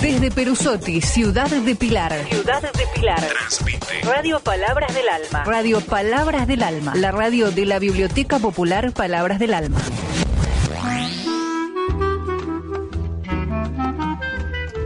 Desde 0.00 0.30
Perusotti, 0.30 1.02
Ciudad 1.02 1.50
de 1.50 1.76
Pilar. 1.76 2.26
Ciudad 2.30 2.62
de 2.62 2.84
Pilar. 2.94 3.20
Transmite. 3.20 4.00
Radio 4.02 4.40
Palabras 4.40 4.94
del 4.94 5.06
Alma. 5.10 5.44
Radio 5.44 5.80
Palabras 5.82 6.46
del 6.46 6.62
Alma. 6.62 6.94
La 6.94 7.10
radio 7.10 7.50
de 7.50 7.66
la 7.66 7.78
Biblioteca 7.78 8.38
Popular 8.38 8.92
Palabras 8.92 9.38
del 9.38 9.52
Alma. 9.52 9.78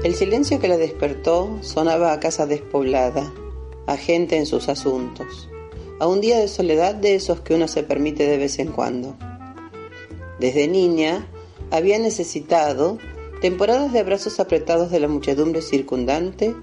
El 0.02 0.14
silencio 0.16 0.58
que 0.58 0.66
la 0.66 0.76
despertó 0.76 1.58
sonaba 1.62 2.12
a 2.12 2.18
casa 2.18 2.46
despoblada, 2.46 3.32
a 3.86 3.96
gente 3.96 4.36
en 4.36 4.46
sus 4.46 4.68
asuntos, 4.68 5.48
a 6.00 6.08
un 6.08 6.20
día 6.20 6.38
de 6.38 6.48
soledad 6.48 6.96
de 6.96 7.14
esos 7.14 7.40
que 7.40 7.54
uno 7.54 7.68
se 7.68 7.84
permite 7.84 8.26
de 8.26 8.36
vez 8.36 8.58
en 8.58 8.72
cuando. 8.72 9.16
Desde 10.40 10.66
niña 10.66 11.28
había 11.70 12.00
necesitado 12.00 12.98
temporadas 13.44 13.92
de 13.92 13.98
abrazos 13.98 14.40
apretados 14.40 14.90
de 14.90 15.00
la 15.00 15.06
muchedumbre 15.06 15.60
circundante, 15.60 16.56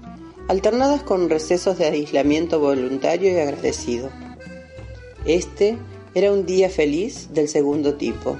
alternadas 0.48 1.04
con 1.04 1.30
recesos 1.30 1.78
de 1.78 1.84
aislamiento 1.84 2.58
voluntario 2.58 3.30
y 3.30 3.38
agradecido. 3.38 4.10
Este 5.24 5.78
era 6.16 6.32
un 6.32 6.44
día 6.44 6.68
feliz 6.70 7.28
del 7.32 7.46
segundo 7.46 7.94
tipo. 7.94 8.36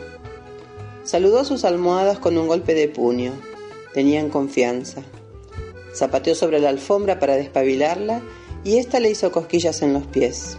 Saludó 1.05 1.39
a 1.39 1.45
sus 1.45 1.65
almohadas 1.65 2.19
con 2.19 2.37
un 2.37 2.49
golpe 2.49 2.75
de 2.75 2.89
puño. 2.89 3.31
Tenían 3.95 4.29
confianza. 4.29 5.03
Zapateó 5.95 6.34
sobre 6.34 6.59
la 6.59 6.71
alfombra 6.71 7.21
para 7.21 7.37
despabilarla 7.37 8.23
y 8.65 8.79
ésta 8.79 8.99
le 8.99 9.11
hizo 9.11 9.31
cosquillas 9.31 9.83
en 9.83 9.93
los 9.93 10.05
pies. 10.09 10.56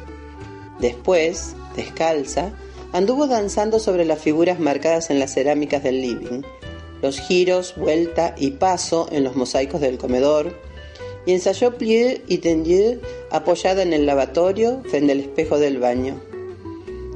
Después, 0.80 1.54
descalza, 1.76 2.54
anduvo 2.94 3.28
danzando 3.28 3.78
sobre 3.80 4.06
las 4.06 4.22
figuras 4.22 4.62
marcadas 4.62 5.10
en 5.10 5.20
las 5.20 5.34
cerámicas 5.34 5.84
del 5.84 6.02
living, 6.02 6.44
los 7.04 7.20
giros, 7.20 7.76
vuelta 7.76 8.34
y 8.38 8.52
paso 8.52 9.08
en 9.12 9.26
los 9.26 9.36
mosaicos 9.36 9.82
del 9.82 9.98
comedor, 9.98 10.58
y 11.26 11.34
ensayó 11.34 11.78
plié 11.78 12.24
y 12.28 12.38
tendieu 12.38 13.00
apoyada 13.30 13.84
en 13.84 13.92
el 13.92 14.06
lavatorio 14.06 14.82
frente 14.90 15.12
al 15.12 15.20
espejo 15.20 15.60
del 15.60 15.80
baño. 15.80 16.20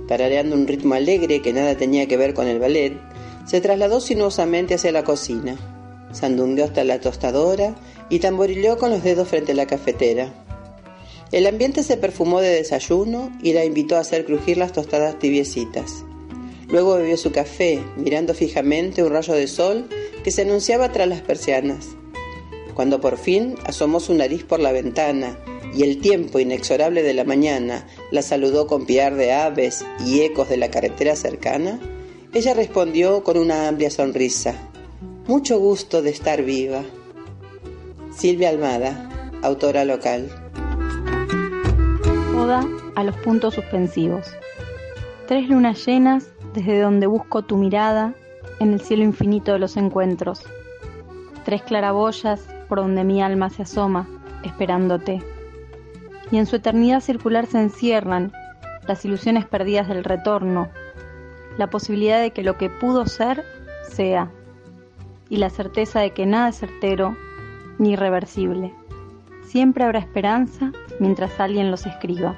Tarareando 0.08 0.56
un 0.56 0.68
ritmo 0.68 0.94
alegre 0.94 1.42
que 1.42 1.54
nada 1.54 1.76
tenía 1.76 2.06
que 2.06 2.18
ver 2.18 2.34
con 2.34 2.48
el 2.48 2.60
ballet, 2.60 2.98
se 3.46 3.62
trasladó 3.62 4.02
sinuosamente 4.02 4.76
hacia 4.76 4.92
la 4.92 5.06
cocina, 5.06 5.58
sandungueó 6.12 6.66
hasta 6.66 6.84
la 6.84 7.00
tostadora 7.00 7.74
y 8.10 8.20
tamborileó 8.20 8.78
con 8.78 8.90
los 8.90 9.04
dedos 9.04 9.30
frente 9.30 9.54
a 9.54 9.56
la 9.56 9.68
cafetera. 9.68 10.34
El 11.32 11.48
ambiente 11.48 11.84
se 11.84 11.96
perfumó 11.96 12.42
de 12.42 12.50
desayuno 12.50 13.32
y 13.42 13.54
la 13.54 13.64
invitó 13.64 13.96
a 13.96 14.02
hacer 14.02 14.26
crujir 14.26 14.58
las 14.58 14.74
tostadas 14.74 15.18
tibiecitas. 15.18 16.04
Luego 16.70 16.96
bebió 16.96 17.18
su 17.18 17.32
café, 17.32 17.82
mirando 17.96 18.34
fijamente 18.34 19.04
un 19.04 19.12
rayo 19.12 19.34
de 19.34 19.48
sol 19.48 19.88
que 20.24 20.32
se 20.32 20.42
anunciaba 20.42 20.92
tras 20.92 21.08
las 21.08 21.22
persianas. 21.22 21.90
Cuando 22.74 23.00
por 23.00 23.18
fin 23.18 23.56
asomó 23.66 24.00
su 24.00 24.14
nariz 24.14 24.44
por 24.44 24.60
la 24.60 24.72
ventana 24.72 25.38
y 25.74 25.84
el 25.84 26.00
tiempo 26.00 26.40
inexorable 26.40 27.04
de 27.04 27.14
la 27.14 27.24
mañana 27.24 27.88
la 28.12 28.22
saludó 28.22 28.68
con 28.68 28.86
piar 28.86 29.16
de 29.16 29.34
aves 29.34 29.86
y 30.06 30.22
ecos 30.22 30.50
de 30.50 30.58
la 30.58 30.70
carretera 30.70 31.16
cercana, 31.16 31.80
ella 32.34 32.54
respondió 32.54 33.24
con 33.24 33.38
una 33.38 33.68
amplia 33.68 33.90
sonrisa. 33.90 34.56
Mucho 35.26 35.60
gusto 35.60 36.02
de 36.02 36.10
estar 36.10 36.44
viva. 36.44 36.84
Silvia 38.16 38.50
Almada, 38.50 39.32
autora 39.42 39.86
local. 39.86 40.30
A 42.96 43.04
los 43.04 43.16
puntos 43.18 43.56
suspensivos. 43.56 44.26
Tres 45.28 45.50
lunas 45.50 45.86
llenas 45.86 46.28
desde 46.58 46.82
donde 46.82 47.06
busco 47.06 47.44
tu 47.44 47.56
mirada 47.56 48.16
en 48.60 48.74
el 48.74 48.82
cielo 48.82 49.04
infinito 49.04 49.54
de 49.54 49.60
los 49.60 49.78
encuentros. 49.78 50.44
Tres 51.46 51.62
claraboyas 51.62 52.50
por 52.68 52.80
donde 52.80 53.04
mi 53.04 53.22
alma 53.22 53.52
se 53.52 53.62
asoma, 53.62 54.08
esperándote. 54.42 55.22
Y 56.32 56.38
en 56.38 56.48
su 56.48 56.56
eternidad 56.56 57.02
circular 57.02 57.46
se 57.46 57.62
encierran 57.62 58.32
las 58.88 59.06
ilusiones 59.06 59.46
perdidas 59.46 59.88
del 59.88 60.04
retorno, 60.04 60.68
la 61.60 61.70
posibilidad 61.70 62.20
de 62.20 62.32
que 62.32 62.42
lo 62.42 62.58
que 62.58 62.72
pudo 62.72 63.06
ser, 63.06 63.46
sea, 63.92 64.32
y 65.30 65.38
la 65.38 65.52
certeza 65.52 66.00
de 66.00 66.10
que 66.10 66.26
nada 66.26 66.50
es 66.50 66.58
certero 66.58 67.16
ni 67.78 67.92
irreversible. 67.92 68.74
Siempre 69.44 69.84
habrá 69.84 70.00
esperanza 70.00 70.72
mientras 71.00 71.40
alguien 71.40 71.70
los 71.70 71.86
escriba. 71.86 72.36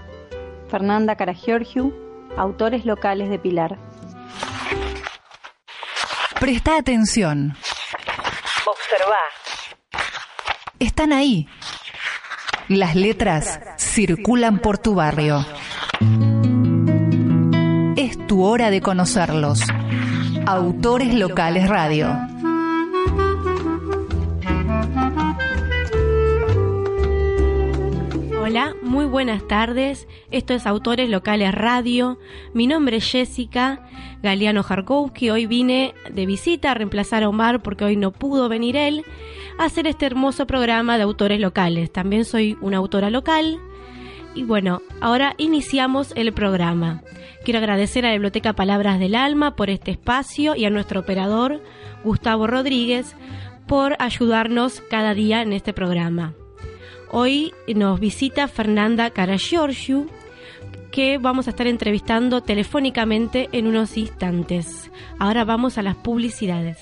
Fernanda 0.68 1.16
Caragiorgiu, 1.16 1.94
autores 2.36 2.86
locales 2.86 3.30
de 3.30 3.40
Pilar. 3.40 3.89
Presta 6.40 6.78
atención. 6.78 7.54
Observa. 8.66 9.18
Están 10.80 11.12
ahí. 11.12 11.50
Las 12.70 12.96
letras 12.96 13.60
circulan 13.78 14.60
por 14.60 14.78
tu 14.78 14.96
barrio. 14.96 15.46
Es 17.98 18.26
tu 18.28 18.46
hora 18.46 18.70
de 18.70 18.80
conocerlos. 18.80 19.60
Autores 20.46 21.14
Locales 21.14 21.68
Radio. 21.68 22.08
Hola, 28.50 28.76
muy 28.82 29.06
buenas 29.06 29.48
tardes. 29.48 30.08
Esto 30.32 30.56
es 30.56 30.66
Autores 30.66 31.08
Locales 31.08 31.54
Radio. 31.54 32.18
Mi 32.56 32.66
nombre 32.66 32.98
es 32.98 33.08
Jessica 33.08 33.86
Galeano 34.24 34.64
Jarkowski. 34.64 35.30
Hoy 35.30 35.46
vine 35.46 35.94
de 36.12 36.26
visita 36.26 36.72
a 36.72 36.74
reemplazar 36.74 37.22
a 37.22 37.30
Omar 37.30 37.62
porque 37.62 37.86
hoy 37.86 37.96
no 37.96 38.10
pudo 38.10 38.50
venir 38.50 38.76
él 38.76 39.06
a 39.60 39.66
hacer 39.66 39.86
este 39.86 40.08
hermoso 40.08 40.48
programa 40.48 40.98
de 40.98 41.04
autores 41.04 41.40
locales. 41.40 41.94
También 41.94 42.26
soy 42.26 42.58
una 42.60 42.78
autora 42.78 43.12
local. 43.12 43.60
Y 44.34 44.46
bueno, 44.46 44.82
ahora 45.00 45.36
iniciamos 45.38 46.12
el 46.16 46.34
programa. 46.34 47.04
Quiero 47.46 47.60
agradecer 47.60 48.04
a 48.04 48.08
la 48.08 48.16
Biblioteca 48.16 48.54
Palabras 48.54 49.00
del 49.00 49.14
Alma 49.14 49.56
por 49.56 49.70
este 49.70 49.92
espacio 49.92 50.56
y 50.56 50.66
a 50.66 50.72
nuestro 50.72 51.02
operador, 51.02 51.62
Gustavo 52.04 52.48
Rodríguez, 52.48 53.16
por 53.68 53.96
ayudarnos 54.00 54.82
cada 54.90 55.14
día 55.14 55.44
en 55.44 55.54
este 55.54 55.72
programa. 55.72 56.34
Hoy 57.12 57.54
nos 57.68 58.00
visita 58.00 58.48
Fernanda 58.48 59.10
Karagiorgiou, 59.10 60.08
que 60.92 61.18
vamos 61.18 61.48
a 61.48 61.52
estar 61.52 61.68
entrevistando 61.68 62.42
telefónicamente 62.42 63.50
en 63.52 63.68
unos 63.68 63.98
instantes. 63.98 64.92
Ahora 65.18 65.44
vamos 65.44 65.78
a 65.78 65.82
las 65.82 65.96
publicidades. 65.96 66.78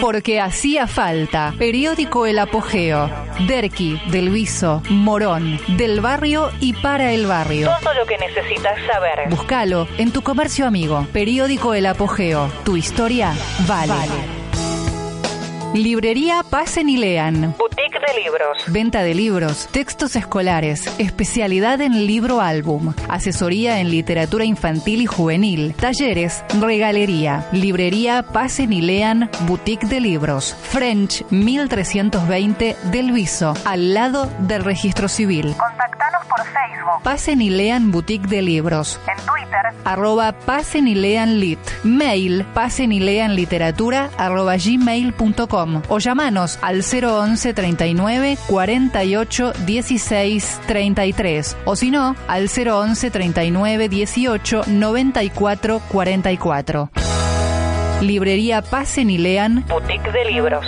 Porque 0.00 0.40
hacía 0.40 0.86
falta. 0.86 1.54
Periódico 1.58 2.26
El 2.26 2.38
Apogeo. 2.38 3.10
Derqui, 3.48 4.00
Del 4.10 4.30
Viso, 4.30 4.82
Morón, 4.90 5.58
del 5.76 6.00
barrio 6.00 6.50
y 6.60 6.72
para 6.72 7.12
el 7.12 7.26
barrio. 7.26 7.70
Todo 7.80 7.94
lo 7.94 8.06
que 8.06 8.16
necesitas 8.18 8.78
saber. 8.86 9.28
Búscalo 9.28 9.88
en 9.98 10.12
tu 10.12 10.22
comercio 10.22 10.66
amigo. 10.66 11.06
Periódico 11.12 11.74
El 11.74 11.86
Apogeo. 11.86 12.48
Tu 12.64 12.76
historia 12.76 13.32
vale. 13.66 14.37
Librería 15.74 16.42
Pasen 16.48 16.88
y 16.88 16.96
Lean. 16.96 17.54
Boutique 17.58 17.98
de 18.00 18.22
libros. 18.22 18.58
Venta 18.68 19.02
de 19.02 19.14
libros, 19.14 19.68
textos 19.70 20.16
escolares, 20.16 20.90
especialidad 20.98 21.80
en 21.82 22.06
libro 22.06 22.40
álbum, 22.40 22.94
asesoría 23.08 23.78
en 23.80 23.90
literatura 23.90 24.44
infantil 24.44 25.02
y 25.02 25.06
juvenil, 25.06 25.74
talleres, 25.74 26.42
regalería, 26.60 27.46
librería 27.52 28.22
Pasen 28.22 28.72
y 28.72 28.80
Lean, 28.80 29.30
boutique 29.46 29.86
de 29.86 30.00
libros, 30.00 30.56
French 30.62 31.24
1320 31.30 32.76
del 32.90 33.12
Viso, 33.12 33.54
al 33.64 33.94
lado 33.94 34.28
del 34.40 34.64
registro 34.64 35.08
civil. 35.08 35.54
Contactanos 35.58 36.26
por 36.28 36.38
Facebook. 36.40 37.02
Pasen 37.04 37.42
y 37.42 37.50
Lean 37.50 37.92
boutique 37.92 38.26
de 38.26 38.42
libros, 38.42 38.98
En 39.06 39.16
Twitter. 39.26 39.58
arroba 39.84 40.32
pasen 40.32 40.88
y 40.88 40.94
lean 40.94 41.40
lit, 41.40 41.58
mail 41.84 42.44
pasen 42.54 42.92
y 42.92 43.00
lean 43.00 43.34
literatura 43.36 44.10
arroba 44.18 44.56
gmail.com 44.56 45.67
o 45.88 45.98
llamanos 45.98 46.58
al 46.62 46.82
011 46.82 47.54
39 47.54 48.38
48 48.46 49.52
16 49.66 50.60
33 50.66 51.56
o 51.64 51.76
si 51.76 51.90
no 51.90 52.16
al 52.26 52.48
011 52.48 53.10
39 53.10 53.88
18 53.88 54.62
94 54.66 55.80
44. 55.88 56.90
Librería 58.02 58.62
Pasen 58.62 59.10
y 59.10 59.18
Lean. 59.18 59.64
Boutique 59.68 60.12
de 60.12 60.24
libros. 60.26 60.64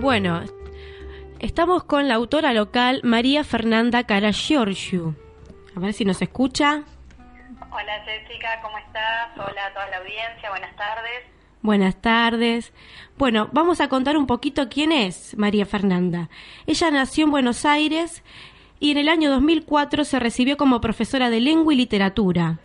Bueno, 0.00 0.42
estamos 1.38 1.84
con 1.84 2.08
la 2.08 2.14
autora 2.14 2.52
local 2.52 3.00
María 3.04 3.44
Fernanda 3.44 4.04
Karagiorgiou. 4.04 5.14
A 5.76 5.80
ver 5.80 5.92
si 5.92 6.04
nos 6.04 6.20
escucha. 6.22 6.84
Hola 7.72 8.02
Jessica, 8.04 8.60
¿cómo 8.62 8.78
estás? 8.78 9.30
Hola 9.36 9.66
a 9.66 9.72
toda 9.72 9.88
la 9.90 9.98
audiencia, 9.98 10.50
buenas 10.50 10.74
tardes. 10.74 11.22
Buenas 11.62 12.02
tardes. 12.02 12.72
Bueno, 13.16 13.48
vamos 13.52 13.80
a 13.80 13.88
contar 13.88 14.16
un 14.16 14.26
poquito 14.26 14.68
quién 14.68 14.90
es 14.90 15.38
María 15.38 15.66
Fernanda. 15.66 16.30
Ella 16.66 16.90
nació 16.90 17.26
en 17.26 17.30
Buenos 17.30 17.64
Aires 17.64 18.24
y 18.80 18.90
en 18.90 18.98
el 18.98 19.08
año 19.08 19.30
2004 19.30 20.04
se 20.04 20.18
recibió 20.18 20.56
como 20.56 20.80
profesora 20.80 21.30
de 21.30 21.38
lengua 21.38 21.72
y 21.72 21.76
literatura. 21.76 22.58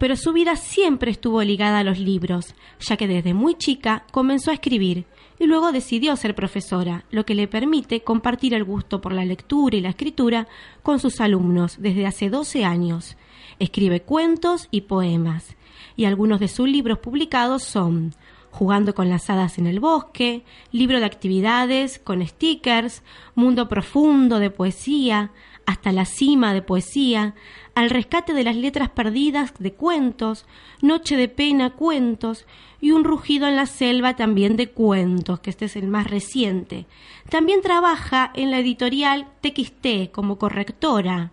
Pero 0.00 0.16
su 0.16 0.32
vida 0.32 0.56
siempre 0.56 1.12
estuvo 1.12 1.40
ligada 1.44 1.78
a 1.78 1.84
los 1.84 2.00
libros, 2.00 2.56
ya 2.80 2.96
que 2.96 3.06
desde 3.06 3.34
muy 3.34 3.54
chica 3.54 4.06
comenzó 4.10 4.50
a 4.50 4.54
escribir 4.54 5.04
y 5.38 5.46
luego 5.46 5.70
decidió 5.70 6.16
ser 6.16 6.34
profesora, 6.34 7.04
lo 7.10 7.24
que 7.24 7.36
le 7.36 7.46
permite 7.46 8.00
compartir 8.02 8.54
el 8.54 8.64
gusto 8.64 9.00
por 9.00 9.12
la 9.12 9.24
lectura 9.24 9.76
y 9.76 9.82
la 9.82 9.90
escritura 9.90 10.48
con 10.82 10.98
sus 10.98 11.20
alumnos 11.20 11.80
desde 11.80 12.06
hace 12.06 12.28
12 12.28 12.64
años. 12.64 13.16
Escribe 13.58 14.02
cuentos 14.02 14.68
y 14.70 14.82
poemas, 14.82 15.56
y 15.96 16.04
algunos 16.04 16.38
de 16.38 16.48
sus 16.48 16.68
libros 16.68 16.98
publicados 16.98 17.64
son 17.64 18.14
Jugando 18.50 18.94
con 18.94 19.10
las 19.10 19.28
hadas 19.28 19.58
en 19.58 19.66
el 19.66 19.78
bosque, 19.78 20.42
libro 20.72 21.00
de 21.00 21.04
actividades 21.04 21.98
con 21.98 22.26
stickers, 22.26 23.02
Mundo 23.34 23.68
profundo 23.68 24.38
de 24.38 24.50
poesía, 24.50 25.32
hasta 25.66 25.92
la 25.92 26.06
cima 26.06 26.54
de 26.54 26.62
poesía, 26.62 27.34
al 27.74 27.90
rescate 27.90 28.32
de 28.32 28.42
las 28.42 28.56
letras 28.56 28.88
perdidas 28.88 29.52
de 29.58 29.74
cuentos, 29.74 30.46
Noche 30.80 31.16
de 31.16 31.28
pena 31.28 31.70
cuentos 31.70 32.46
y 32.80 32.92
Un 32.92 33.04
rugido 33.04 33.46
en 33.46 33.56
la 33.56 33.66
selva 33.66 34.16
también 34.16 34.56
de 34.56 34.70
cuentos, 34.70 35.40
que 35.40 35.50
este 35.50 35.66
es 35.66 35.76
el 35.76 35.86
más 35.88 36.08
reciente. 36.08 36.86
También 37.28 37.60
trabaja 37.60 38.32
en 38.34 38.50
la 38.50 38.60
editorial 38.60 39.28
TXT 39.42 40.10
como 40.10 40.38
correctora. 40.38 41.32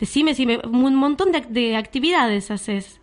Decime 0.00 0.34
si 0.34 0.46
me, 0.46 0.56
un 0.56 0.94
montón 0.94 1.30
de, 1.30 1.42
de 1.42 1.76
actividades 1.76 2.50
haces. 2.50 2.98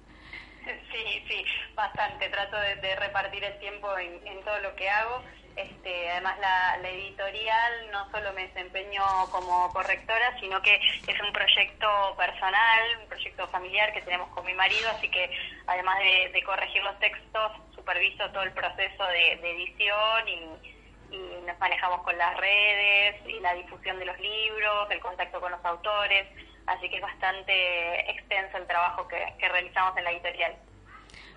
Sí, 0.66 1.24
sí, 1.28 1.46
bastante. 1.76 2.28
Trato 2.28 2.58
de, 2.58 2.96
repartir 2.96 3.44
el 3.44 3.58
tiempo 3.60 3.96
en, 4.00 4.26
en, 4.26 4.44
todo 4.44 4.58
lo 4.60 4.76
que 4.76 4.90
hago. 4.90 5.22
Este, 5.56 6.10
además, 6.10 6.40
la, 6.40 6.78
la, 6.78 6.90
editorial 6.90 7.92
no 7.92 8.10
solo 8.10 8.34
me 8.34 8.48
desempeño 8.48 9.04
como 9.32 9.72
correctora, 9.74 10.40
sino 10.40 10.60
que 10.64 10.76
es 10.76 11.22
un 11.22 11.32
proyecto 11.34 11.88
personal, 12.18 12.82
un 13.02 13.08
proyecto 13.10 13.48
familiar 13.50 13.94
que 13.94 14.02
tenemos 14.02 14.30
con 14.30 14.46
mi 14.46 14.54
marido, 14.54 14.90
así 14.90 15.10
que 15.10 15.30
además 15.68 15.98
de, 16.00 16.44
corregir 16.44 16.84
los 16.84 16.98
textos, 17.00 17.52
superviso 17.76 18.30
todo 18.32 18.44
el 18.44 18.52
proceso 18.52 19.04
de, 19.06 19.38
de 19.42 19.52
edición 19.52 20.28
y 20.28 21.46
nos 21.46 21.58
manejamos 21.60 22.02
con 22.02 22.18
las 22.18 22.38
redes 22.38 23.16
y 23.28 23.40
la 23.40 23.54
difusión 23.54 23.98
de 23.98 24.06
los 24.06 24.20
libros, 24.20 24.92
el 24.92 25.00
contacto 25.00 25.40
con 25.40 25.52
los 25.52 25.64
autores, 25.66 26.28
así 26.68 26.90
que 26.90 26.98
es 26.98 27.02
bastante 27.02 28.12
extenso 28.12 28.58
el 28.58 28.68
trabajo 28.68 29.08
que, 29.08 29.18
que 29.40 29.50
realizamos 29.50 29.98
en 29.98 30.04
la 30.04 30.12
editorial. 30.12 30.54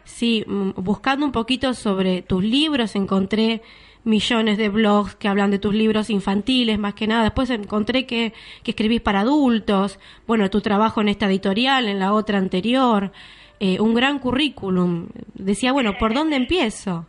Sí, 0.04 0.44
buscando 0.46 1.24
un 1.24 1.32
poquito 1.32 1.72
sobre 1.74 2.22
tus 2.22 2.42
libros 2.42 2.96
encontré 2.96 3.62
millones 4.04 4.58
de 4.58 4.68
blogs 4.68 5.14
que 5.14 5.28
hablan 5.28 5.50
de 5.50 5.58
tus 5.58 5.74
libros 5.74 6.10
infantiles, 6.10 6.78
más 6.78 6.94
que 6.94 7.06
nada. 7.06 7.24
Después 7.24 7.50
encontré 7.50 8.06
que, 8.06 8.32
que 8.64 8.70
escribís 8.72 9.00
para 9.00 9.20
adultos, 9.20 9.98
bueno, 10.26 10.50
tu 10.50 10.60
trabajo 10.60 11.00
en 11.00 11.08
esta 11.08 11.26
editorial, 11.26 11.88
en 11.88 11.98
la 11.98 12.12
otra 12.12 12.38
anterior, 12.38 13.12
eh, 13.60 13.78
un 13.78 13.94
gran 13.94 14.18
currículum. 14.18 15.08
Decía, 15.34 15.72
bueno, 15.72 15.96
¿por 15.98 16.14
dónde 16.14 16.36
empiezo? 16.36 17.06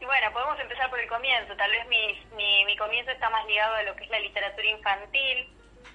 Y 0.00 0.04
bueno, 0.04 0.32
podemos 0.32 0.58
empezar 0.58 0.90
por 0.90 0.98
el 0.98 1.08
comienzo. 1.08 1.54
Tal 1.56 1.70
vez 1.70 1.86
mi, 1.88 2.36
mi, 2.36 2.64
mi 2.64 2.76
comienzo 2.76 3.10
está 3.10 3.30
más 3.30 3.46
ligado 3.46 3.74
a 3.74 3.82
lo 3.84 3.94
que 3.94 4.04
es 4.04 4.10
la 4.10 4.20
literatura 4.20 4.68
infantil 4.70 5.48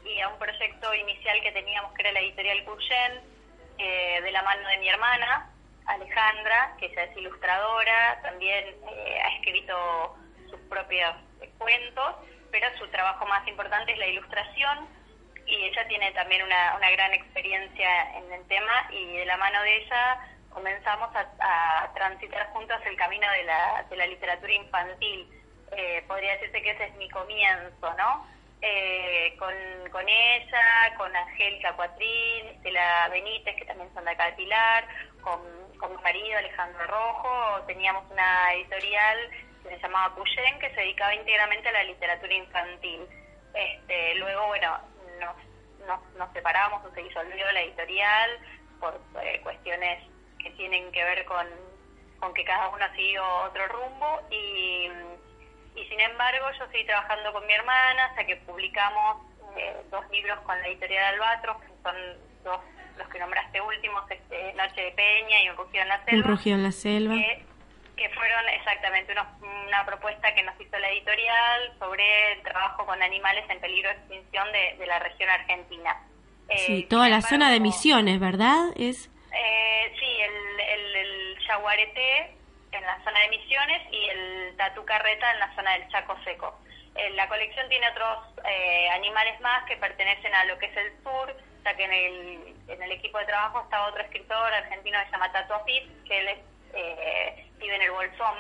y 0.09 0.21
a 0.21 0.29
un 0.29 0.39
proyecto 0.39 0.93
inicial 0.93 1.41
que 1.41 1.51
teníamos 1.51 1.93
que 1.93 2.01
era 2.01 2.11
la 2.11 2.19
editorial 2.19 2.63
Curgen, 2.65 3.21
eh, 3.77 4.21
de 4.21 4.31
la 4.31 4.41
mano 4.43 4.67
de 4.67 4.77
mi 4.77 4.89
hermana, 4.89 5.49
Alejandra, 5.85 6.75
que 6.79 6.87
ella 6.87 7.03
es 7.03 7.17
ilustradora, 7.17 8.19
también 8.21 8.65
eh, 8.91 9.21
ha 9.23 9.35
escrito 9.35 10.17
sus 10.49 10.59
propios 10.69 11.15
cuentos, 11.57 12.15
pero 12.51 12.67
su 12.77 12.87
trabajo 12.87 13.25
más 13.25 13.47
importante 13.47 13.93
es 13.93 13.97
la 13.97 14.07
ilustración 14.07 14.87
y 15.45 15.55
ella 15.65 15.87
tiene 15.87 16.11
también 16.11 16.43
una, 16.43 16.75
una 16.75 16.89
gran 16.91 17.13
experiencia 17.13 18.17
en 18.17 18.31
el 18.33 18.47
tema 18.47 18.87
y 18.91 19.17
de 19.17 19.25
la 19.25 19.37
mano 19.37 19.61
de 19.61 19.77
ella 19.77 20.19
comenzamos 20.57 21.09
a, 21.15 21.91
transitar 21.93 22.47
juntos 22.51 22.77
el 22.85 22.95
camino 22.95 23.27
de 23.31 23.43
la, 23.43 23.85
de 23.89 23.95
la 23.95 24.07
literatura 24.07 24.53
infantil. 24.53 25.27
Eh, 25.71 26.03
podría 26.07 26.33
decirse 26.33 26.61
que 26.61 26.71
ese 26.71 26.85
es 26.85 26.95
mi 26.95 27.09
comienzo, 27.09 27.93
¿no? 27.97 28.25
Eh, 28.61 29.35
con, 29.37 29.53
con 29.91 30.07
ella, 30.09 30.95
con 30.97 31.15
Angélica 31.15 31.73
Cuatrín, 31.75 32.47
Estela 32.47 33.07
Benítez, 33.09 33.55
que 33.55 33.65
también 33.65 33.93
son 33.93 34.03
de 34.05 34.11
acá 34.11 34.25
de 34.25 34.33
Pilar, 34.33 34.87
con, 35.21 35.39
mi 35.91 36.01
marido 36.01 36.39
Alejandro 36.39 36.87
Rojo, 36.87 37.61
teníamos 37.67 38.09
una 38.09 38.53
editorial 38.53 39.17
que 39.61 39.69
se 39.69 39.79
llamaba 39.79 40.15
Puyen, 40.15 40.59
que 40.59 40.69
se 40.71 40.81
dedicaba 40.81 41.13
íntegramente 41.13 41.69
a 41.69 41.71
la 41.71 41.83
literatura 41.83 42.33
infantil. 42.33 43.01
Este, 43.53 44.15
luego, 44.15 44.47
bueno, 44.47 44.79
nos, 45.19 45.35
nos, 45.85 46.13
nos 46.15 46.33
separamos 46.33 46.83
o 46.83 46.91
se 46.95 47.03
disolvió 47.03 47.51
la 47.51 47.61
editorial 47.61 48.39
por 48.79 48.99
eh, 49.21 49.39
cuestiones 49.43 50.03
que 50.39 50.49
tienen 50.51 50.91
que 50.91 51.03
ver 51.03 51.25
con, 51.25 51.45
con 52.19 52.33
que 52.33 52.43
cada 52.43 52.69
uno 52.69 52.85
seguido 52.95 53.23
otro 53.43 53.67
rumbo 53.67 54.21
y 54.31 54.89
y 55.77 55.85
sin 55.87 55.99
embargo 55.99 56.47
yo 56.57 56.65
estoy 56.65 56.85
trabajando 56.85 57.31
con 57.33 57.45
mi 57.45 57.53
hermana 57.53 58.05
hasta 58.05 58.25
que 58.25 58.35
publicamos 58.37 59.17
eh, 59.55 59.75
dos 59.89 60.09
libros 60.09 60.39
con 60.41 60.59
la 60.61 60.67
editorial 60.67 61.13
Albatros, 61.13 61.57
que 61.61 61.67
son 61.83 61.95
dos 62.43 62.59
los 62.97 63.07
que 63.09 63.19
nombraste 63.19 63.61
últimos, 63.61 64.09
este, 64.09 64.53
Noche 64.53 64.81
de 64.81 64.91
Peña 64.91 65.43
y 65.43 65.49
Un 65.49 65.57
Rugido 65.57 65.83
en 65.83 65.89
la 65.89 66.03
Selva. 66.03 66.17
Un 66.17 66.23
Rugido 66.23 66.55
en 66.57 66.63
la 66.63 66.71
Selva. 66.71 67.13
Que, 67.13 67.45
que 67.95 68.09
fueron 68.09 68.49
exactamente 68.49 69.11
unos, 69.11 69.27
una 69.67 69.85
propuesta 69.85 70.33
que 70.33 70.43
nos 70.43 70.59
hizo 70.59 70.77
la 70.79 70.89
editorial 70.89 71.73
sobre 71.77 72.33
el 72.33 72.41
trabajo 72.41 72.85
con 72.85 73.01
animales 73.01 73.45
en 73.49 73.59
peligro 73.59 73.89
de 73.89 73.95
extinción 73.97 74.51
de, 74.51 74.77
de 74.77 74.87
la 74.87 74.99
región 74.99 75.29
argentina. 75.29 75.95
Sí, 76.55 76.79
eh, 76.79 76.87
toda 76.89 77.03
la 77.03 77.17
embargo, 77.17 77.27
zona 77.27 77.51
de 77.51 77.59
Misiones, 77.59 78.19
¿verdad? 78.19 78.69
Es... 78.75 79.11
Eh, 79.31 79.93
sí, 79.99 80.21
el, 80.21 80.59
el, 80.59 80.95
el 80.95 81.37
yaguareté 81.47 82.35
en 82.71 82.81
la 82.83 83.03
zona 83.03 83.19
de 83.21 83.29
Misiones 83.29 83.81
y 83.91 84.09
el 84.09 84.57
Tatu 84.57 84.83
Carreta 84.85 85.31
en 85.33 85.39
la 85.39 85.55
zona 85.55 85.71
del 85.73 85.87
Chaco 85.89 86.17
Seco. 86.23 86.59
Eh, 86.95 87.11
la 87.11 87.27
colección 87.27 87.67
tiene 87.69 87.87
otros 87.89 88.25
eh, 88.43 88.89
animales 88.89 89.39
más 89.41 89.63
que 89.65 89.77
pertenecen 89.77 90.33
a 90.33 90.45
lo 90.45 90.57
que 90.57 90.65
es 90.65 90.77
el 90.77 90.91
sur, 91.03 91.35
ya 91.63 91.75
que 91.75 91.83
en 91.83 91.93
el, 91.93 92.55
en 92.67 92.83
el 92.83 92.91
equipo 92.91 93.19
de 93.19 93.25
trabajo 93.25 93.61
está 93.61 93.85
otro 93.85 94.01
escritor 94.01 94.53
argentino 94.53 94.99
que 94.99 95.05
se 95.05 95.11
llama 95.11 95.31
Tato 95.31 95.55
Apit, 95.55 96.03
que 96.05 96.19
él 96.19 96.27
es, 96.29 96.39
eh, 96.73 97.49
vive 97.57 97.75
en 97.75 97.81
el 97.83 97.91
Bolsón, 97.91 98.35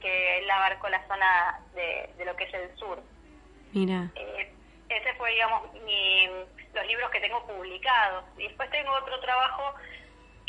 que 0.00 0.38
él 0.38 0.50
abarcó 0.50 0.88
la 0.88 1.06
zona 1.06 1.60
de, 1.74 2.10
de 2.16 2.24
lo 2.24 2.36
que 2.36 2.44
es 2.44 2.54
el 2.54 2.76
sur. 2.76 3.02
Mira. 3.72 4.10
ese 4.88 5.14
fue, 5.14 5.30
digamos, 5.30 5.72
mi, 5.84 6.26
los 6.74 6.86
libros 6.86 7.10
que 7.10 7.20
tengo 7.20 7.46
publicados. 7.46 8.24
Y 8.38 8.44
después 8.44 8.70
tengo 8.70 8.92
otro 8.92 9.18
trabajo 9.20 9.74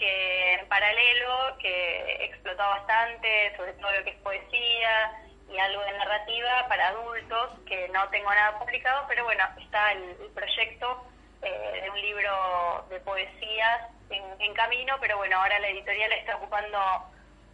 que 0.02 0.54
en 0.56 0.68
paralelo, 0.68 1.58
que 1.60 2.26
explotó 2.26 2.64
bastante, 2.64 3.56
sobre 3.56 3.74
todo 3.74 3.92
lo 3.92 4.04
que 4.04 4.10
es 4.10 4.18
poesía 4.18 5.14
y 5.54 5.60
algo 5.60 5.84
de 5.84 5.92
narrativa 5.94 6.66
para 6.68 6.88
adultos, 6.88 7.60
que 7.68 7.88
no 7.90 8.10
tengo 8.10 8.34
nada 8.34 8.58
publicado, 8.58 9.06
pero 9.08 9.24
bueno, 9.26 9.44
está 9.62 9.92
el, 9.92 10.02
el 10.26 10.32
proyecto 10.34 11.06
eh, 11.44 11.82
de 11.84 11.90
un 11.92 12.02
libro 12.02 12.86
de 12.90 13.00
poesías 13.02 13.82
en, 14.10 14.24
en, 14.40 14.54
camino, 14.56 14.96
pero 15.00 15.18
bueno, 15.18 15.38
ahora 15.38 15.60
la 15.60 15.70
editorial 15.70 16.12
está 16.14 16.38
ocupando 16.38 16.80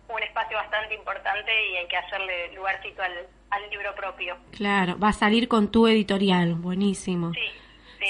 un 0.08 0.24
espacio 0.24 0.56
bastante 0.56 0.96
importante 0.96 1.52
y 1.70 1.76
hay 1.76 1.88
que 1.90 1.98
hacerle 1.98 2.54
lugarcito 2.54 3.02
al, 3.02 3.28
al 3.50 3.70
libro 3.70 3.94
propio. 3.94 4.38
Claro, 4.52 4.98
va 4.98 5.10
a 5.10 5.14
salir 5.14 5.50
con 5.50 5.70
tu 5.70 5.86
editorial, 5.86 6.54
buenísimo. 6.56 7.34
Sí. 7.34 7.52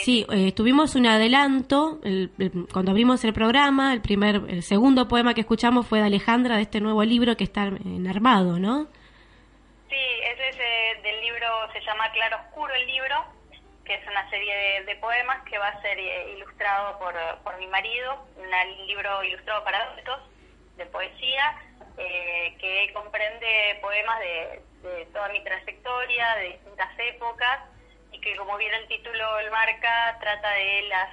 Sí, 0.03 0.25
eh, 0.31 0.51
tuvimos 0.51 0.95
un 0.95 1.07
adelanto 1.07 1.99
el, 2.03 2.31
el, 2.39 2.67
cuando 2.71 2.91
abrimos 2.91 3.23
el 3.23 3.33
programa. 3.33 3.93
El 3.93 4.01
primer, 4.01 4.35
el 4.47 4.63
segundo 4.63 5.07
poema 5.07 5.33
que 5.33 5.41
escuchamos 5.41 5.87
fue 5.87 5.99
de 5.99 6.05
Alejandra 6.05 6.57
de 6.57 6.63
este 6.63 6.79
nuevo 6.81 7.03
libro 7.03 7.35
que 7.35 7.45
está 7.45 7.65
en 7.65 8.07
armado, 8.07 8.59
¿no? 8.59 8.87
Sí, 9.89 9.95
ese 10.23 10.49
es 10.49 10.57
eh, 10.57 11.01
del 11.01 11.21
libro, 11.21 11.47
se 11.73 11.81
llama 11.81 12.11
Claro 12.11 12.37
Oscuro 12.47 12.73
el 12.73 12.87
libro, 12.87 13.15
que 13.85 13.95
es 13.95 14.07
una 14.07 14.29
serie 14.29 14.53
de, 14.53 14.85
de 14.85 14.95
poemas 14.97 15.41
que 15.43 15.57
va 15.57 15.69
a 15.69 15.81
ser 15.81 15.97
eh, 15.97 16.33
ilustrado 16.35 16.99
por, 16.99 17.15
por 17.43 17.57
mi 17.57 17.67
marido, 17.67 18.27
un 18.37 18.87
libro 18.87 19.23
ilustrado 19.23 19.63
para 19.63 19.81
adultos 19.83 20.19
de 20.75 20.85
poesía, 20.87 21.57
eh, 21.97 22.55
que 22.59 22.91
comprende 22.93 23.79
poemas 23.81 24.19
de, 24.19 24.61
de 24.89 25.05
toda 25.07 25.29
mi 25.29 25.41
trayectoria, 25.43 26.35
de 26.35 26.49
distintas 26.49 26.89
épocas 26.99 27.59
que 28.21 28.35
como 28.35 28.57
bien 28.57 28.73
el 28.73 28.87
título 28.87 29.39
el 29.39 29.51
marca, 29.51 30.17
trata 30.19 30.49
de 30.51 30.81
las 30.89 31.09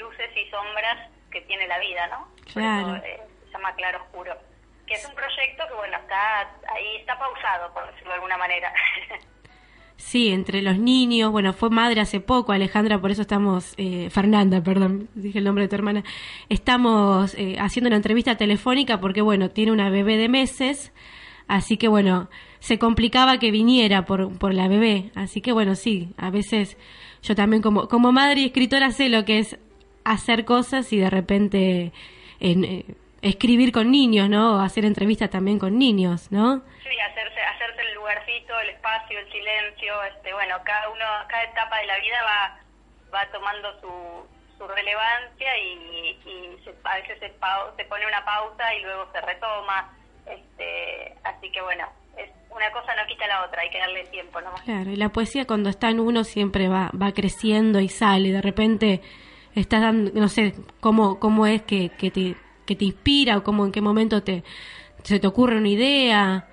luces 0.00 0.30
y 0.36 0.50
sombras 0.50 1.10
que 1.30 1.40
tiene 1.42 1.66
la 1.66 1.78
vida, 1.78 2.06
¿no? 2.08 2.28
Claro. 2.52 2.86
Por 2.88 2.96
eso, 2.96 3.06
eh, 3.06 3.20
se 3.46 3.52
llama 3.52 3.74
Claro 3.74 4.02
Oscuro. 4.02 4.36
Que 4.86 4.94
es 4.94 5.04
un 5.04 5.14
proyecto 5.14 5.64
que, 5.68 5.74
bueno, 5.74 5.96
está 5.98 6.40
ahí, 6.72 6.96
está 6.98 7.18
pausado, 7.18 7.72
por 7.74 7.86
decirlo 7.86 8.10
de 8.10 8.14
alguna 8.14 8.36
manera. 8.36 8.72
Sí, 9.98 10.28
entre 10.28 10.60
los 10.60 10.78
niños, 10.78 11.32
bueno, 11.32 11.54
fue 11.54 11.70
madre 11.70 12.00
hace 12.02 12.20
poco, 12.20 12.52
Alejandra, 12.52 13.00
por 13.00 13.10
eso 13.10 13.22
estamos, 13.22 13.74
eh, 13.78 14.10
Fernanda, 14.10 14.62
perdón, 14.62 15.08
dije 15.14 15.38
el 15.38 15.44
nombre 15.44 15.64
de 15.64 15.68
tu 15.68 15.74
hermana, 15.74 16.04
estamos 16.50 17.34
eh, 17.34 17.56
haciendo 17.58 17.88
una 17.88 17.96
entrevista 17.96 18.36
telefónica 18.36 19.00
porque, 19.00 19.22
bueno, 19.22 19.50
tiene 19.50 19.72
una 19.72 19.88
bebé 19.88 20.18
de 20.18 20.28
meses, 20.28 20.92
así 21.48 21.76
que, 21.76 21.88
bueno, 21.88 22.28
se 22.58 22.78
complicaba 22.78 23.38
que 23.38 23.50
viniera 23.50 24.04
por, 24.04 24.38
por 24.38 24.54
la 24.54 24.68
bebé, 24.68 25.10
así 25.14 25.40
que, 25.40 25.52
bueno, 25.52 25.74
sí, 25.74 26.08
a 26.18 26.30
veces 26.30 26.76
yo 27.22 27.34
también 27.34 27.62
como, 27.62 27.88
como 27.88 28.12
madre 28.12 28.40
y 28.40 28.46
escritora 28.46 28.90
sé 28.90 29.08
lo 29.08 29.24
que 29.24 29.38
es 29.38 29.58
hacer 30.04 30.44
cosas 30.44 30.92
y 30.92 30.98
de 30.98 31.10
repente 31.10 31.92
en, 32.40 32.64
eh, 32.64 32.84
escribir 33.22 33.72
con 33.72 33.90
niños, 33.90 34.28
¿no? 34.28 34.56
O 34.56 34.60
hacer 34.60 34.84
entrevistas 34.84 35.30
también 35.30 35.58
con 35.58 35.78
niños, 35.78 36.30
¿no? 36.30 36.62
Sí, 36.82 36.94
hacerse, 37.10 37.40
hacerse 37.40 37.82
el 37.82 37.94
lugarcito, 37.94 38.58
el 38.60 38.70
espacio, 38.70 39.18
el 39.18 39.32
silencio, 39.32 40.02
este, 40.04 40.32
bueno, 40.32 40.56
cada 40.64 40.88
uno, 40.90 41.04
cada 41.28 41.42
etapa 41.44 41.78
de 41.78 41.86
la 41.86 41.96
vida 41.98 42.18
va, 42.24 42.58
va 43.12 43.26
tomando 43.32 43.68
su, 43.80 43.88
su 44.58 44.68
relevancia 44.68 45.48
y, 45.58 46.16
y 46.24 46.64
se- 46.64 46.74
a 46.84 46.94
veces 46.96 47.18
se, 47.18 47.32
se 47.76 47.84
pone 47.88 48.06
una 48.06 48.24
pausa 48.24 48.74
y 48.74 48.82
luego 48.82 49.08
se 49.12 49.20
retoma, 49.22 49.92
este, 50.30 51.14
así 51.24 51.50
que 51.50 51.60
bueno, 51.62 51.86
es, 52.16 52.30
una 52.50 52.70
cosa 52.72 52.94
no 52.94 53.06
quita 53.06 53.26
la 53.26 53.44
otra, 53.44 53.62
hay 53.62 53.70
que 53.70 53.78
darle 53.78 54.04
tiempo 54.06 54.40
nomás. 54.40 54.60
Claro, 54.62 54.90
y 54.90 54.96
la 54.96 55.10
poesía 55.10 55.46
cuando 55.46 55.68
está 55.70 55.90
en 55.90 56.00
uno 56.00 56.24
siempre 56.24 56.68
va, 56.68 56.90
va 57.00 57.12
creciendo 57.12 57.80
y 57.80 57.88
sale, 57.88 58.32
de 58.32 58.42
repente 58.42 59.00
estás 59.54 59.80
dando, 59.80 60.10
no 60.18 60.28
sé, 60.28 60.54
cómo, 60.80 61.18
cómo 61.18 61.46
es 61.46 61.62
que, 61.62 61.90
que, 61.90 62.10
te, 62.10 62.36
que 62.66 62.76
te 62.76 62.84
inspira 62.84 63.38
o 63.38 63.42
cómo 63.42 63.64
en 63.64 63.72
qué 63.72 63.80
momento 63.80 64.22
te, 64.22 64.42
se 65.02 65.18
te 65.20 65.26
ocurre 65.26 65.56
una 65.56 65.68
idea 65.68 66.48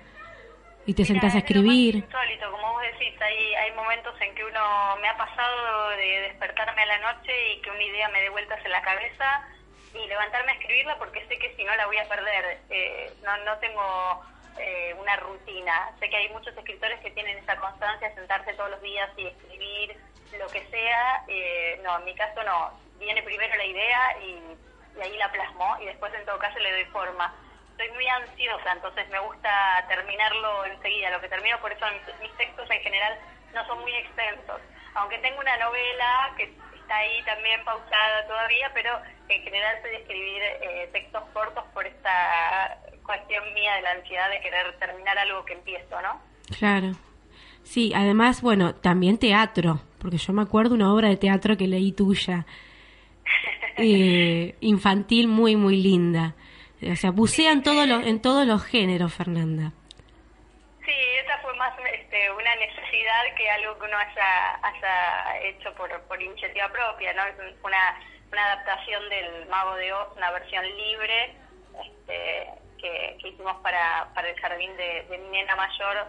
y 0.86 0.94
te 0.94 1.02
Mira, 1.02 1.12
sentás 1.14 1.34
a 1.34 1.38
es 1.38 1.44
escribir. 1.44 1.96
insólito, 1.96 2.50
como 2.50 2.72
vos 2.72 2.82
decís, 2.82 3.20
hay, 3.20 3.54
hay 3.54 3.72
momentos 3.72 4.14
en 4.20 4.34
que 4.34 4.44
uno 4.44 4.96
me 5.00 5.08
ha 5.08 5.16
pasado 5.16 5.88
de 5.90 6.20
despertarme 6.28 6.82
a 6.82 6.86
la 6.86 6.98
noche 7.12 7.32
y 7.54 7.60
que 7.62 7.70
una 7.70 7.82
idea 7.82 8.08
me 8.10 8.20
dé 8.20 8.28
vueltas 8.30 8.64
en 8.64 8.70
la 8.72 8.82
cabeza 8.82 9.48
y 9.94 10.06
levantarme 10.06 10.52
a 10.52 10.54
escribirla 10.56 10.98
porque 10.98 11.24
sé 11.26 11.38
que 11.38 11.54
si 11.54 11.64
no 11.64 11.74
la 11.76 11.86
voy 11.86 11.98
a 11.98 12.08
perder. 12.08 12.60
Eh, 12.70 13.12
no, 13.22 13.36
no 13.38 13.56
tengo 13.58 14.24
eh, 14.58 14.94
una 14.98 15.16
rutina. 15.16 15.90
Sé 15.98 16.10
que 16.10 16.16
hay 16.16 16.28
muchos 16.30 16.56
escritores 16.56 17.00
que 17.00 17.10
tienen 17.12 17.38
esa 17.38 17.56
constancia 17.56 18.08
de 18.08 18.14
sentarse 18.14 18.54
todos 18.54 18.70
los 18.70 18.82
días 18.82 19.10
y 19.16 19.26
escribir 19.26 19.96
lo 20.38 20.46
que 20.48 20.64
sea. 20.66 21.24
Eh, 21.28 21.80
no, 21.82 21.98
en 21.98 22.04
mi 22.04 22.14
caso 22.14 22.42
no. 22.42 22.72
Viene 22.98 23.22
primero 23.22 23.56
la 23.56 23.64
idea 23.64 24.18
y, 24.20 25.00
ahí 25.00 25.16
la 25.16 25.30
plasmo 25.32 25.76
y 25.80 25.86
después 25.86 26.14
en 26.14 26.24
todo 26.24 26.38
caso 26.38 26.58
le 26.60 26.70
doy 26.70 26.84
forma 26.86 27.34
soy 27.76 27.90
muy 27.90 28.06
ansiosa, 28.06 28.70
entonces 28.70 29.08
me 29.08 29.18
gusta 29.18 29.84
terminarlo 29.88 30.64
enseguida. 30.66 31.10
Lo 31.10 31.20
que 31.20 31.28
termino, 31.28 31.58
por 31.60 31.72
eso 31.72 31.84
mis 32.22 32.32
textos 32.36 32.70
en 32.70 32.80
general 32.82 33.18
no 33.52 33.66
son 33.66 33.80
muy 33.80 33.92
extensos. 33.96 34.60
Aunque 34.94 35.18
tengo 35.18 35.40
una 35.40 35.56
novela 35.56 36.32
que 36.36 36.54
está 36.84 36.96
ahí 36.98 37.22
también 37.24 37.64
pausada 37.64 38.26
todavía, 38.26 38.70
pero 38.74 38.90
en 39.28 39.42
general 39.42 39.76
soy 39.80 39.90
de 39.90 39.96
escribir 39.96 40.42
eh, 40.60 40.90
textos 40.92 41.22
cortos 41.32 41.64
por 41.72 41.86
esta 41.86 42.78
cuestión 43.02 43.42
mía 43.54 43.74
de 43.76 43.82
la 43.82 43.92
ansiedad 43.92 44.30
de 44.30 44.40
querer 44.40 44.78
terminar 44.78 45.16
algo 45.18 45.44
que 45.46 45.54
empiezo, 45.54 46.00
¿no? 46.02 46.20
Claro. 46.58 46.92
Sí, 47.62 47.92
además, 47.94 48.42
bueno, 48.42 48.74
también 48.74 49.18
teatro, 49.18 49.80
porque 49.98 50.18
yo 50.18 50.34
me 50.34 50.42
acuerdo 50.42 50.74
una 50.74 50.92
obra 50.92 51.08
de 51.08 51.16
teatro 51.16 51.56
que 51.56 51.66
leí 51.66 51.92
tuya, 51.92 52.44
eh, 53.78 54.54
infantil 54.60 55.28
muy, 55.28 55.56
muy 55.56 55.76
linda. 55.82 56.34
O 56.82 56.96
sea, 56.96 57.10
bucean 57.10 57.62
todos 57.62 57.88
los, 57.88 58.06
en 58.06 58.20
todos 58.20 58.46
los 58.46 58.62
géneros, 58.62 59.14
Fernanda. 59.14 59.72
Fue 61.54 61.58
más 61.58 61.78
este, 61.92 62.32
una 62.32 62.56
necesidad 62.56 63.22
que 63.36 63.48
algo 63.48 63.78
que 63.78 63.84
uno 63.86 63.96
haya, 63.96 64.54
haya 64.60 65.38
hecho 65.40 65.72
por, 65.74 65.88
por 66.02 66.20
iniciativa 66.20 66.68
propia, 66.68 67.12
¿no? 67.12 67.22
Es 67.26 67.36
una, 67.62 68.00
una 68.32 68.44
adaptación 68.52 69.08
del 69.08 69.46
Mago 69.46 69.76
de 69.76 69.92
Oz, 69.92 70.16
una 70.16 70.32
versión 70.32 70.64
libre 70.64 71.36
este, 71.84 72.48
que, 72.80 73.16
que 73.20 73.28
hicimos 73.28 73.56
para, 73.62 74.08
para 74.14 74.30
el 74.30 74.40
jardín 74.40 74.76
de, 74.76 75.06
de 75.08 75.18
mi 75.18 75.28
nena 75.28 75.54
mayor, 75.54 76.06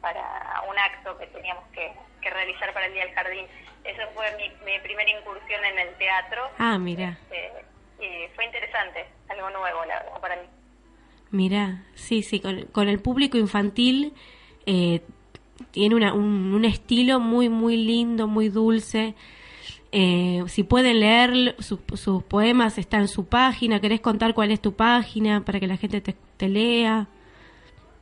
para 0.00 0.62
un 0.68 0.76
acto 0.78 1.16
que 1.16 1.28
teníamos 1.28 1.64
que, 1.68 1.92
que 2.20 2.30
realizar 2.30 2.72
para 2.72 2.86
el 2.86 2.92
Día 2.94 3.04
del 3.04 3.14
Jardín. 3.14 3.46
Esa 3.84 4.06
fue 4.08 4.26
mi, 4.36 4.48
mi 4.64 4.80
primera 4.80 5.10
incursión 5.10 5.64
en 5.64 5.78
el 5.78 5.94
teatro. 5.94 6.50
Ah, 6.58 6.76
mira, 6.76 7.16
este, 7.30 7.52
y 8.00 8.28
fue 8.34 8.46
interesante, 8.46 9.06
algo 9.28 9.48
nuevo, 9.50 9.84
la 9.84 10.02
verdad, 10.02 10.20
para 10.20 10.36
mí. 10.36 10.48
mira, 11.30 11.84
sí, 11.94 12.24
sí, 12.24 12.40
con, 12.40 12.64
con 12.66 12.88
el 12.88 13.00
público 13.00 13.38
infantil 13.38 14.14
eh, 14.70 15.00
tiene 15.70 15.94
una, 15.94 16.12
un, 16.12 16.52
un 16.52 16.66
estilo 16.66 17.20
muy, 17.20 17.48
muy 17.48 17.78
lindo, 17.78 18.28
muy 18.28 18.50
dulce. 18.50 19.14
Eh, 19.92 20.42
si 20.48 20.64
pueden 20.64 21.00
leer 21.00 21.56
sus, 21.60 21.80
poemas, 22.24 22.76
está 22.76 22.98
en 22.98 23.08
su 23.08 23.26
página. 23.26 23.80
¿Querés 23.80 24.02
contar 24.02 24.34
cuál 24.34 24.50
es 24.50 24.60
tu 24.60 24.76
página 24.76 25.42
para 25.42 25.58
que 25.58 25.66
la 25.66 25.78
gente 25.78 26.02
te, 26.02 26.48
lea? 26.48 27.06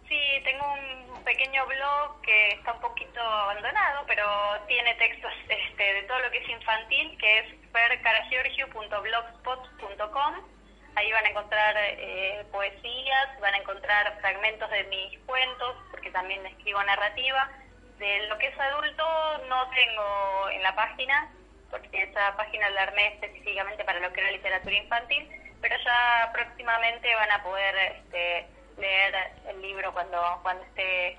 Sí, 0.09 0.19
tengo 0.43 0.65
un 0.73 1.23
pequeño 1.23 1.65
blog 1.67 2.21
que 2.23 2.55
está 2.55 2.73
un 2.73 2.81
poquito 2.81 3.21
abandonado, 3.21 4.03
pero 4.09 4.25
tiene 4.67 4.93
textos 4.97 5.31
este, 5.49 5.85
de 5.85 6.03
todo 6.03 6.19
lo 6.19 6.29
que 6.33 6.39
es 6.39 6.49
infantil, 6.49 7.17
que 7.19 7.39
es 7.39 7.47
percaragiorgio.blogspot.com. 7.71 10.56
Ahí 10.97 11.13
van 11.13 11.27
a 11.27 11.29
encontrar 11.29 11.75
eh, 11.77 12.45
poesías, 12.51 13.41
van 13.41 13.55
a 13.55 13.59
encontrar 13.59 14.19
fragmentos 14.21 14.71
de 14.71 14.85
mis 14.85 15.19
cuentos, 15.21 15.77
porque 15.91 16.11
también 16.11 16.45
escribo 16.47 16.83
narrativa. 16.83 17.51
De 17.99 18.27
lo 18.29 18.39
que 18.39 18.49
es 18.49 18.59
adulto 18.59 19.05
no 19.49 19.69
tengo 19.71 20.49
en 20.51 20.63
la 20.63 20.75
página, 20.75 21.31
porque 21.71 22.03
esa 22.03 22.35
página 22.37 22.71
la 22.71 22.85
armé 22.85 23.09
específicamente 23.09 23.85
para 23.85 24.01
lo 24.01 24.13
que 24.13 24.21
era 24.21 24.31
literatura 24.31 24.75
infantil, 24.75 25.29
pero 25.61 25.77
ya 25.85 26.31
próximamente 26.33 27.15
van 27.15 27.31
a 27.31 27.43
poder 27.43 27.75
este, 27.77 28.47
leer 28.79 29.15
el 29.49 29.61
libro 29.63 29.93
cuando, 29.93 30.41
cuando 30.43 30.65
esté 30.65 31.19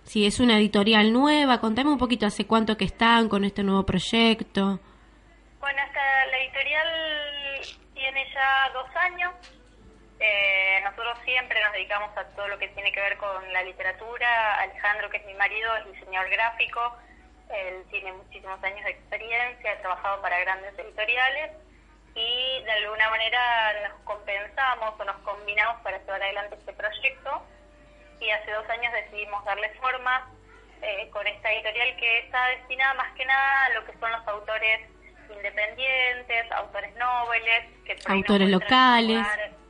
Sí, 0.03 0.25
es 0.25 0.39
una 0.39 0.57
editorial 0.57 1.11
nueva. 1.11 1.59
Contame 1.59 1.89
un 1.91 1.97
poquito 1.97 2.25
hace 2.27 2.45
cuánto 2.45 2.77
que 2.77 2.85
están 2.85 3.27
con 3.27 3.43
este 3.43 3.63
nuevo 3.63 3.83
proyecto. 3.85 4.79
Bueno, 5.59 5.81
esta, 5.81 6.25
la 6.27 6.37
editorial 6.37 6.87
tiene 7.95 8.25
ya 8.33 8.69
dos 8.73 8.87
años. 8.95 9.33
Eh, 10.19 10.79
nosotros 10.83 11.17
siempre 11.25 11.61
nos 11.61 11.73
dedicamos 11.73 12.15
a 12.17 12.23
todo 12.35 12.47
lo 12.47 12.57
que 12.57 12.69
tiene 12.69 12.91
que 12.91 13.01
ver 13.01 13.17
con 13.17 13.51
la 13.53 13.63
literatura. 13.63 14.55
Alejandro, 14.61 15.09
que 15.09 15.17
es 15.17 15.25
mi 15.25 15.33
marido, 15.33 15.75
es 15.77 15.91
diseñador 15.91 16.29
gráfico. 16.29 16.97
Él 17.49 17.83
tiene 17.91 18.11
muchísimos 18.13 18.63
años 18.63 18.83
de 18.85 18.91
experiencia, 18.91 19.71
ha 19.71 19.77
trabajado 19.79 20.21
para 20.21 20.39
grandes 20.39 20.77
editoriales 20.79 21.51
y 22.15 22.63
de 22.63 22.71
alguna 22.71 23.09
manera 23.09 23.87
nos 23.89 23.99
compensamos 24.03 24.99
o 24.99 25.03
nos 25.03 25.17
combinamos 25.17 25.81
para 25.81 25.97
llevar 25.99 26.23
adelante 26.23 26.55
este 26.55 26.73
proyecto. 26.73 27.43
Y 28.19 28.29
hace 28.31 28.51
dos 28.51 28.67
años 28.69 28.91
decidimos 28.93 29.43
darle 29.45 29.69
forma 29.81 30.31
eh, 30.81 31.09
con 31.11 31.27
esta 31.27 31.51
editorial 31.51 31.95
que 31.97 32.19
está 32.19 32.47
destinada 32.47 32.93
más 32.95 33.13
que 33.15 33.25
nada 33.25 33.65
a 33.65 33.69
lo 33.71 33.85
que 33.85 33.93
son 33.99 34.11
los 34.11 34.27
autores 34.27 34.79
independientes, 35.29 36.51
autores 36.51 36.95
nobles, 36.95 37.65
que 37.85 37.97
Autores 38.07 38.49
locales. 38.49 39.17
lugar- 39.17 39.64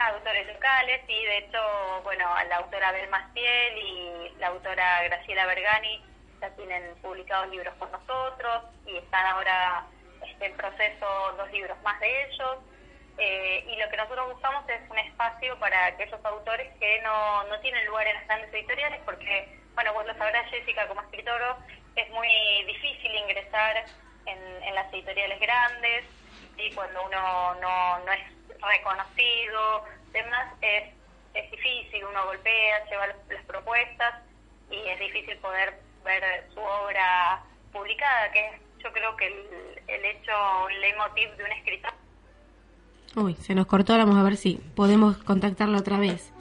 autores 0.00 0.46
locales, 0.46 1.02
y 1.08 1.24
de 1.24 1.38
hecho, 1.38 2.00
bueno, 2.02 2.26
la 2.48 2.56
autora 2.56 2.88
Abel 2.88 3.08
Maciel 3.10 3.78
y 3.78 4.32
la 4.38 4.48
autora 4.48 5.02
Graciela 5.04 5.46
Bergani 5.46 6.02
ya 6.40 6.50
tienen 6.56 6.94
publicados 7.02 7.48
libros 7.50 7.74
con 7.78 7.90
nosotros 7.92 8.64
y 8.86 8.96
están 8.96 9.26
ahora 9.26 9.84
este, 10.26 10.46
en 10.46 10.56
proceso 10.56 11.32
dos 11.36 11.50
libros 11.52 11.80
más 11.82 12.00
de 12.00 12.24
ellos. 12.24 12.58
Eh, 13.18 13.64
y 13.68 13.76
lo 13.76 13.90
que 13.90 13.96
nosotros 13.98 14.32
buscamos 14.32 14.66
es 14.70 14.80
un 14.88 14.98
espacio 14.98 15.58
para 15.58 15.86
aquellos 15.86 16.24
autores 16.24 16.72
que 16.78 17.02
no, 17.02 17.44
no 17.44 17.60
tienen 17.60 17.84
lugar 17.86 18.06
en 18.06 18.14
las 18.14 18.26
grandes 18.26 18.54
editoriales, 18.54 19.00
porque, 19.04 19.58
bueno, 19.74 19.92
vos 19.92 20.06
lo 20.06 20.14
sabrás, 20.14 20.48
Jessica, 20.50 20.88
como 20.88 21.02
escritor, 21.02 21.56
es 21.96 22.08
muy 22.10 22.28
difícil 22.66 23.14
ingresar 23.14 23.84
en, 24.24 24.62
en 24.62 24.74
las 24.74 24.90
editoriales 24.94 25.38
grandes, 25.38 26.04
y 26.56 26.72
cuando 26.72 27.04
uno 27.04 27.54
no, 27.56 27.98
no 27.98 28.12
es 28.12 28.39
reconocido, 28.62 29.84
demás, 30.12 30.54
es, 30.60 30.94
es 31.34 31.50
difícil, 31.50 32.04
uno 32.04 32.26
golpea, 32.26 32.84
lleva 32.86 33.06
las, 33.06 33.44
propuestas, 33.46 34.14
y 34.70 34.76
es 34.76 34.98
difícil 35.00 35.36
poder 35.38 35.80
ver 36.04 36.22
su 36.54 36.60
obra 36.60 37.42
publicada, 37.72 38.30
que 38.32 38.46
es 38.46 38.52
yo 38.82 38.92
creo 38.92 39.16
que 39.16 39.26
el, 39.26 39.82
el 39.88 40.04
hecho 40.04 40.68
leitmotiv 40.80 41.30
de 41.36 41.44
un 41.44 41.52
escritor. 41.52 41.92
Uy, 43.16 43.34
se 43.34 43.54
nos 43.54 43.66
cortó, 43.66 43.96
vamos 43.96 44.16
a 44.16 44.22
ver 44.22 44.36
si 44.36 44.54
podemos 44.74 45.18
contactarla 45.18 45.78
otra 45.78 45.98
vez. 45.98 46.32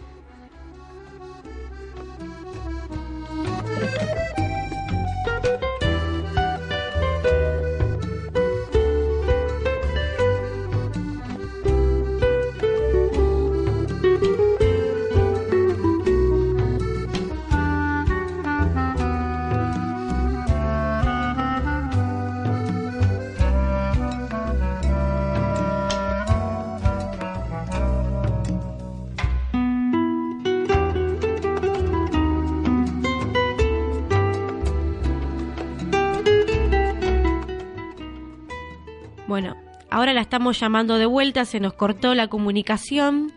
Ahora 39.99 40.13
la 40.13 40.21
estamos 40.21 40.57
llamando 40.57 40.97
de 40.97 41.05
vuelta, 41.05 41.43
se 41.43 41.59
nos 41.59 41.73
cortó 41.73 42.15
la 42.15 42.27
comunicación. 42.27 43.33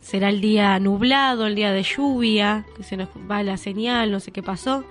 Será 0.00 0.28
el 0.28 0.40
día 0.40 0.78
nublado, 0.78 1.46
el 1.46 1.56
día 1.56 1.72
de 1.72 1.82
lluvia, 1.82 2.64
que 2.76 2.84
se 2.84 2.96
nos 2.96 3.08
va 3.28 3.42
la 3.42 3.56
señal, 3.56 4.12
no 4.12 4.20
sé 4.20 4.30
qué 4.30 4.42
pasó. 4.42 4.84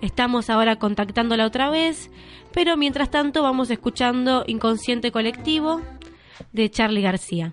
Estamos 0.00 0.48
ahora 0.48 0.76
contactándola 0.76 1.46
otra 1.46 1.68
vez, 1.68 2.10
pero 2.52 2.78
mientras 2.78 3.10
tanto 3.10 3.42
vamos 3.42 3.70
escuchando 3.70 4.44
Inconsciente 4.46 5.12
Colectivo 5.12 5.82
de 6.52 6.70
Charlie 6.70 7.02
García. 7.02 7.52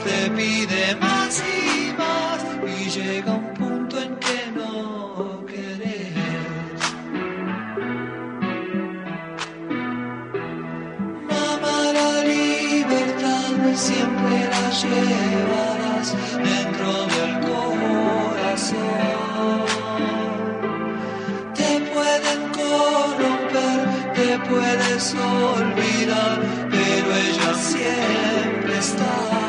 te 0.00 0.30
pide 0.30 0.96
más 0.96 1.42
y 1.42 1.92
más 1.92 2.40
y 2.64 2.88
llega 2.88 3.32
un 3.34 3.52
punto 3.54 4.00
en 4.00 4.16
que 4.16 4.50
no 4.56 5.44
querés. 5.46 6.80
Mamá, 11.28 11.92
la 11.92 12.24
libertad 12.24 13.52
siempre 13.74 14.48
la 14.54 14.70
llevarás 14.80 16.16
dentro 16.48 16.90
del 17.14 17.32
corazón. 17.50 18.76
Te 21.54 21.70
pueden 21.92 22.40
corromper, 22.58 23.78
te 24.14 24.38
puedes 24.48 25.14
olvidar, 25.14 26.40
pero 26.70 27.14
ella 27.14 27.54
siempre 27.54 28.78
está. 28.78 29.41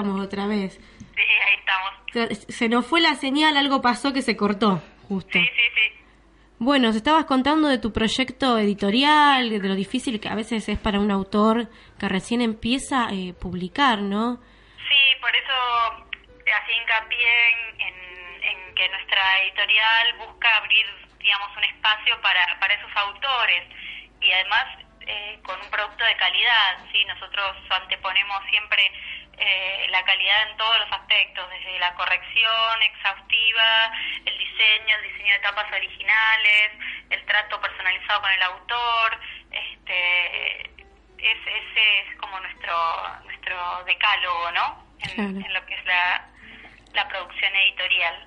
Estamos 0.00 0.24
otra 0.24 0.46
vez. 0.46 0.74
Sí, 0.74 1.22
ahí 1.22 1.56
estamos. 1.58 2.46
Se 2.48 2.68
nos 2.68 2.86
fue 2.86 3.00
la 3.00 3.14
señal, 3.14 3.56
algo 3.56 3.82
pasó 3.82 4.12
que 4.12 4.22
se 4.22 4.36
cortó, 4.36 4.82
justo. 5.08 5.30
Sí, 5.32 5.44
sí, 5.44 5.62
sí. 5.74 6.00
Bueno, 6.58 6.88
nos 6.88 6.96
estabas 6.96 7.24
contando 7.24 7.68
de 7.68 7.78
tu 7.78 7.92
proyecto 7.92 8.58
editorial, 8.58 9.48
de 9.48 9.68
lo 9.68 9.74
difícil 9.74 10.20
que 10.20 10.28
a 10.28 10.34
veces 10.34 10.68
es 10.68 10.78
para 10.78 11.00
un 11.00 11.10
autor 11.10 11.68
que 11.98 12.08
recién 12.08 12.42
empieza 12.42 13.06
a 13.06 13.12
eh, 13.12 13.32
publicar, 13.32 14.00
¿no? 14.00 14.36
Sí, 14.88 15.20
por 15.20 15.34
eso 15.34 15.54
hacía 16.44 16.82
hincapié 16.82 17.50
en, 17.50 17.80
en, 17.80 18.44
en 18.44 18.74
que 18.74 18.88
nuestra 18.90 19.42
editorial 19.44 20.18
busca 20.18 20.56
abrir, 20.56 20.86
digamos, 21.18 21.56
un 21.56 21.64
espacio 21.64 22.20
para, 22.20 22.44
para 22.60 22.74
esos 22.74 22.90
autores 22.94 23.64
y 24.20 24.30
además 24.32 24.66
eh, 25.06 25.38
con 25.42 25.58
un 25.60 25.70
producto 25.70 26.04
de 26.04 26.16
calidad, 26.16 26.84
¿sí? 26.92 27.04
Nosotros 27.06 27.56
anteponemos 27.70 28.38
siempre 28.50 28.92
eh, 29.40 29.86
la 29.90 30.04
calidad 30.04 30.50
en 30.50 30.56
todos 30.58 30.78
los 30.80 30.92
aspectos, 30.92 31.48
desde 31.50 31.78
la 31.78 31.94
corrección 31.94 32.82
exhaustiva, 32.82 33.90
el 34.26 34.38
diseño, 34.38 34.96
el 34.96 35.10
diseño 35.12 35.32
de 35.32 35.38
tapas 35.40 35.72
originales, 35.72 36.72
el 37.10 37.24
trato 37.24 37.60
personalizado 37.60 38.20
con 38.20 38.30
el 38.30 38.42
autor, 38.42 39.18
este, 39.50 40.60
es, 41.18 41.38
ese 41.46 42.00
es 42.00 42.16
como 42.18 42.38
nuestro 42.40 42.74
nuestro 43.24 43.84
decálogo, 43.86 44.50
¿no? 44.52 44.84
En, 45.00 45.10
Claro. 45.14 45.30
en 45.46 45.54
lo 45.54 45.66
que 45.66 45.74
es 45.74 45.84
la, 45.86 46.28
la 46.94 47.08
producción 47.08 47.54
editorial. 47.56 48.26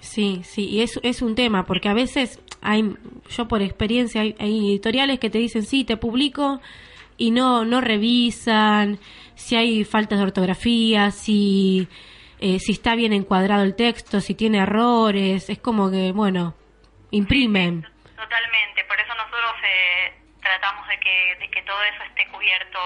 Sí, 0.00 0.42
sí, 0.44 0.68
y 0.68 0.82
es, 0.82 0.98
es 1.02 1.22
un 1.22 1.34
tema, 1.34 1.64
porque 1.64 1.88
a 1.88 1.94
veces 1.94 2.40
hay, 2.60 2.94
yo 3.30 3.48
por 3.48 3.62
experiencia, 3.62 4.20
hay, 4.20 4.34
hay 4.38 4.72
editoriales 4.72 5.18
que 5.20 5.30
te 5.30 5.38
dicen, 5.38 5.62
sí, 5.62 5.84
te 5.84 5.96
publico, 5.96 6.60
y 7.16 7.30
no, 7.30 7.64
no 7.64 7.80
revisan 7.80 8.98
si 9.44 9.56
hay 9.56 9.84
faltas 9.84 10.18
de 10.18 10.24
ortografía, 10.24 11.10
si, 11.10 11.86
eh, 12.40 12.58
si 12.58 12.72
está 12.72 12.94
bien 12.94 13.12
encuadrado 13.12 13.62
el 13.62 13.76
texto, 13.76 14.20
si 14.20 14.34
tiene 14.34 14.58
errores, 14.58 15.50
es 15.50 15.58
como 15.58 15.90
que, 15.90 16.12
bueno, 16.12 16.54
imprimen. 17.10 17.82
Totalmente, 18.16 18.84
por 18.88 18.98
eso 18.98 19.14
nosotros 19.14 19.52
eh, 19.68 20.14
tratamos 20.40 20.88
de 20.88 20.98
que, 20.98 21.36
de 21.40 21.50
que 21.50 21.62
todo 21.62 21.82
eso 21.84 22.02
esté 22.04 22.26
cubierto 22.28 22.78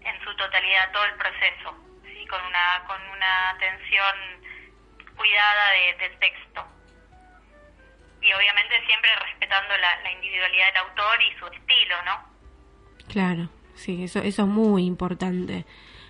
en 0.00 0.16
su 0.24 0.34
totalidad, 0.36 0.90
todo 0.92 1.04
el 1.04 1.14
proceso, 1.14 1.76
¿sí? 2.04 2.26
con, 2.26 2.40
una, 2.44 2.84
con 2.86 3.00
una 3.14 3.50
atención 3.50 4.14
cuidada 5.16 5.64
de- 5.72 6.08
del 6.08 6.18
texto. 6.18 6.64
Y 8.22 8.32
obviamente 8.32 8.74
siempre 8.86 9.10
respetando 9.26 9.76
la, 9.76 10.00
la 10.02 10.12
individualidad 10.12 10.66
del 10.68 10.76
autor 10.88 11.16
y 11.22 11.38
su 11.38 11.46
estilo, 11.48 11.96
¿no? 12.06 12.14
Claro, 13.12 13.48
sí, 13.74 14.04
eso, 14.04 14.20
eso 14.20 14.42
es 14.42 14.48
muy 14.48 14.84
importante. 14.84 15.64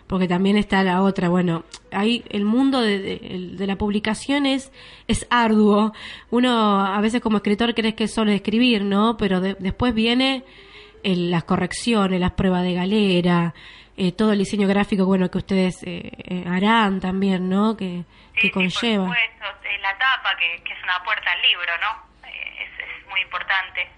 Porque 0.07 0.29
también 0.29 0.59
está 0.59 0.83
la 0.83 1.01
otra, 1.01 1.29
bueno, 1.31 1.65
ahí 1.91 2.23
el 2.29 2.45
mundo 2.45 2.81
de, 2.83 2.99
de- 2.99 3.67
la 3.67 3.77
publicación 3.77 4.45
es, 4.45 4.71
es 5.09 5.27
arduo. 5.31 5.93
Uno 6.31 6.85
a 6.85 7.01
veces 7.01 7.23
como 7.23 7.39
escritor 7.39 7.73
crees 7.75 7.95
que 7.95 8.05
es 8.05 8.13
solo 8.13 8.31
escribir, 8.31 8.83
¿no? 8.85 9.17
Pero 9.17 9.41
de- 9.41 9.55
después 9.59 9.95
viene 9.95 10.45
el- 11.03 11.31
las 11.31 11.45
correcciones, 11.45 12.21
las 12.21 12.33
pruebas 12.33 12.63
de 12.63 12.75
galera, 12.75 13.55
eh, 13.97 14.13
todo 14.13 14.33
el 14.33 14.39
diseño 14.41 14.69
gráfico, 14.69 15.07
bueno, 15.07 15.31
que 15.31 15.39
ustedes 15.39 15.83
eh, 15.85 16.11
eh, 16.25 16.45
harán 16.47 17.01
también, 17.01 17.49
¿no? 17.49 17.75
Que, 17.77 18.05
que 18.35 18.51
conlleva. 18.51 19.07
Por 19.07 19.17
supuesto, 19.17 19.67
eh, 19.69 19.79
la 19.81 19.93
tapa, 19.97 20.37
que, 20.39 20.63
que 20.65 20.73
es 20.75 20.83
una 20.83 21.03
puerta 21.05 21.31
al 21.31 21.41
libro, 21.43 21.73
¿no? 21.81 22.29
Eh, 22.29 22.65
es, 22.65 23.03
es 23.03 23.09
muy 23.11 23.21
importante. 23.23 23.89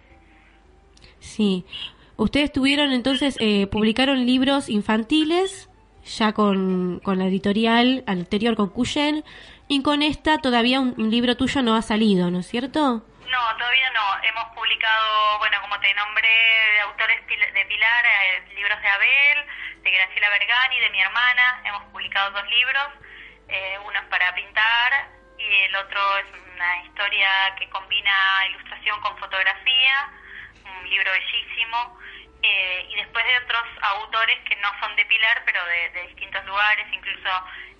Sí. 1.18 1.64
Ustedes 2.16 2.53
tuvieron 2.53 2.92
entonces, 2.92 3.37
eh, 3.40 3.66
publicaron 3.66 4.24
libros 4.24 4.68
infantiles, 4.68 5.68
ya 6.05 6.33
con, 6.33 7.00
con 7.00 7.18
la 7.18 7.27
editorial 7.27 8.05
anterior 8.07 8.57
con 8.57 8.68
Cuyen, 8.68 9.24
y 9.66 9.83
con 9.83 10.03
esta 10.03 10.38
todavía 10.38 10.81
un, 10.81 11.11
libro 11.11 11.37
tuyo 11.37 11.62
no 11.62 11.74
ha 11.74 11.83
salido, 11.83 12.31
¿no 12.31 12.40
es 12.40 12.46
cierto? 12.46 13.00
No, 13.24 13.57
todavía 13.57 13.90
no. 13.90 14.22
Hemos 14.22 14.44
publicado, 14.55 15.38
bueno, 15.38 15.57
como 15.62 15.81
te 15.81 15.92
nombré, 15.94 16.29
de 16.74 16.81
autores 16.81 17.27
de 17.27 17.64
Pilar, 17.64 18.05
eh, 18.05 18.55
libros 18.55 18.81
de 18.81 18.88
Abel, 18.88 19.46
de 19.83 19.90
Graciela 19.90 20.29
Bergani, 20.29 20.81
de 20.81 20.90
mi 20.90 21.00
hermana. 21.00 21.62
Hemos 21.64 21.83
publicado 21.85 22.31
dos 22.33 22.44
libros. 22.50 22.88
Eh, 23.48 23.79
uno 23.87 23.98
es 23.98 24.05
para 24.07 24.35
pintar 24.35 25.09
y 25.38 25.64
el 25.64 25.77
otro 25.77 26.00
es 26.18 26.27
una 26.55 26.85
historia 26.85 27.29
que 27.59 27.68
combina 27.70 28.12
ilustración 28.50 29.00
con 29.00 29.16
fotografía. 29.16 30.11
Un 30.64 30.90
libro 30.90 31.11
bellísimo. 31.11 31.98
Eh, 32.46 32.87
y 32.90 32.94
después 32.96 33.24
de 33.24 33.38
otros 33.38 33.64
autores 33.80 34.38
que 34.46 34.54
no 34.57 34.68
son 34.78 34.94
de 34.96 35.07
Pilar, 35.07 35.42
pero 35.46 35.64
de, 35.64 36.02
distintos 36.09 36.44
lugares. 36.44 36.87
Incluso 36.92 37.30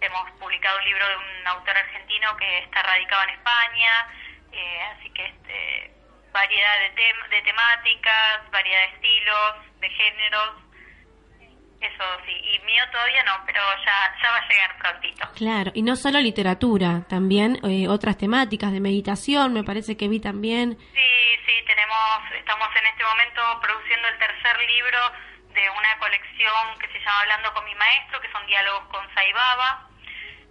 hemos 0.00 0.31
publicado 0.40 0.79
un 0.79 0.85
libro 0.85 1.07
de 1.07 1.16
un 1.16 1.46
autor 1.48 1.77
argentino 1.77 2.35
que 2.38 2.59
está 2.61 2.83
radicado 2.83 3.24
en 3.24 3.31
España. 3.31 4.09
Eh, 4.53 4.81
así 4.96 5.11
que 5.11 5.27
este, 5.27 5.90
variedad 6.33 6.79
de, 6.81 6.94
tem- 6.94 7.29
de 7.29 7.42
temáticas, 7.42 8.50
variedad 8.50 8.81
de 8.81 8.94
estilos, 8.94 9.81
de 9.81 9.90
géneros. 9.90 10.50
Eso 11.85 12.05
sí, 12.25 12.33
y 12.33 12.59
mío 12.64 12.83
todavía 12.90 13.23
no, 13.25 13.33
pero 13.44 13.61
ya, 13.85 14.16
ya 14.23 14.31
va 14.31 14.38
a 14.38 14.49
llegar 14.49 14.79
prontito. 14.79 15.29
Claro, 15.37 15.70
y 15.75 15.83
no 15.83 15.97
solo 15.97 16.18
literatura, 16.18 17.05
también 17.09 17.61
eh, 17.62 17.88
otras 17.88 18.16
temáticas 18.16 18.73
de 18.73 18.81
meditación, 18.81 19.53
me 19.53 19.64
parece 19.64 19.94
que 19.94 20.09
vi 20.09 20.18
también. 20.18 20.79
Sí, 20.94 21.12
sí, 21.44 21.53
tenemos, 21.66 22.33
estamos 22.38 22.68
en 22.75 22.87
este 22.87 23.05
momento 23.05 23.61
produciendo 23.61 24.09
el 24.09 24.18
tercer 24.18 24.57
libro 24.64 24.99
de 25.53 25.68
una 25.68 25.99
colección 25.99 26.79
que 26.81 26.88
se 26.88 26.99
llama 27.01 27.20
Hablando 27.20 27.53
con 27.53 27.64
mi 27.66 27.75
maestro, 27.75 28.20
que 28.20 28.33
son 28.33 28.47
diálogos 28.47 28.88
con 28.88 29.05
Saibaba. 29.12 29.87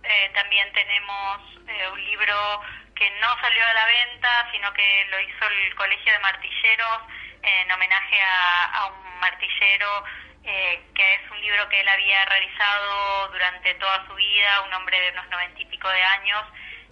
Eh, 0.03 0.31
también 0.35 0.71
tenemos 0.73 1.41
eh, 1.67 1.89
un 1.91 2.03
libro 2.05 2.61
que 2.93 3.09
no 3.19 3.27
salió 3.41 3.65
a 3.65 3.73
la 3.73 3.85
venta, 3.85 4.51
sino 4.51 4.71
que 4.73 5.07
lo 5.09 5.19
hizo 5.19 5.45
el 5.49 5.75
Colegio 5.75 6.13
de 6.13 6.19
Martilleros 6.19 7.01
en 7.43 7.71
homenaje 7.71 8.21
a, 8.21 8.65
a 8.79 8.85
un 8.87 9.19
martillero 9.19 10.03
eh, 10.45 10.81
que 10.93 11.15
es 11.15 11.31
un 11.31 11.39
libro 11.39 11.69
que 11.69 11.79
él 11.79 11.87
había 11.87 12.25
realizado 12.25 13.29
durante 13.29 13.73
toda 13.75 14.05
su 14.07 14.13
vida, 14.15 14.61
un 14.61 14.73
hombre 14.73 14.99
de 14.99 15.11
unos 15.11 15.27
noventa 15.29 15.61
y 15.61 15.65
pico 15.65 15.87
de 15.87 16.03
años, 16.03 16.43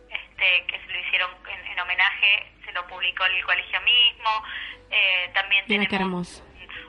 este, 0.09 0.65
que 0.67 0.79
se 0.79 0.87
lo 0.87 0.99
hicieron 0.99 1.31
en, 1.49 1.67
en 1.67 1.79
homenaje, 1.79 2.51
se 2.65 2.71
lo 2.71 2.87
publicó 2.87 3.25
el 3.25 3.43
colegio 3.43 3.81
mismo. 3.81 4.43
Eh, 4.89 5.29
también 5.33 5.65
Mira 5.67 5.87
tenemos 5.87 6.43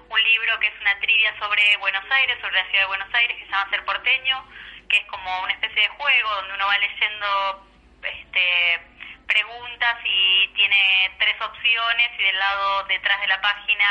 un 0.09 0.23
libro 0.23 0.61
que 0.61 0.67
es 0.69 0.81
una 0.81 0.99
trivia 1.01 1.37
sobre 1.39 1.77
Buenos 1.79 2.05
Aires, 2.11 2.39
sobre 2.41 2.55
la 2.55 2.65
ciudad 2.67 2.83
de 2.83 2.89
Buenos 2.89 3.15
Aires, 3.15 3.37
que 3.37 3.45
se 3.45 3.51
llama 3.51 3.71
Ser 3.71 3.85
Porteño, 3.85 4.45
que 4.89 4.99
es 4.99 5.07
como 5.07 5.43
una 5.43 5.53
especie 5.53 5.83
de 5.83 5.89
juego 5.89 6.35
donde 6.37 6.55
uno 6.55 6.67
va 6.67 6.79
leyendo 6.79 7.67
este, 8.03 8.81
preguntas 9.27 9.97
y 10.05 10.49
tiene 10.55 10.77
tres 11.19 11.35
opciones 11.41 12.09
y 12.19 12.23
del 12.23 12.39
lado 12.39 12.85
detrás 12.89 13.21
de 13.21 13.27
la 13.29 13.41
página 13.41 13.87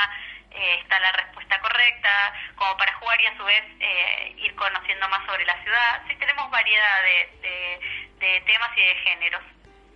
eh, 0.51 0.79
está 0.81 0.99
la 0.99 1.11
respuesta 1.13 1.59
correcta, 1.61 2.09
como 2.55 2.75
para 2.77 2.93
jugar 2.99 3.17
y 3.21 3.25
a 3.27 3.37
su 3.37 3.43
vez 3.43 3.63
eh, 3.79 4.35
ir 4.43 4.53
conociendo 4.55 5.07
más 5.09 5.25
sobre 5.25 5.45
la 5.45 5.61
ciudad. 5.63 6.01
Sí, 6.07 6.15
tenemos 6.19 6.49
variedad 6.51 6.97
de, 7.03 7.79
de, 8.19 8.41
temas 8.41 8.69
y 8.77 8.81
de 8.81 8.95
géneros. 9.03 9.41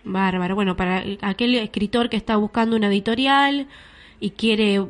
Bárbaro. 0.04 0.54
Bueno, 0.54 0.76
para 0.76 0.98
el- 0.98 1.18
aquel 1.22 1.54
escritor 1.56 2.08
que 2.08 2.16
está 2.16 2.36
buscando 2.36 2.76
una 2.76 2.86
editorial 2.88 3.68
y 4.20 4.30
quiere 4.30 4.80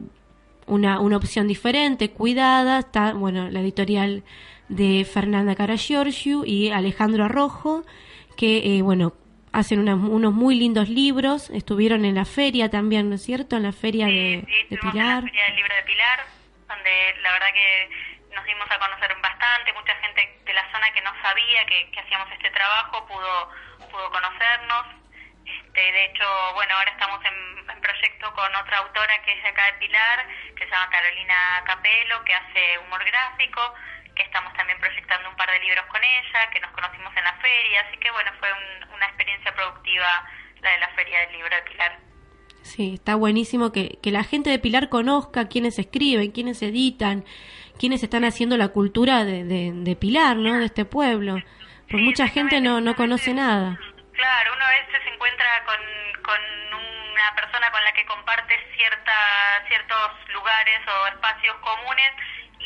una, 0.66 1.00
una 1.00 1.16
opción 1.16 1.48
diferente, 1.48 2.10
cuidada, 2.10 2.80
está, 2.80 3.12
bueno, 3.12 3.48
la 3.50 3.60
editorial 3.60 4.22
de 4.68 5.04
Fernanda 5.04 5.54
Caragiorgiu 5.54 6.44
y 6.44 6.70
Alejandro 6.70 7.24
Arrojo, 7.24 7.84
que, 8.36 8.76
eh, 8.78 8.82
bueno, 8.82 9.12
hacen 9.56 9.80
una- 9.80 9.94
unos 9.96 10.32
muy 10.32 10.54
lindos 10.54 10.88
libros. 10.88 11.50
Estuvieron 11.50 12.04
en 12.04 12.14
la 12.14 12.24
feria 12.24 12.68
también, 12.70 13.08
¿no 13.08 13.14
es 13.16 13.22
cierto? 13.24 13.56
En 13.56 13.62
la 13.64 13.72
feria 13.72 14.06
de, 14.06 14.44
Sí, 14.46 14.52
de 14.52 14.74
estuvimos 14.74 14.84
en 14.84 14.90
Pilar. 14.92 15.22
la 15.22 15.28
Feria 15.30 15.44
del 15.46 15.56
Libro 15.56 15.74
de 15.74 15.82
Pilar, 15.82 16.18
donde 16.68 16.92
la 17.22 17.32
verdad 17.32 17.52
que 17.54 17.90
nos 18.34 18.44
dimos 18.44 18.70
a 18.70 18.78
conocer 18.78 19.16
bastante, 19.22 19.72
mucha 19.72 19.94
gente 20.04 20.38
de 20.44 20.52
la 20.52 20.70
zona 20.72 20.92
que 20.92 21.00
no 21.00 21.10
sabía 21.22 21.64
que, 21.66 21.90
que 21.90 22.00
hacíamos 22.00 22.28
este 22.32 22.50
trabajo 22.50 23.06
pudo, 23.06 23.50
pudo 23.90 24.10
conocernos. 24.10 24.86
Este, 25.46 25.80
de 25.80 26.04
hecho, 26.06 26.24
bueno, 26.54 26.74
ahora 26.76 26.90
estamos 26.90 27.20
en, 27.24 27.70
en 27.70 27.80
proyecto 27.80 28.32
con 28.34 28.54
otra 28.56 28.78
autora 28.78 29.22
que 29.24 29.32
es 29.32 29.42
de 29.42 29.48
acá 29.48 29.66
de 29.66 29.72
Pilar, 29.74 30.26
que 30.56 30.64
se 30.64 30.70
llama 30.70 30.90
Carolina 30.90 31.36
Capelo, 31.64 32.24
que 32.24 32.34
hace 32.34 32.78
humor 32.84 33.02
gráfico, 33.04 33.62
que 34.16 34.22
estamos 34.24 34.52
también 34.54 34.78
proyectando 34.80 35.28
un 35.30 35.36
par 35.36 35.50
de 35.50 35.60
libros 35.60 35.84
con 35.86 36.00
ella, 36.02 36.50
que 36.50 36.60
nos 36.60 36.70
conocimos 36.72 37.14
en 37.16 37.24
la 37.24 37.34
feria, 37.34 37.80
así 37.86 37.96
que 37.98 38.10
bueno, 38.10 38.30
fue 38.40 38.48
un- 38.52 38.94
una 38.94 39.06
experiencia 39.06 39.54
productiva 39.54 40.06
la 40.62 40.70
de 40.70 40.78
la 40.78 40.88
Feria 40.88 41.20
del 41.20 41.32
Libro 41.32 41.54
de 41.54 41.62
Pilar. 41.62 41.98
Sí, 42.62 42.94
está 42.94 43.14
buenísimo 43.14 43.70
que, 43.72 43.98
que 44.02 44.10
la 44.10 44.24
gente 44.24 44.50
de 44.50 44.58
Pilar 44.58 44.88
conozca 44.88 45.46
quiénes 45.48 45.78
escriben, 45.78 46.32
quiénes 46.32 46.60
editan, 46.62 47.24
quiénes 47.78 48.02
están 48.02 48.24
haciendo 48.24 48.56
la 48.56 48.68
cultura 48.68 49.24
de, 49.24 49.44
de, 49.44 49.70
de 49.72 49.96
Pilar, 49.96 50.36
¿no? 50.36 50.58
De 50.58 50.64
este 50.66 50.84
pueblo. 50.84 51.36
Porque 51.88 52.02
mucha 52.02 52.26
gente 52.26 52.60
no, 52.60 52.80
no 52.80 52.96
conoce 52.96 53.32
nada. 53.34 53.78
Claro, 54.12 54.52
uno 54.56 54.64
a 54.64 54.70
veces 54.70 55.02
se 55.04 55.10
encuentra 55.14 55.46
con, 55.66 55.78
con 56.24 56.40
una 56.74 57.34
persona 57.36 57.70
con 57.70 57.84
la 57.84 57.92
que 57.92 58.04
comparte 58.06 58.54
cierta, 58.74 59.12
ciertos 59.68 60.10
lugares 60.34 60.80
o 60.88 61.06
espacios 61.08 61.54
comunes 61.56 62.10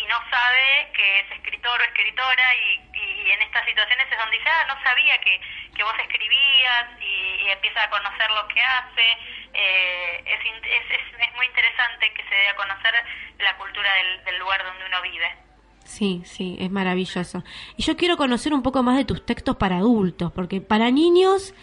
y 0.00 0.06
no 0.06 0.16
sabe 0.30 0.90
que 0.94 1.20
es 1.20 1.30
escritor 1.32 1.80
o 1.80 1.84
escritora 1.84 2.54
y, 2.56 2.98
y 2.98 3.30
en 3.30 3.42
estas 3.42 3.66
situaciones 3.66 4.06
es 4.10 4.18
donde 4.18 4.36
dice, 4.36 4.48
ah, 4.48 4.74
no 4.74 4.82
sabía 4.82 5.18
que, 5.20 5.40
que 5.76 5.82
vos 5.82 5.94
escribías 6.00 6.86
y, 7.00 7.44
y 7.44 7.50
empieza 7.50 7.84
a 7.84 7.90
conocer 7.90 8.30
lo 8.30 8.48
que 8.48 8.60
hace. 8.60 9.06
Eh, 9.52 10.24
es, 10.26 10.40
es, 10.64 11.00
es 11.18 11.34
muy 11.36 11.46
interesante 11.46 12.12
que 12.14 12.22
se 12.22 12.34
dé 12.34 12.48
a 12.48 12.56
conocer 12.56 12.94
la 13.38 13.56
cultura 13.56 13.92
del, 13.94 14.24
del 14.24 14.38
lugar 14.38 14.64
donde 14.64 14.86
uno 14.86 15.02
vive. 15.02 15.36
Sí, 15.84 16.22
sí, 16.24 16.56
es 16.60 16.70
maravilloso. 16.70 17.42
Y 17.76 17.82
yo 17.82 17.96
quiero 17.96 18.16
conocer 18.16 18.54
un 18.54 18.62
poco 18.62 18.82
más 18.82 18.96
de 18.96 19.04
tus 19.04 19.26
textos 19.26 19.56
para 19.56 19.78
adultos, 19.78 20.30
porque 20.32 20.60
para 20.60 20.90
niños 20.90 21.54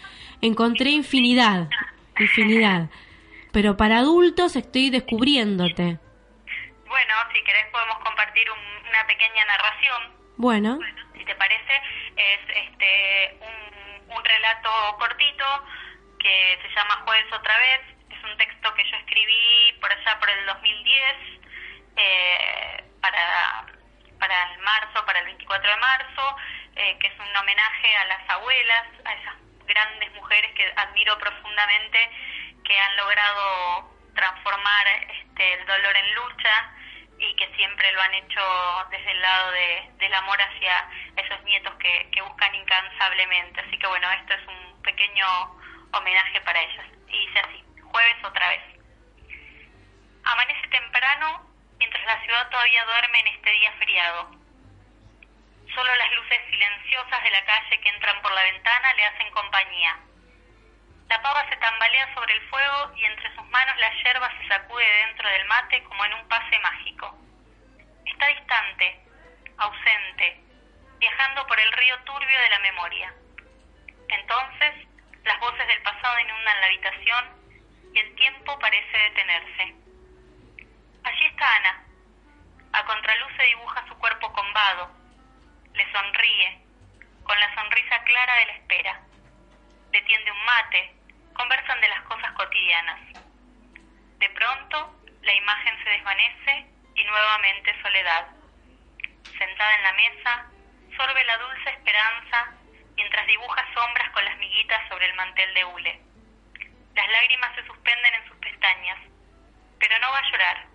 encontré 0.42 0.90
infinidad, 0.90 1.68
infinidad. 2.18 2.90
Pero 3.52 3.76
para 3.76 3.98
adultos 3.98 4.54
estoy 4.56 4.90
descubriéndote. 4.90 5.98
Bueno, 6.88 7.14
si 7.32 7.42
querés 7.44 7.66
podemos 7.66 7.98
compartir 8.00 8.50
un- 8.50 8.86
una 8.88 9.06
pequeña 9.06 9.44
narración. 9.44 10.16
Bueno, 10.38 10.78
si 11.14 11.24
te 11.24 11.34
parece, 11.34 11.82
es 12.16 12.40
este 12.48 13.36
un, 13.40 14.16
un 14.16 14.24
relato 14.24 14.96
cortito 14.98 15.66
que 16.18 16.58
se 16.62 16.68
llama 16.74 17.02
Jueves 17.04 17.32
otra 17.32 17.56
vez. 17.58 17.80
Es 18.10 18.24
un 18.24 18.36
texto 18.38 18.72
que 18.74 18.84
yo 18.90 18.96
escribí 18.96 19.72
por 19.80 19.92
allá 19.92 20.18
por 20.18 20.30
el 20.30 20.46
2010 20.46 21.16
eh, 21.96 22.84
para, 23.00 23.66
para 24.18 24.52
el 24.52 24.58
marzo, 24.60 25.04
para 25.04 25.18
el 25.20 25.26
24 25.26 25.70
de 25.70 25.76
marzo, 25.76 26.36
eh, 26.76 26.98
que 27.00 27.06
es 27.08 27.18
un 27.18 27.36
homenaje 27.36 27.96
a 27.96 28.04
las 28.06 28.30
abuelas, 28.30 28.84
a 29.04 29.12
esas 29.14 29.34
grandes 29.66 30.12
mujeres 30.14 30.52
que 30.54 30.72
admiro 30.76 31.18
profundamente, 31.18 32.10
que 32.64 32.78
han 32.80 32.96
logrado 32.96 33.90
transformar 34.14 34.86
este, 35.10 35.54
el 35.54 35.66
dolor 35.66 35.96
en 35.96 36.14
lucha 36.14 36.72
y 37.18 37.34
que 37.36 37.48
siempre 37.56 37.90
lo 37.92 38.00
han 38.00 38.14
hecho 38.14 38.40
desde 38.90 39.10
el 39.10 39.20
lado 39.20 39.50
de, 39.50 39.90
del 39.98 40.14
amor 40.14 40.40
hacia 40.40 40.88
esos 41.16 41.42
nietos 41.42 41.74
que, 41.74 42.08
que 42.12 42.22
buscan 42.22 42.54
incansablemente. 42.54 43.60
Así 43.60 43.78
que 43.78 43.86
bueno, 43.86 44.10
esto 44.12 44.34
es 44.34 44.46
un 44.46 44.82
pequeño 44.82 45.26
homenaje 45.92 46.40
para 46.42 46.60
ellas. 46.60 46.86
Y 47.08 47.26
dice 47.26 47.38
así, 47.40 47.64
jueves 47.82 48.24
otra 48.24 48.48
vez. 48.48 48.62
Amanece 50.24 50.68
temprano 50.68 51.46
mientras 51.78 52.04
la 52.04 52.20
ciudad 52.22 52.50
todavía 52.50 52.84
duerme 52.84 53.20
en 53.20 53.26
este 53.28 53.50
día 53.50 53.72
feriado. 53.78 54.30
Solo 55.74 55.94
las 55.96 56.12
luces 56.12 56.38
silenciosas 56.50 57.22
de 57.22 57.30
la 57.30 57.44
calle 57.44 57.80
que 57.80 57.88
entran 57.88 58.22
por 58.22 58.32
la 58.32 58.42
ventana 58.42 58.94
le 58.94 59.04
hacen 59.04 59.30
compañía. 59.32 59.98
La 61.08 61.22
pava 61.22 61.48
se 61.48 61.56
tambalea 61.56 62.14
sobre 62.14 62.34
el 62.34 62.48
fuego 62.48 62.92
y 62.96 63.04
entre 63.04 63.34
sus 63.34 63.46
manos 63.48 63.76
la 63.78 63.92
yerba 64.02 64.30
se 64.38 64.48
sacude 64.48 64.84
dentro 65.06 65.28
del 65.28 65.46
mate 65.46 65.82
como 65.84 66.04
en 66.04 66.14
un 66.14 66.28
pase 66.28 66.58
mágico. 66.58 67.18
Está 68.04 68.26
distante, 68.26 69.00
ausente, 69.56 70.40
viajando 70.98 71.46
por 71.46 71.58
el 71.58 71.72
río 71.72 71.98
turbio 72.04 72.40
de 72.40 72.50
la 72.50 72.58
memoria. 72.58 73.14
Entonces, 74.08 74.74
las 75.24 75.40
voces 75.40 75.66
del 75.66 75.82
pasado 75.82 76.18
inundan 76.20 76.60
la 76.60 76.66
habitación 76.66 77.24
y 77.94 77.98
el 77.98 78.14
tiempo 78.16 78.58
parece 78.58 78.98
detenerse. 78.98 79.74
Allí 81.04 81.24
está 81.24 81.56
Ana. 81.56 81.84
A 82.72 82.84
contraluz 82.84 83.32
se 83.36 83.44
dibuja 83.44 83.86
su 83.88 83.96
cuerpo 83.98 84.30
combado. 84.32 84.90
Le 85.72 85.90
sonríe, 85.90 86.60
con 87.24 87.38
la 87.40 87.54
sonrisa 87.54 88.02
clara 88.04 88.34
de 88.36 88.46
la 88.46 88.52
espera. 88.52 89.00
Le 89.92 90.02
tiende 90.02 90.32
un 90.32 90.44
mate, 90.44 90.97
conversan 91.38 91.80
de 91.80 91.88
las 91.88 92.02
cosas 92.02 92.32
cotidianas. 92.32 93.00
De 94.18 94.28
pronto, 94.30 94.94
la 95.22 95.32
imagen 95.32 95.84
se 95.84 95.90
desvanece 95.90 96.66
y 96.96 97.04
nuevamente 97.04 97.80
soledad. 97.80 98.26
Sentada 99.38 99.74
en 99.76 99.82
la 99.84 99.92
mesa, 99.92 100.46
sorbe 100.96 101.24
la 101.24 101.38
dulce 101.38 101.70
esperanza 101.70 102.50
mientras 102.96 103.26
dibuja 103.28 103.64
sombras 103.72 104.10
con 104.10 104.24
las 104.24 104.36
miguitas 104.38 104.88
sobre 104.88 105.06
el 105.06 105.14
mantel 105.14 105.54
de 105.54 105.64
hule. 105.64 106.00
Las 106.94 107.08
lágrimas 107.08 107.54
se 107.54 107.66
suspenden 107.66 108.14
en 108.14 108.28
sus 108.28 108.36
pestañas, 108.38 108.98
pero 109.78 109.96
no 110.00 110.10
va 110.10 110.18
a 110.18 110.30
llorar. 110.30 110.66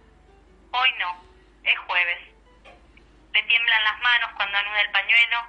Hoy 0.71 0.91
no, 0.99 1.23
es 1.63 1.78
jueves. 1.80 2.19
Le 3.34 3.43
tiemblan 3.43 3.84
las 3.84 3.99
manos 3.99 4.32
cuando 4.38 4.58
anuda 4.58 4.82
el 4.82 4.91
pañuelo 4.91 5.43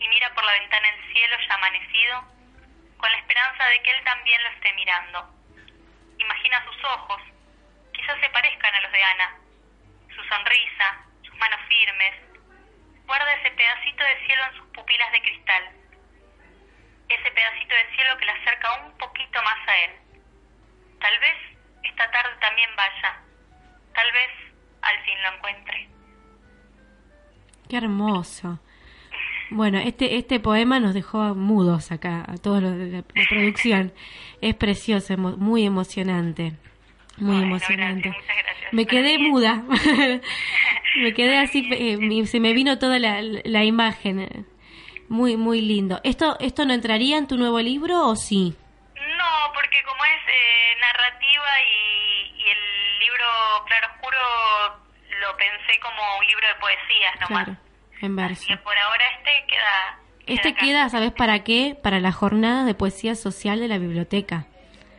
y 0.00 0.08
mira 0.08 0.34
por 0.34 0.44
la 0.44 0.52
ventana 0.52 0.88
el 0.88 1.12
cielo 1.12 1.36
ya 1.46 1.54
amanecido 1.54 2.24
con 2.96 3.12
la 3.12 3.18
esperanza 3.18 3.35
de 3.68 3.82
que 3.82 3.90
él 3.90 4.04
también 4.04 4.42
lo 4.42 4.48
esté 4.50 4.72
mirando. 4.74 5.30
Imagina 6.18 6.64
sus 6.64 6.84
ojos, 6.84 7.22
quizás 7.92 8.18
se 8.20 8.28
parezcan 8.30 8.74
a 8.74 8.80
los 8.80 8.92
de 8.92 9.02
Ana, 9.02 9.38
su 10.14 10.22
sonrisa, 10.24 11.04
sus 11.22 11.36
manos 11.36 11.60
firmes. 11.68 12.14
Guarda 13.06 13.32
ese 13.34 13.50
pedacito 13.50 14.04
de 14.04 14.26
cielo 14.26 14.42
en 14.44 14.56
sus 14.58 14.66
pupilas 14.68 15.12
de 15.12 15.22
cristal, 15.22 15.64
ese 17.08 17.30
pedacito 17.30 17.74
de 17.74 17.94
cielo 17.94 18.16
que 18.18 18.24
le 18.24 18.32
acerca 18.32 18.84
un 18.84 18.98
poquito 18.98 19.42
más 19.42 19.68
a 19.68 19.78
él. 19.78 19.90
Tal 21.00 21.18
vez 21.20 21.36
esta 21.84 22.10
tarde 22.10 22.36
también 22.40 22.70
vaya, 22.76 23.20
tal 23.94 24.12
vez 24.12 24.30
al 24.82 25.04
fin 25.04 25.22
lo 25.22 25.34
encuentre. 25.34 25.88
qué 27.68 27.76
hermoso. 27.78 28.58
Bueno, 29.50 29.78
este, 29.78 30.16
este 30.16 30.40
poema 30.40 30.80
nos 30.80 30.92
dejó 30.94 31.34
mudos 31.34 31.92
acá, 31.92 32.24
a 32.26 32.36
todos 32.36 32.62
los 32.62 32.76
de 32.76 32.86
la, 32.90 32.98
la 32.98 33.24
producción. 33.28 33.92
Es 34.40 34.54
precioso, 34.54 35.14
emo- 35.14 35.36
muy 35.36 35.64
emocionante. 35.64 36.52
Muy 37.18 37.36
Bueno, 37.36 37.46
emocionante. 37.46 38.08
gracias, 38.10 38.22
muchas 38.28 38.44
gracias. 38.44 38.72
Me 38.72 38.86
quedé 38.86 39.18
mí 39.18 39.28
muda. 39.30 39.62
me 40.96 41.14
quedé 41.14 41.38
así, 41.38 41.68
eh, 41.72 42.26
se 42.26 42.40
me 42.40 42.52
vino 42.52 42.78
toda 42.78 42.98
la, 42.98 43.20
la 43.22 43.64
imagen. 43.64 44.46
Muy, 45.08 45.36
muy 45.36 45.60
lindo. 45.60 46.00
¿Esto, 46.02 46.36
¿Esto 46.40 46.64
no 46.64 46.74
entraría 46.74 47.16
en 47.16 47.28
tu 47.28 47.36
nuevo 47.36 47.60
libro 47.60 48.08
o 48.08 48.16
sí? 48.16 48.54
No, 48.96 49.52
porque 49.54 49.76
como 49.86 50.04
es 50.04 50.20
eh, 50.26 50.80
narrativa 50.80 51.44
y, 51.62 52.42
y 52.42 52.48
el 52.50 52.98
libro 52.98 53.24
Claro 53.68 53.86
Oscuro 53.94 54.18
lo 55.22 55.36
pensé 55.36 55.78
como 55.80 56.02
un 56.18 56.26
libro 56.26 56.46
de 56.48 56.54
poesías 56.60 57.20
nomás. 57.20 57.44
Claro, 57.44 57.56
Así 57.96 58.08
verso. 58.08 58.44
que 58.48 58.56
por 58.58 58.76
ahora 58.76 59.04
este 59.18 59.30
queda... 59.48 59.98
Este 60.26 60.48
acá. 60.50 60.58
queda, 60.60 60.88
¿sabes 60.88 61.12
para 61.12 61.44
qué? 61.44 61.76
Para 61.82 62.00
la 62.00 62.12
jornada 62.12 62.64
de 62.64 62.74
poesía 62.74 63.14
social 63.14 63.60
de 63.60 63.68
la 63.68 63.78
biblioteca. 63.78 64.46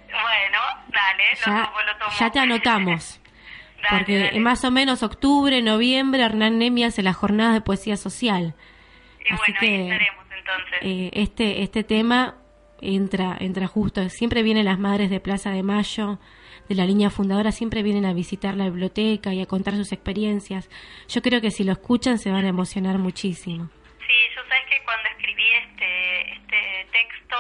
Bueno, 0.08 0.60
dale, 0.88 1.24
lo 1.34 1.38
Ya, 1.46 1.66
tomo, 1.66 1.82
lo 1.82 1.98
tomo. 1.98 2.12
ya 2.20 2.32
te 2.32 2.40
anotamos. 2.40 3.20
Dale, 3.84 3.98
Porque 4.00 4.20
dale. 4.20 4.40
más 4.40 4.64
o 4.66 4.72
menos 4.72 5.04
octubre, 5.04 5.62
noviembre, 5.62 6.24
Hernán 6.24 6.58
Nemi 6.58 6.84
hace 6.84 7.04
las 7.04 7.16
jornadas 7.16 7.54
de 7.54 7.62
poesía 7.62 7.96
social. 7.96 8.56
Y 9.30 9.34
así 9.34 9.52
bueno, 9.54 9.60
que, 9.60 9.68
ahí 9.68 9.82
estaremos 9.84 10.26
entonces. 10.36 10.78
Eh, 10.82 11.10
este, 11.14 11.62
este 11.62 11.84
tema 11.84 12.36
entra, 12.82 13.38
entra 13.40 13.68
justo. 13.68 14.10
Siempre 14.10 14.42
vienen 14.42 14.66
las 14.66 14.80
madres 14.80 15.12
de 15.12 15.20
Plaza 15.20 15.52
de 15.52 15.62
Mayo, 15.62 16.20
de 16.68 16.76
la 16.76 16.86
línea 16.86 17.10
fundadora, 17.10 17.52
siempre 17.52 17.84
vienen 17.84 18.06
a 18.06 18.14
visitar 18.14 18.56
la 18.56 18.66
biblioteca 18.66 19.34
y 19.34 19.42
a 19.42 19.46
contar 19.46 19.76
sus 19.76 19.92
experiencias. 19.92 20.70
Yo 21.08 21.22
creo 21.22 21.42
que 21.42 21.52
si 21.52 21.64
lo 21.64 21.72
escuchan 21.72 22.18
se 22.18 22.32
van 22.32 22.46
a 22.46 22.50
emocionar 22.50 22.98
muchísimo. 22.98 23.70
Sí, 24.06 24.18
yo 24.36 24.42
sabes 24.48 24.66
que 24.70 24.84
cuando 24.84 25.10
escribí 25.10 25.48
este, 25.54 26.34
este 26.34 26.88
texto 26.92 27.38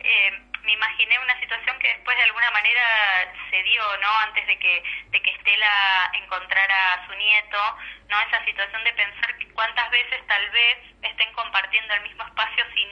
eh, 0.00 0.32
me 0.64 0.72
imaginé 0.72 1.18
una 1.18 1.38
situación 1.40 1.78
que 1.78 1.88
después 1.88 2.16
de 2.16 2.22
alguna 2.24 2.50
manera 2.50 3.32
se 3.50 3.62
dio, 3.62 3.82
¿no? 4.00 4.10
Antes 4.26 4.46
de 4.46 4.58
que, 4.58 4.82
de 5.10 5.22
que 5.22 5.30
Estela 5.30 6.10
encontrara 6.14 6.94
a 6.94 7.06
su 7.06 7.14
nieto, 7.14 7.58
¿no? 8.08 8.20
Esa 8.20 8.44
situación 8.44 8.82
de 8.84 8.92
pensar 8.92 9.34
cuántas 9.52 9.90
veces 9.90 10.26
tal 10.26 10.50
vez 10.50 10.78
estén 11.02 11.32
compartiendo 11.34 11.94
el 11.94 12.02
mismo 12.02 12.24
espacio 12.24 12.64
sin, 12.74 12.88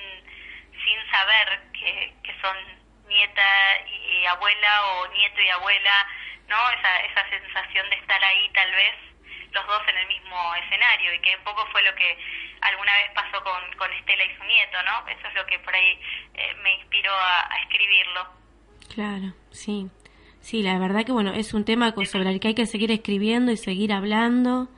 sin 0.85 1.11
saber 1.11 1.63
que, 1.73 2.15
que 2.23 2.41
son 2.41 2.82
nieta 3.13 3.43
y 3.87 4.27
abuela 4.27 4.87
o 4.87 5.09
nieto 5.09 5.41
y 5.41 5.49
abuela, 5.51 6.07
¿no? 6.49 6.57
Esa, 6.71 7.01
esa 7.01 7.29
sensación 7.31 7.89
de 7.91 7.97
estar 7.97 8.23
ahí 8.25 8.51
tal 8.55 8.71
vez 8.73 8.95
los 9.53 9.67
dos 9.67 9.83
en 9.89 9.97
el 9.99 10.07
mismo 10.09 10.37
escenario 10.65 11.15
y 11.15 11.21
que 11.21 11.37
un 11.37 11.45
poco 11.45 11.67
fue 11.73 11.83
lo 11.83 11.95
que 11.95 12.17
alguna 12.63 12.93
vez 12.95 13.11
pasó 13.15 13.43
con, 13.45 13.61
con 13.77 13.93
Estela 13.93 14.25
y 14.25 14.37
su 14.37 14.45
nieto, 14.45 14.79
¿no? 14.85 15.09
Eso 15.09 15.29
es 15.29 15.35
lo 15.35 15.47
que 15.47 15.59
por 15.59 15.75
ahí 15.75 15.99
eh, 16.35 16.55
me 16.63 16.75
inspiró 16.77 17.11
a, 17.13 17.49
escribirlo. 17.63 18.27
Claro, 18.95 19.35
sí. 19.51 19.89
Sí, 20.41 20.63
la 20.63 20.79
verdad 20.79 21.05
que 21.05 21.13
bueno, 21.13 21.33
es 21.33 21.55
un 21.55 21.65
tema 21.65 21.95
sobre 22.07 22.31
el 22.31 22.41
que 22.41 22.49
hay 22.49 22.55
que 22.55 22.67
seguir 22.67 22.91
escribiendo 22.91 23.53
y 23.53 23.57
seguir 23.57 23.93
hablando. 23.93 24.69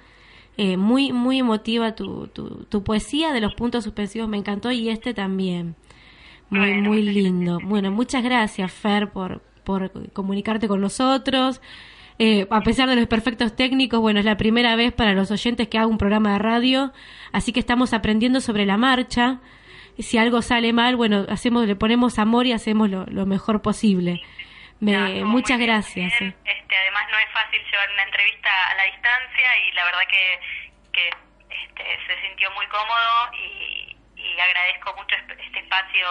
Eh, 0.57 0.77
muy, 0.77 1.13
muy 1.13 1.41
emotiva 1.41 1.95
tu, 1.95 2.29
tu, 2.29 2.65
tu 2.67 2.85
poesía 2.85 3.33
de 3.33 3.41
los 3.41 3.55
puntos 3.55 3.85
suspensivos, 3.85 4.29
me 4.29 4.37
encantó 4.37 4.71
y 4.71 4.91
este 4.91 5.15
también. 5.15 5.75
Muy, 6.61 6.75
muy 6.81 7.03
lindo. 7.03 7.59
Bueno, 7.63 7.91
muchas 7.91 8.23
gracias, 8.23 8.73
Fer, 8.73 9.09
por, 9.11 9.41
por 9.65 9.91
comunicarte 10.13 10.69
con 10.69 10.81
nosotros. 10.81 11.61
Eh, 12.19 12.47
a 12.51 12.61
pesar 12.61 12.89
de 12.89 12.95
los 12.97 13.09
perfectos 13.09 13.57
técnicos, 13.57 14.01
bueno, 14.01 14.21
es 14.21 14.25
la 14.25 14.37
primera 14.37 14.77
vez 14.77 14.93
para 14.93 15.15
los 15.15 15.31
oyentes 15.33 15.67
que 15.69 15.79
hago 15.79 15.91
un 15.91 15.99
programa 15.99 16.33
de 16.35 16.39
radio, 16.39 16.93
así 17.33 17.53
que 17.53 17.59
estamos 17.61 17.93
aprendiendo 17.93 18.41
sobre 18.41 18.67
la 18.67 18.77
marcha. 18.77 19.41
Si 19.99 20.17
algo 20.19 20.43
sale 20.43 20.73
mal, 20.73 20.97
bueno, 20.97 21.27
hacemos, 21.29 21.67
le 21.67 21.75
ponemos 21.77 22.19
amor 22.19 22.47
y 22.47 22.53
hacemos 22.53 22.89
lo, 22.91 23.05
lo 23.07 23.27
mejor 23.27 23.63
posible. 23.63 24.23
Me- 24.81 24.93
No, 25.21 25.27
muchas 25.27 25.59
gracias. 25.59 26.13
eh. 26.21 26.35
Este, 26.45 26.77
además 26.77 27.03
no 27.11 27.19
es 27.19 27.31
fácil 27.33 27.61
llevar 27.71 27.89
una 27.95 28.03
entrevista 28.03 28.51
a 28.71 28.75
la 28.77 28.85
distancia 28.85 29.49
y 29.69 29.73
la 29.75 29.85
verdad 29.85 30.01
que, 30.11 30.41
que 30.93 31.09
este, 31.09 31.83
se 32.07 32.27
sintió 32.29 32.49
muy 32.55 32.67
cómodo 32.67 33.31
y, 33.39 33.97
y 34.21 34.41
agradezco 34.41 34.95
mucho 34.99 35.15
este 35.17 35.59
espacio 35.61 36.07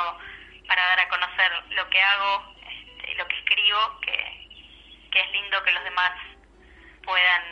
para 0.73 0.88
dar 0.88 0.99
a 1.01 1.07
conocer 1.07 1.51
lo 1.69 1.88
que 1.91 2.01
hago, 2.01 2.55
este, 2.67 3.13
lo 3.13 3.27
que 3.27 3.36
escribo, 3.38 3.99
que, 4.01 4.47
que 5.12 5.19
es 5.19 5.31
lindo 5.31 5.62
que 5.63 5.71
los 5.71 5.83
demás 5.83 6.12
puedan 7.03 7.43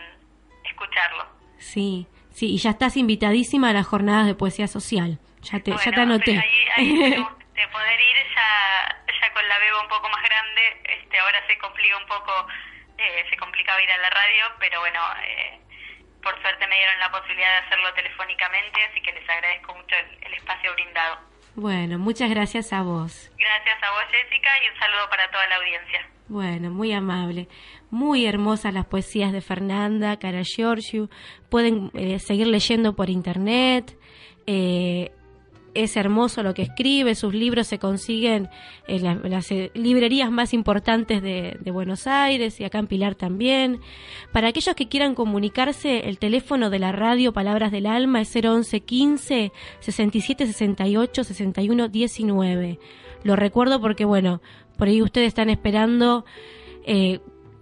escucharlo. 0.66 1.28
Sí, 1.60 2.08
sí, 2.32 2.56
y 2.56 2.58
ya 2.58 2.72
estás 2.72 2.98
invitadísima 2.98 3.70
a 3.70 3.74
las 3.74 3.86
jornadas 3.86 4.26
de 4.26 4.34
poesía 4.34 4.68
social. 4.68 5.20
Ya 5.42 5.60
te, 5.60 5.70
ya 5.70 5.78
te 5.78 5.90
Bueno, 5.92 6.16
anoté. 6.16 6.32
ahí, 6.32 6.68
ahí 6.78 6.98
de 7.54 7.68
poder 7.68 8.00
ir 8.02 8.18
ya, 8.34 9.04
ya 9.22 9.34
con 9.34 9.48
la 9.48 9.60
beba 9.60 9.82
un 9.82 9.88
poco 9.88 10.10
más 10.10 10.24
grande, 10.24 10.82
este, 10.86 11.20
ahora 11.20 11.46
se 11.46 11.60
complica 11.60 11.98
un 11.98 12.08
poco, 12.08 12.48
eh, 12.98 13.26
se 13.30 13.38
complicaba 13.38 13.84
ir 13.84 13.92
a 13.92 13.98
la 13.98 14.10
radio, 14.10 14.46
pero 14.60 14.80
bueno, 14.80 15.00
eh, 15.28 15.60
por 16.24 16.42
suerte 16.42 16.66
me 16.66 16.76
dieron 16.76 16.98
la 17.00 17.12
posibilidad 17.12 17.52
de 17.62 17.68
hacerlo 17.68 17.94
telefónicamente, 17.94 18.84
así 18.86 19.00
que 19.02 19.12
les 19.12 19.30
agradezco 19.30 19.76
mucho 19.76 19.96
el, 19.96 20.18
el 20.26 20.34
espacio 20.34 20.74
brindado. 20.74 21.31
Bueno, 21.56 22.00
muchas 22.00 22.30
gracias 22.30 22.72
a 22.74 22.82
vos. 22.82 23.30
Gracias 23.38 23.84
a 23.84 23.92
vos, 23.92 24.04
Jessica, 24.12 24.50
y 24.64 24.74
un 24.74 24.80
saludo 24.80 25.10
para 25.10 25.30
toda 25.32 25.48
la 25.48 25.56
audiencia. 25.58 26.08
Bueno, 26.28 26.72
muy 26.72 26.94
amable. 26.94 27.50
Muy 27.90 28.26
hermosas 28.26 28.74
las 28.74 28.86
poesías 28.86 29.34
de 29.34 29.42
Fernanda, 29.42 30.18
Cara 30.18 30.44
Giorgio. 30.44 31.10
Pueden 31.50 31.92
eh, 31.94 32.20
seguir 32.20 32.48
leyendo 32.48 32.96
por 32.96 33.10
internet. 33.10 33.98
Eh, 34.48 35.12
es 35.74 35.96
hermoso 35.98 36.44
lo 36.44 36.54
que 36.54 36.64
escribe. 36.64 37.16
Sus 37.16 37.34
libros 37.34 37.68
se 37.68 37.80
consiguen 37.80 38.50
en 38.88 39.04
la- 39.04 39.16
las 39.16 39.52
eh, 39.52 39.72
librerías 39.74 40.30
más 40.32 40.54
importantes 40.54 41.22
de, 41.22 41.58
de 41.60 41.72
Buenos 41.72 42.08
Aires 42.08 42.60
y 42.60 42.64
acá 42.64 42.80
en 42.80 42.88
Pilar 42.88 43.16
también. 43.16 43.80
Para 44.32 44.50
aquellos 44.50 44.76
que 44.76 44.88
quieran 44.88 45.16
comunicarse, 45.16 46.10
el 46.10 46.18
teléfono 46.20 46.70
de 46.70 46.80
la 46.80 46.92
radio 46.92 47.34
Palabras 47.34 47.72
del 47.72 47.86
Alma 47.86 48.22
es 48.22 48.36
011 48.36 48.80
15 48.82 49.52
67 49.80 50.46
68 50.48 51.24
61 51.24 51.88
19. 51.88 52.80
Lo 53.24 53.36
recuerdo 53.36 53.80
porque, 53.80 54.06
bueno, 54.06 54.42
por 54.78 54.88
ahí 54.88 55.02
ustedes 55.02 55.28
están 55.28 55.50
esperando 55.50 56.26
eh, 56.86 57.20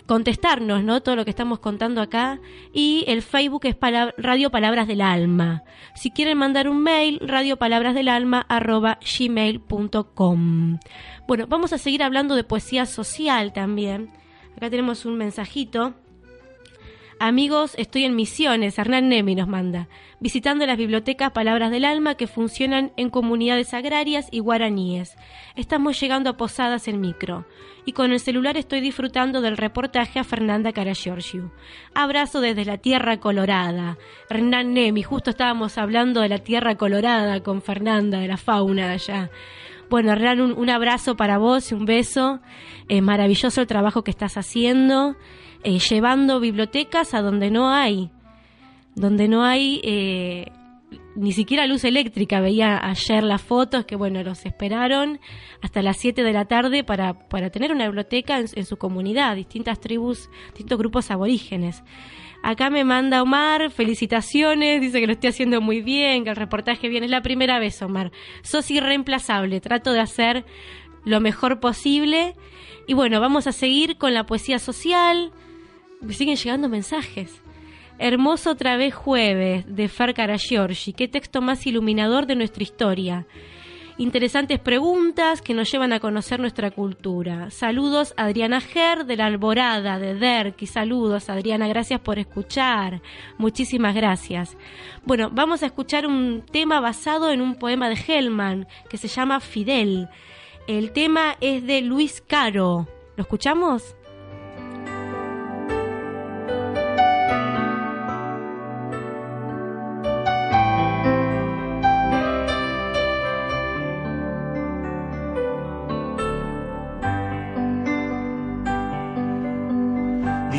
contestarnos, 0.10 0.84
¿no? 0.84 1.02
Todo 1.04 1.15
lo 1.15 1.24
que 1.24 1.30
estamos 1.30 1.60
contando 1.60 2.02
acá. 2.02 2.39
Y 2.74 3.06
el 3.08 3.22
Facebook 3.22 3.62
es 3.65 3.76
Pala- 3.76 4.15
Radio 4.17 4.50
Palabras 4.50 4.88
del 4.88 5.02
Alma. 5.02 5.62
Si 5.93 6.10
quieren 6.10 6.39
mandar 6.39 6.67
un 6.67 6.82
mail, 6.82 7.19
radiopalabrasdelalma 7.22 8.41
arroba 8.50 8.98
gmail.com. 9.17 10.80
Bueno, 11.28 11.45
vamos 11.48 11.74
a 11.74 11.78
seguir 11.78 12.02
hablando 12.02 12.36
de 12.36 12.43
poesía 12.43 12.88
social 12.88 13.54
también. 13.54 14.10
Acá 14.58 14.72
tenemos 14.72 15.06
un 15.06 15.15
mensajito. 15.15 15.93
Amigos, 17.21 17.75
estoy 17.77 18.05
en 18.05 18.15
misiones, 18.15 18.79
Hernán 18.79 19.10
Nemi 19.10 19.36
nos 19.36 19.49
manda, 19.49 19.89
visitando 20.21 20.65
las 20.65 20.77
bibliotecas 20.77 21.32
Palabras 21.32 21.69
del 21.69 21.84
Alma 21.84 22.15
que 22.15 22.27
funcionan 22.27 22.93
en 22.95 23.10
comunidades 23.10 23.73
agrarias 23.73 24.29
y 24.32 24.39
guaraníes. 24.39 25.17
Estamos 25.58 25.99
llegando 25.99 26.29
a 26.29 26.38
Posadas 26.38 26.88
en 26.88 27.01
micro 27.01 27.45
y 27.84 27.91
con 27.91 28.13
el 28.13 28.21
celular 28.21 28.55
estoy 28.55 28.79
disfrutando 28.79 29.41
del 29.41 29.58
reportaje 29.58 30.17
a 30.17 30.23
Fernanda 30.23 30.71
Caragiorgiou. 30.71 31.51
Abrazo 31.93 32.39
desde 32.39 32.63
la 32.63 32.77
Tierra 32.77 33.19
Colorada. 33.19 33.97
Hernán 34.29 34.73
Nemi, 34.73 35.03
justo 35.03 35.32
estábamos 35.32 35.77
hablando 35.77 36.21
de 36.21 36.29
la 36.29 36.39
Tierra 36.39 36.75
Colorada 36.75 37.43
con 37.43 37.62
Fernanda, 37.62 38.19
de 38.19 38.29
la 38.29 38.38
fauna 38.38 38.91
allá. 38.91 39.29
Bueno, 39.89 40.13
Hernán, 40.13 40.39
un, 40.39 40.53
un 40.53 40.69
abrazo 40.69 41.17
para 41.17 41.38
vos 41.38 41.69
y 41.71 41.75
un 41.75 41.84
beso. 41.84 42.39
Eh, 42.88 43.01
maravilloso 43.01 43.60
el 43.60 43.67
trabajo 43.67 44.03
que 44.03 44.12
estás 44.12 44.38
haciendo, 44.38 45.17
eh, 45.63 45.80
llevando 45.80 46.39
bibliotecas 46.39 47.13
a 47.13 47.22
donde 47.22 47.52
no 47.52 47.72
hay, 47.72 48.10
donde 48.95 49.28
no 49.28 49.43
hay 49.43 49.82
eh, 49.84 50.52
ni 51.15 51.32
siquiera 51.32 51.67
luz 51.67 51.84
eléctrica. 51.84 52.39
Veía 52.39 52.80
ayer 52.82 53.24
las 53.24 53.41
fotos 53.41 53.86
que, 53.86 53.95
bueno, 53.95 54.24
los 54.24 54.45
esperaron 54.45 55.19
hasta 55.62 55.82
las 55.82 55.98
7 55.98 56.24
de 56.24 56.34
la 56.34 56.45
tarde 56.45 56.84
para, 56.84 57.28
para 57.28 57.50
tener 57.50 57.72
una 57.72 57.86
biblioteca 57.86 58.39
en, 58.39 58.48
en 58.56 58.65
su 58.65 58.78
comunidad, 58.78 59.36
distintas 59.36 59.80
tribus, 59.80 60.30
distintos 60.48 60.78
grupos 60.78 61.12
aborígenes. 61.12 61.84
Acá 62.41 62.69
me 62.69 62.86
manda 62.86 63.22
Omar, 63.22 63.69
felicitaciones, 63.69 64.80
dice 64.80 65.02
que 65.02 65.08
lo 65.08 65.13
estoy 65.13 65.30
haciendo 65.30 65.60
muy 65.60 65.82
bien, 65.82 66.24
que 66.24 66.30
el 66.30 66.38
reportaje 66.38 66.88
viene. 66.88 67.06
Es 67.06 67.12
la 67.12 67.22
primera 67.22 67.60
vez, 67.60 67.82
Omar. 67.82 68.12
Sos 68.43 68.72
irreemplazable, 68.72 69.60
trato 69.60 69.91
de 69.91 70.00
hacer 70.00 70.45
lo 71.04 71.19
mejor 71.19 71.60
posible. 71.60 72.36
Y 72.88 72.93
bueno, 72.93 73.19
vamos 73.19 73.45
a 73.45 73.52
seguir 73.52 73.98
con 73.98 74.13
la 74.13 74.26
poesía 74.26 74.58
social. 74.58 75.34
Me 76.02 76.14
siguen 76.14 76.38
llegando 76.38 76.70
mensajes. 76.70 77.42
Hermoso 77.98 78.52
otra 78.52 78.78
vez 78.78 78.96
jueves 78.96 79.66
de 79.68 79.90
Fer 79.90 80.14
Karagiorgi. 80.14 80.94
Qué 80.94 81.10
texto 81.10 81.42
más 81.42 81.68
iluminador 81.68 82.26
de 82.26 82.36
nuestra 82.36 82.64
historia. 82.64 83.28
Interesantes 83.98 84.60
preguntas 84.60 85.42
que 85.42 85.54
nos 85.54 85.70
llevan 85.70 85.92
a 85.92 86.00
conocer 86.00 86.40
nuestra 86.40 86.72
cultura. 86.72 87.52
Saludos 87.52 88.14
a 88.16 88.24
Adriana 88.28 88.62
Ger 88.62 89.06
de 89.06 89.18
la 89.18 89.26
Alborada, 89.26 90.00
de 90.00 90.16
DERC. 90.16 90.62
Y 90.62 90.68
saludos, 90.68 91.30
Adriana, 91.30 91.68
gracias 91.68 92.00
por 92.00 92.18
escuchar. 92.18 93.02
Muchísimas 93.38 93.94
gracias. 93.94 94.56
Bueno, 95.04 95.30
vamos 95.34 95.64
a 95.64 95.66
escuchar 95.66 96.08
un 96.08 96.46
tema 96.50 96.80
basado 96.80 97.30
en 97.30 97.42
un 97.42 97.56
poema 97.56 97.90
de 97.90 97.98
Hellman 98.08 98.68
que 98.90 98.96
se 98.96 99.10
llama 99.10 99.42
Fidel. 99.42 100.08
El 100.66 100.94
tema 100.94 101.36
es 101.42 101.68
de 101.68 101.82
Luis 101.82 102.24
Caro. 102.26 102.88
¿Lo 103.18 103.24
escuchamos? 103.24 103.98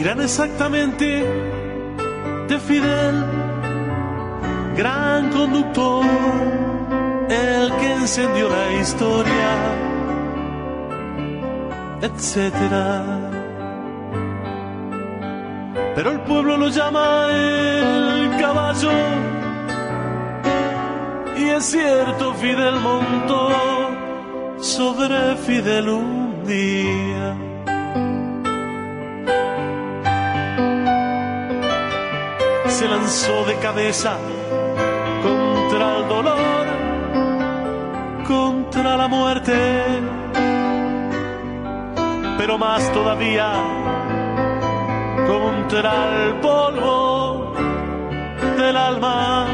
Dirán 0.01 0.23
exactamente 0.23 1.07
de 2.49 2.59
Fidel, 2.59 3.17
gran 4.75 5.29
conductor, 5.29 6.07
el 7.29 7.71
que 7.79 7.93
encendió 7.93 8.49
la 8.49 8.81
historia, 8.81 9.51
etcétera. 12.01 13.05
Pero 15.95 16.13
el 16.13 16.21
pueblo 16.21 16.57
lo 16.57 16.69
llama 16.69 17.27
el 17.33 18.41
caballo. 18.41 18.93
Y 21.37 21.45
es 21.51 21.65
cierto, 21.67 22.33
Fidel 22.41 22.77
montó 22.81 23.51
sobre 24.61 25.37
Fidel 25.37 25.91
un 25.91 26.43
día. 26.47 27.50
Se 32.81 32.89
lanzó 32.89 33.45
de 33.45 33.57
cabeza 33.57 34.17
contra 35.23 35.99
el 35.99 36.09
dolor, 36.09 36.67
contra 38.27 38.97
la 38.97 39.07
muerte, 39.07 39.55
pero 42.39 42.57
más 42.57 42.91
todavía 42.91 43.53
contra 45.27 45.93
el 46.25 46.35
polvo 46.37 47.53
del 48.57 48.77
alma. 48.79 49.47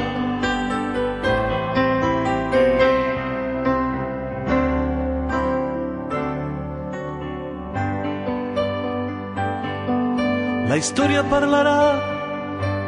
La 10.69 10.77
historia 10.77 11.25
parlará 11.29 12.16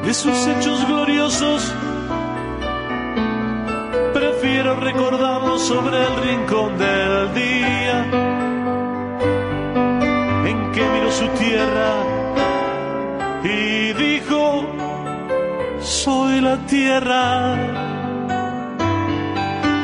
de 0.09 0.14
sus 0.14 0.47
hechos 0.47 0.87
gloriosos. 0.87 1.75
Prefiero 4.15 4.77
recordarlos 4.77 5.61
sobre 5.61 5.98
el 6.02 6.17
rincón 6.23 6.79
del 6.79 7.35
día 7.35 7.96
en 10.46 10.73
que 10.73 10.83
miró 10.94 11.13
su 11.13 11.29
tierra 11.44 11.90
y 13.44 13.92
dijo, 13.92 14.65
soy 15.81 16.40
la 16.40 16.56
tierra. 16.67 17.54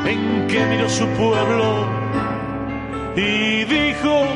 En 0.07 0.47
que 0.49 0.64
miró 0.70 0.89
su 0.89 1.07
pueblo 1.20 1.87
y 3.14 3.64
dijo, 3.64 4.27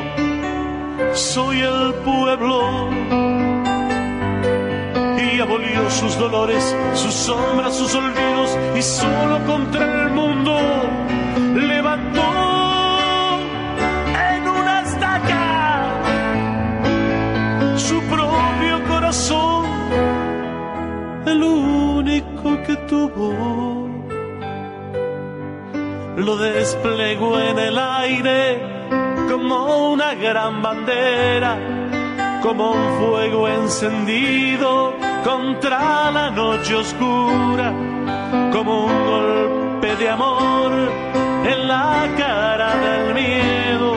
soy 1.15 1.61
el 1.61 1.95
pueblo 2.05 3.38
abolió 5.41 5.89
sus 5.89 6.17
dolores, 6.17 6.75
sus 6.93 7.13
sombras, 7.13 7.75
sus 7.75 7.93
olvidos 7.95 8.57
y 8.75 8.81
solo 8.81 9.39
contra 9.45 10.03
el 10.03 10.11
mundo 10.11 10.57
levantó 11.55 12.23
en 14.33 14.47
una 14.47 14.81
estaca 14.81 15.93
su 17.77 18.01
propio 18.03 18.83
corazón, 18.87 19.65
el 21.25 21.43
único 21.43 22.61
que 22.63 22.75
tuvo. 22.87 23.89
lo 26.17 26.35
desplegó 26.35 27.39
en 27.39 27.59
el 27.59 27.77
aire 27.77 28.61
como 29.29 29.91
una 29.91 30.13
gran 30.15 30.61
bandera, 30.61 31.57
como 32.41 32.71
un 32.71 32.99
fuego 32.99 33.47
encendido 33.47 34.93
contra 35.23 36.11
la 36.11 36.29
noche 36.29 36.75
oscura, 36.75 37.73
como 38.51 38.85
un 38.85 39.05
golpe 39.05 39.95
de 39.97 40.09
amor 40.09 40.71
en 41.45 41.67
la 41.67 42.07
cara 42.17 42.75
del 42.75 43.13
miedo, 43.13 43.95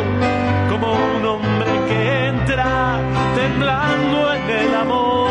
como 0.71 0.93
un 0.93 1.25
hombre 1.25 1.71
que 1.89 2.27
entra 2.27 3.01
temblando 3.37 4.35
en 4.35 4.51
el 4.51 4.75
amor, 4.75 5.31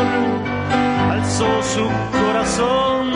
alzó 1.10 1.62
su 1.62 1.86
corazón, 2.18 3.10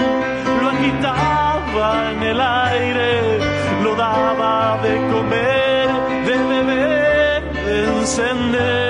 lo 0.60 0.68
agitaba 0.68 2.12
en 2.12 2.22
el 2.22 2.40
aire, 2.40 3.38
lo 3.82 3.94
daba 3.94 4.78
de 4.82 4.94
comer, 5.12 5.88
de 6.26 6.36
beber, 6.44 7.52
de 7.52 7.84
encender. 7.98 8.85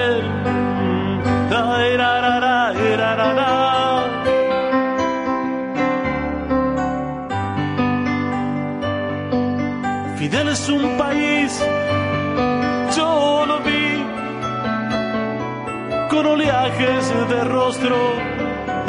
De 16.68 17.44
rostro 17.44 17.96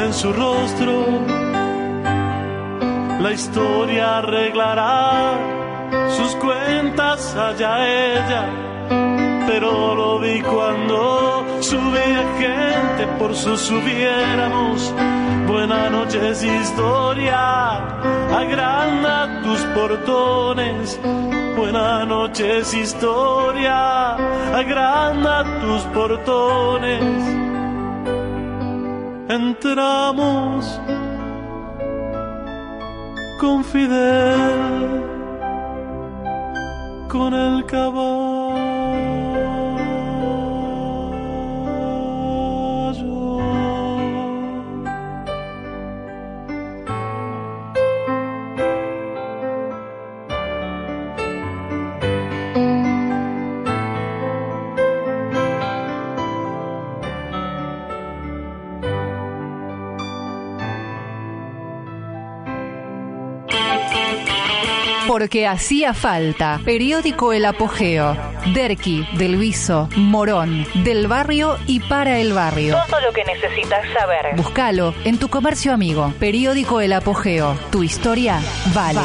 en 0.00 0.12
su 0.12 0.32
rostro. 0.32 1.04
La 3.20 3.32
historia 3.32 4.18
arreglará 4.18 5.38
sus 6.10 6.34
cuentas 6.36 7.36
allá 7.36 7.86
ella, 7.86 8.46
pero 9.46 9.94
lo 9.94 10.18
vi 10.18 10.40
cuando 10.40 11.46
subía 11.60 12.24
gente 12.36 13.06
por 13.16 13.34
sus 13.36 13.60
subiéramos. 13.60 14.92
Buenas 15.46 15.90
noches, 15.92 16.42
historia, 16.42 17.76
agranda 18.36 19.40
tus 19.44 19.60
portones. 19.66 20.98
Buenas 21.56 22.08
noches, 22.08 22.74
historia, 22.74 24.14
agranda 24.52 25.44
tus 25.60 25.82
portones. 25.94 27.47
Entramos 29.28 30.80
con 33.38 33.62
Fidel, 33.62 35.04
con 37.08 37.34
el 37.34 37.66
caballo. 37.66 38.37
Porque 65.18 65.48
hacía 65.48 65.94
falta. 65.94 66.60
Periódico 66.64 67.32
El 67.32 67.44
Apogeo. 67.44 68.16
Derqui, 68.54 69.04
Del 69.14 69.36
Viso, 69.36 69.88
Morón, 69.96 70.64
del 70.84 71.08
barrio 71.08 71.58
y 71.66 71.80
para 71.80 72.20
el 72.20 72.32
barrio. 72.32 72.76
Todo 72.86 73.00
lo 73.00 73.12
que 73.12 73.24
necesitas 73.24 73.84
saber. 73.98 74.36
Búscalo 74.36 74.94
en 75.04 75.18
tu 75.18 75.28
comercio 75.28 75.72
amigo. 75.72 76.14
Periódico 76.20 76.80
El 76.80 76.92
Apogeo. 76.92 77.58
Tu 77.72 77.82
historia 77.82 78.40
vale. 78.72 79.00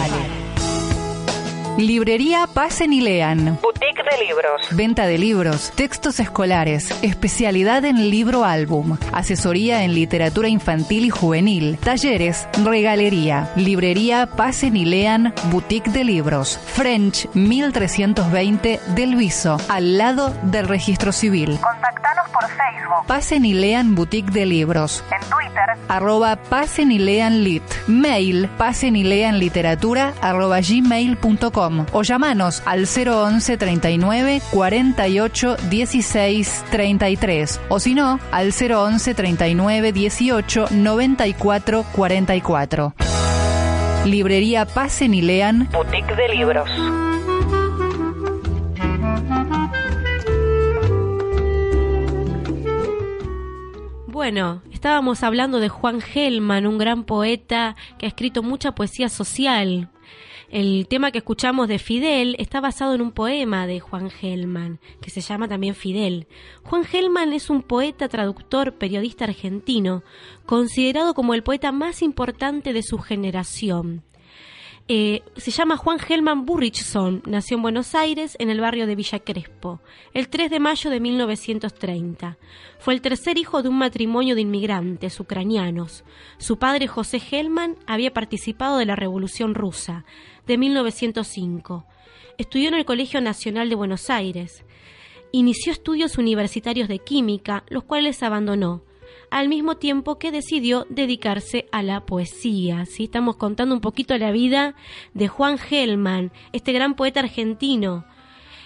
Librería 1.79 2.45
Pasen 2.45 2.93
y 2.93 3.01
Lean. 3.01 3.57
Boutique 3.59 4.02
de 4.17 4.25
libros. 4.25 4.61
Venta 4.71 5.05
de 5.05 5.17
libros, 5.17 5.71
textos 5.75 6.19
escolares, 6.19 6.89
especialidad 7.01 7.85
en 7.85 8.09
libro 8.09 8.45
álbum, 8.45 8.97
asesoría 9.11 9.83
en 9.83 9.93
literatura 9.93 10.47
infantil 10.47 11.05
y 11.05 11.09
juvenil, 11.09 11.77
talleres, 11.77 12.47
regalería, 12.63 13.51
librería 13.55 14.27
Pasen 14.27 14.75
y 14.75 14.85
Lean, 14.85 15.33
boutique 15.45 15.89
de 15.91 16.03
libros, 16.03 16.59
French 16.65 17.27
1320 17.33 18.79
del 18.95 19.15
Viso, 19.15 19.57
al 19.69 19.97
lado 19.97 20.33
del 20.43 20.67
registro 20.67 21.11
civil. 21.11 21.59
Contactanos 21.61 22.29
por 22.29 22.43
Facebook, 22.43 23.07
Pasen 23.07 23.45
y 23.45 23.53
Lean 23.53 23.95
boutique 23.95 24.31
de 24.31 24.45
libros, 24.45 25.03
en 25.11 25.29
Twitter, 25.29 25.63
arroba 25.87 26.35
pasen 26.35 26.91
y 26.91 26.99
lean 26.99 27.43
lit, 27.43 27.63
mail 27.87 28.49
pasen 28.57 28.95
y 28.95 29.03
lean 29.03 29.39
literatura 29.39 30.13
arroba 30.21 30.59
gmail.com 30.61 31.85
o 31.91 32.03
llamanos 32.03 32.61
al 32.65 32.85
011 32.87 33.57
39 33.57 34.02
48 34.51 35.57
16 35.69 36.65
33 36.69 37.61
o 37.69 37.79
si 37.79 37.93
no 37.93 38.19
al 38.31 38.51
011 38.51 39.13
39 39.13 39.91
18 39.91 40.67
94 40.71 41.85
44. 41.95 42.93
Librería 44.05 44.65
Pasen 44.65 45.13
y 45.13 45.21
Lean 45.21 45.69
Boutique 45.71 46.15
de 46.15 46.29
libros. 46.29 46.69
Bueno, 54.07 54.61
estábamos 54.71 55.23
hablando 55.23 55.59
de 55.59 55.69
Juan 55.69 55.99
Gelman, 55.99 56.67
un 56.67 56.77
gran 56.77 57.03
poeta 57.03 57.75
que 57.97 58.05
ha 58.05 58.09
escrito 58.09 58.43
mucha 58.43 58.73
poesía 58.73 59.09
social. 59.09 59.89
El 60.53 60.85
tema 60.87 61.09
que 61.09 61.17
escuchamos 61.17 61.67
de 61.67 61.79
Fidel 61.79 62.35
está 62.37 62.61
basado 62.61 62.93
en 62.93 63.01
un 63.01 63.11
poema 63.11 63.65
de 63.65 63.79
Juan 63.79 64.11
Gelman, 64.11 64.79
que 65.01 65.09
se 65.09 65.19
llama 65.19 65.47
también 65.47 65.73
Fidel. 65.73 66.27
Juan 66.61 66.85
Gelman 66.85 67.33
es 67.33 67.49
un 67.49 67.63
poeta, 67.63 68.07
traductor, 68.07 68.73
periodista 68.73 69.25
argentino, 69.25 70.03
considerado 70.45 71.15
como 71.15 71.33
el 71.33 71.41
poeta 71.41 71.71
más 71.71 72.03
importante 72.03 72.71
de 72.71 72.83
su 72.83 72.99
generación. 72.99 74.03
Eh, 74.89 75.23
se 75.37 75.49
llama 75.49 75.77
Juan 75.77 75.97
Gelman 75.97 76.45
Burrichson, 76.45 77.23
nació 77.25 77.55
en 77.55 77.63
Buenos 77.63 77.95
Aires, 77.95 78.35
en 78.37 78.49
el 78.49 78.59
barrio 78.59 78.85
de 78.85 78.95
Villa 78.95 79.19
Crespo, 79.19 79.79
el 80.13 80.27
3 80.27 80.51
de 80.51 80.59
mayo 80.59 80.89
de 80.89 80.99
1930. 80.99 82.37
Fue 82.79 82.93
el 82.93 83.01
tercer 83.01 83.37
hijo 83.37 83.63
de 83.63 83.69
un 83.69 83.77
matrimonio 83.77 84.35
de 84.35 84.41
inmigrantes 84.41 85.19
ucranianos. 85.19 86.03
Su 86.37 86.57
padre, 86.57 86.87
José 86.87 87.19
Gelman, 87.19 87.77
había 87.87 88.13
participado 88.13 88.77
de 88.77 88.85
la 88.85 88.97
Revolución 88.97 89.55
Rusa 89.55 90.03
de 90.47 90.57
1905. 90.57 91.85
Estudió 92.37 92.67
en 92.69 92.75
el 92.75 92.85
Colegio 92.85 93.21
Nacional 93.21 93.69
de 93.69 93.75
Buenos 93.75 94.09
Aires. 94.09 94.65
Inició 95.31 95.71
estudios 95.71 96.17
universitarios 96.17 96.87
de 96.87 96.99
química, 96.99 97.63
los 97.69 97.83
cuales 97.83 98.23
abandonó 98.23 98.83
al 99.33 99.49
mismo 99.49 99.77
tiempo 99.77 100.19
que 100.19 100.31
decidió 100.31 100.85
dedicarse 100.89 101.67
a 101.71 101.81
la 101.81 102.05
poesía. 102.05 102.85
¿sí? 102.85 103.05
Estamos 103.05 103.35
contando 103.35 103.73
un 103.73 103.81
poquito 103.81 104.15
la 104.17 104.31
vida 104.31 104.75
de 105.15 105.27
Juan 105.27 105.57
Gelman, 105.57 106.31
este 106.51 106.71
gran 106.71 106.95
poeta 106.95 107.21
argentino. 107.21 108.05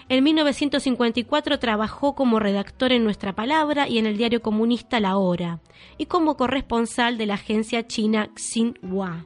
En 0.10 0.24
1954 0.24 1.60
trabajó 1.60 2.16
como 2.16 2.40
redactor 2.40 2.92
en 2.92 3.06
Nuestra 3.06 3.34
Palabra 3.34 3.88
y 3.88 3.98
en 3.98 4.06
el 4.06 4.18
diario 4.18 4.42
comunista 4.42 5.00
La 5.00 5.18
Hora, 5.18 5.62
y 5.98 6.06
como 6.06 6.38
corresponsal 6.38 7.18
de 7.18 7.26
la 7.26 7.36
agencia 7.36 7.88
china 7.88 8.30
Xinhua. 8.36 9.26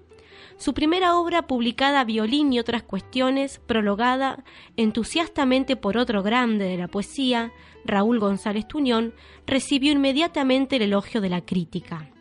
Su 0.62 0.76
primera 0.76 1.18
obra, 1.18 1.47
publicada 1.47 2.03
Violín 2.03 2.53
y 2.53 2.59
otras 2.59 2.84
cuestiones, 2.84 3.59
prologada 3.66 4.43
entusiastamente 4.78 5.76
por 5.76 5.97
otro 5.97 6.22
grande 6.22 6.66
de 6.66 6.78
la 6.78 6.88
poesía, 6.88 7.51
Raúl 7.84 8.20
González 8.20 8.68
Tuñón, 8.68 9.16
recibió 9.47 9.91
inmediatamente 9.91 10.76
el 10.76 10.84
elogio 10.84 11.20
de 11.20 11.30
la 11.30 11.43
crítica. 11.43 12.12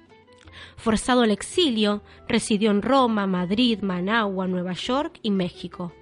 Forzado 0.78 1.20
al 1.20 1.32
exilio, 1.32 2.02
residió 2.28 2.70
en 2.70 2.80
Roma, 2.80 3.26
Madrid, 3.26 3.80
Managua, 3.82 4.46
Nueva 4.46 4.72
York 4.72 5.18
y 5.20 5.32
México. 5.32 5.92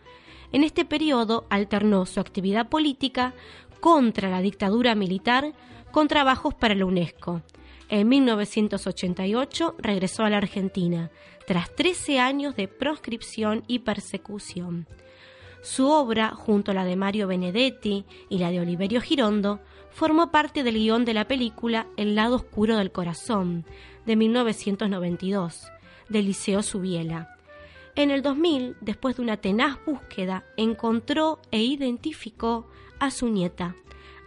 En 0.52 0.62
este 0.62 0.84
periodo 0.84 1.44
alternó 1.50 2.06
su 2.06 2.20
actividad 2.20 2.68
política 2.68 3.34
contra 3.80 4.30
la 4.30 4.42
dictadura 4.42 4.94
militar 4.94 5.54
con 5.90 6.06
trabajos 6.06 6.54
para 6.54 6.76
la 6.76 6.84
UNESCO. 6.84 7.42
En 7.88 8.06
1988 8.06 9.74
regresó 9.78 10.22
a 10.22 10.30
la 10.30 10.36
Argentina, 10.36 11.10
tras 11.48 11.74
13 11.74 12.20
años 12.20 12.56
de 12.56 12.68
proscripción 12.68 13.64
y 13.66 13.78
persecución. 13.78 14.86
Su 15.62 15.88
obra, 15.88 16.34
junto 16.34 16.72
a 16.72 16.74
la 16.74 16.84
de 16.84 16.94
Mario 16.94 17.26
Benedetti 17.26 18.04
y 18.28 18.36
la 18.36 18.50
de 18.50 18.60
Oliverio 18.60 19.00
Girondo, 19.00 19.58
formó 19.90 20.30
parte 20.30 20.62
del 20.62 20.74
guion 20.74 21.06
de 21.06 21.14
la 21.14 21.26
película 21.26 21.86
El 21.96 22.14
lado 22.14 22.36
oscuro 22.36 22.76
del 22.76 22.92
corazón, 22.92 23.64
de 24.04 24.16
1992, 24.16 25.72
de 26.10 26.20
Liceo 26.20 26.62
Subiela. 26.62 27.34
En 27.96 28.10
el 28.10 28.20
2000, 28.20 28.76
después 28.82 29.16
de 29.16 29.22
una 29.22 29.38
tenaz 29.38 29.78
búsqueda, 29.86 30.44
encontró 30.58 31.40
e 31.50 31.62
identificó 31.62 32.68
a 33.00 33.10
su 33.10 33.30
nieta, 33.30 33.74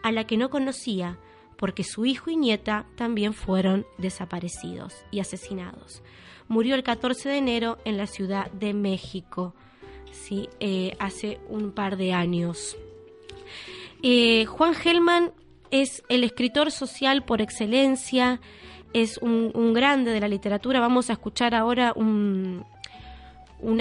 a 0.02 0.12
la 0.12 0.26
que 0.26 0.38
no 0.38 0.50
conocía, 0.50 1.20
porque 1.56 1.84
su 1.84 2.04
hijo 2.04 2.32
y 2.32 2.36
nieta 2.36 2.88
también 2.96 3.36
fueron 3.36 3.86
desaparecidos 4.00 4.96
y 5.12 5.20
asesinados. 5.20 6.02
Murió 6.52 6.76
el 6.76 6.84
14 6.84 7.30
de 7.30 7.38
enero 7.38 7.78
en 7.86 7.96
la 7.96 8.08
Ciudad 8.08 8.52
de 8.52 8.74
México, 8.74 9.56
¿sí? 10.12 10.50
Eh, 10.60 10.98
hace 11.00 11.40
un 11.48 11.72
par 11.72 11.96
de 11.96 12.12
años. 12.12 12.76
Eh, 14.04 14.44
Juan 14.48 14.76
Gelman 14.76 15.32
es 15.70 16.04
el 16.10 16.26
escritor 16.26 16.70
social 16.70 17.24
por 17.24 17.42
excelencia, 17.42 18.42
es 18.92 19.18
un, 19.20 19.74
grande 19.74 20.12
de 20.12 20.20
la 20.20 20.28
literatura. 20.28 20.82
Vamos 20.82 21.10
a 21.10 21.14
escuchar 21.14 21.56
ahora 21.56 21.94
una 21.96 22.68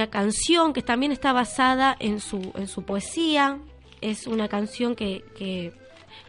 canción 0.08 0.72
que 0.72 0.82
también 0.82 1.10
está 1.10 1.32
basada 1.32 1.96
en 1.98 2.20
su, 2.20 2.52
en 2.54 2.68
su 2.68 2.84
poesía. 2.84 3.58
Es 4.00 4.28
una 4.28 4.46
canción 4.46 4.94
que, 4.94 5.72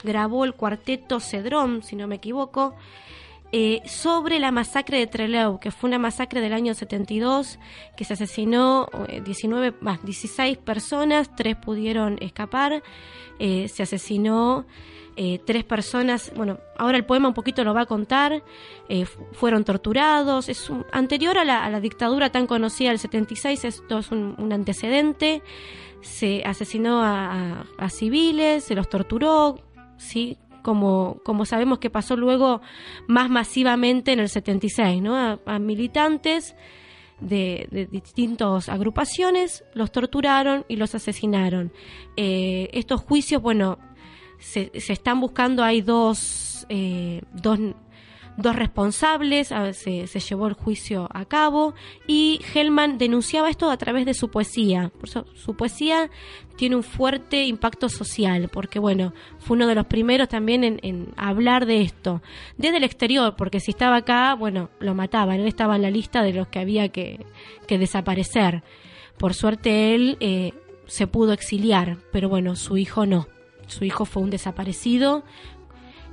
grabó 0.03 0.43
el 0.43 0.55
cuarteto 0.55 1.19
Cedrón, 1.19 1.83
si 1.83 1.95
no 1.95 2.07
me 2.07 2.15
equivoco, 2.15 2.75
eh, 3.51 3.81
sobre 3.85 4.39
la 4.39 4.51
masacre 4.51 4.97
de 4.97 5.07
Trelew, 5.07 5.59
que 5.59 5.71
fue 5.71 5.89
una 5.89 5.99
masacre 5.99 6.41
del 6.41 6.53
año 6.53 6.73
72, 6.73 7.59
que 7.97 8.05
se 8.05 8.13
asesinó 8.13 8.87
19, 9.23 9.75
16 10.03 10.57
personas, 10.57 11.35
tres 11.35 11.55
pudieron 11.55 12.17
escapar, 12.21 12.81
eh, 13.39 13.67
se 13.67 13.83
asesinó 13.83 14.65
eh, 15.17 15.39
tres 15.45 15.65
personas, 15.65 16.31
bueno, 16.35 16.59
ahora 16.77 16.97
el 16.97 17.03
poema 17.03 17.27
un 17.27 17.33
poquito 17.33 17.65
lo 17.65 17.73
va 17.73 17.81
a 17.81 17.85
contar, 17.85 18.43
eh, 18.87 19.05
fueron 19.33 19.65
torturados, 19.65 20.47
es 20.47 20.69
un, 20.69 20.85
anterior 20.93 21.37
a 21.37 21.43
la, 21.43 21.79
dictadura 21.81 22.31
tan 22.31 22.47
conocida 22.47 22.89
del 22.89 22.99
76, 22.99 23.65
esto 23.65 23.99
es 23.99 24.09
un, 24.11 24.51
antecedente, 24.53 25.43
se 25.99 26.43
asesinó 26.45 27.01
a, 27.03 27.65
civiles, 27.89 28.63
se 28.63 28.73
los 28.73 28.87
torturó, 28.87 29.59
¿sí? 29.97 30.37
Como, 30.61 31.19
como 31.23 31.45
sabemos 31.45 31.79
que 31.79 31.89
pasó 31.89 32.15
luego 32.15 32.61
más 33.07 33.29
masivamente 33.29 34.13
en 34.13 34.19
el 34.19 34.29
76, 34.29 35.01
¿no? 35.01 35.39
A, 35.45 35.59
militantes 35.59 36.55
de, 37.19 37.87
distintas 37.91 38.69
agrupaciones, 38.69 39.63
los 39.73 39.91
torturaron 39.91 40.65
y 40.67 40.75
los 40.75 40.95
asesinaron. 40.95 41.71
Eh, 42.17 42.69
estos 42.73 43.01
juicios, 43.01 43.41
bueno, 43.41 43.77
se, 44.39 44.71
se 44.79 44.93
están 44.93 45.19
buscando, 45.19 45.63
hay 45.63 45.81
dos, 45.81 46.65
eh, 46.69 47.21
dos, 47.33 47.59
dos 48.37 48.55
responsables, 48.55 49.49
se, 49.73 50.07
se, 50.07 50.19
llevó 50.19 50.47
el 50.47 50.53
juicio 50.53 51.07
a 51.11 51.25
cabo 51.25 51.73
y 52.07 52.39
Hellman 52.53 52.97
denunciaba 52.97 53.49
esto 53.49 53.69
a 53.69 53.77
través 53.77 54.05
de 54.05 54.13
su 54.13 54.29
poesía. 54.29 54.91
Por 54.99 55.09
su 55.09 55.55
poesía 55.55 56.09
tiene 56.55 56.75
un 56.75 56.83
fuerte 56.83 57.45
impacto 57.45 57.89
social, 57.89 58.49
porque 58.51 58.79
bueno, 58.79 59.13
fue 59.39 59.55
uno 59.55 59.67
de 59.67 59.75
los 59.75 59.85
primeros 59.85 60.29
también 60.29 60.63
en, 60.63 60.79
en, 60.83 61.13
hablar 61.17 61.65
de 61.65 61.81
esto, 61.81 62.21
desde 62.57 62.77
el 62.77 62.83
exterior, 62.83 63.35
porque 63.35 63.59
si 63.59 63.71
estaba 63.71 63.97
acá, 63.97 64.33
bueno, 64.35 64.69
lo 64.79 64.93
mataban, 64.93 65.39
él 65.39 65.47
estaba 65.47 65.75
en 65.75 65.81
la 65.81 65.91
lista 65.91 66.23
de 66.23 66.33
los 66.33 66.47
que 66.47 66.59
había 66.59 66.89
que, 66.89 67.25
que 67.67 67.77
desaparecer. 67.77 68.63
Por 69.17 69.33
suerte 69.33 69.93
él 69.93 70.17
eh, 70.19 70.53
se 70.87 71.07
pudo 71.07 71.33
exiliar, 71.33 71.97
pero 72.11 72.29
bueno, 72.29 72.55
su 72.55 72.77
hijo 72.77 73.05
no 73.05 73.27
su 73.71 73.85
hijo 73.85 74.05
fue 74.05 74.21
un 74.21 74.29
desaparecido. 74.29 75.23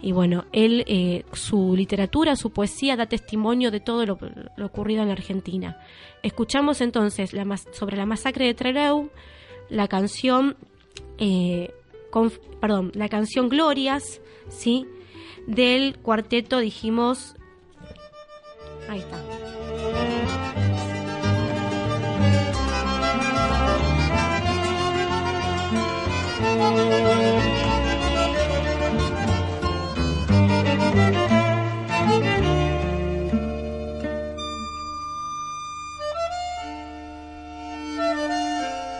Y 0.01 0.13
bueno, 0.13 0.45
él, 0.53 0.85
eh, 0.87 1.25
su 1.33 1.75
literatura, 1.77 2.37
su 2.37 2.51
poesía 2.51 2.97
da 2.97 3.07
testimonio 3.07 3.71
de 3.71 3.81
todo 3.81 4.07
lo, 4.07 4.19
ocurrido 4.65 5.03
en 5.03 5.09
la 5.09 5.15
Argentina. 5.15 5.81
Escuchamos 6.23 6.81
entonces 6.81 7.33
la, 7.33 7.45
sobre 7.73 7.97
la 7.97 8.07
masacre 8.07 8.47
de 8.47 8.55
Trelew, 8.55 9.11
la 9.69 9.89
canción, 9.89 10.57
eh, 11.19 11.75
perdón, 12.61 12.93
la 12.95 13.09
canción 13.09 13.49
Glorias, 13.49 14.21
¿sí? 14.49 14.87
Del 15.47 15.99
cuarteto, 15.99 16.59
dijimos, 16.59 17.35
ahí 18.89 19.01
está. 19.01 19.19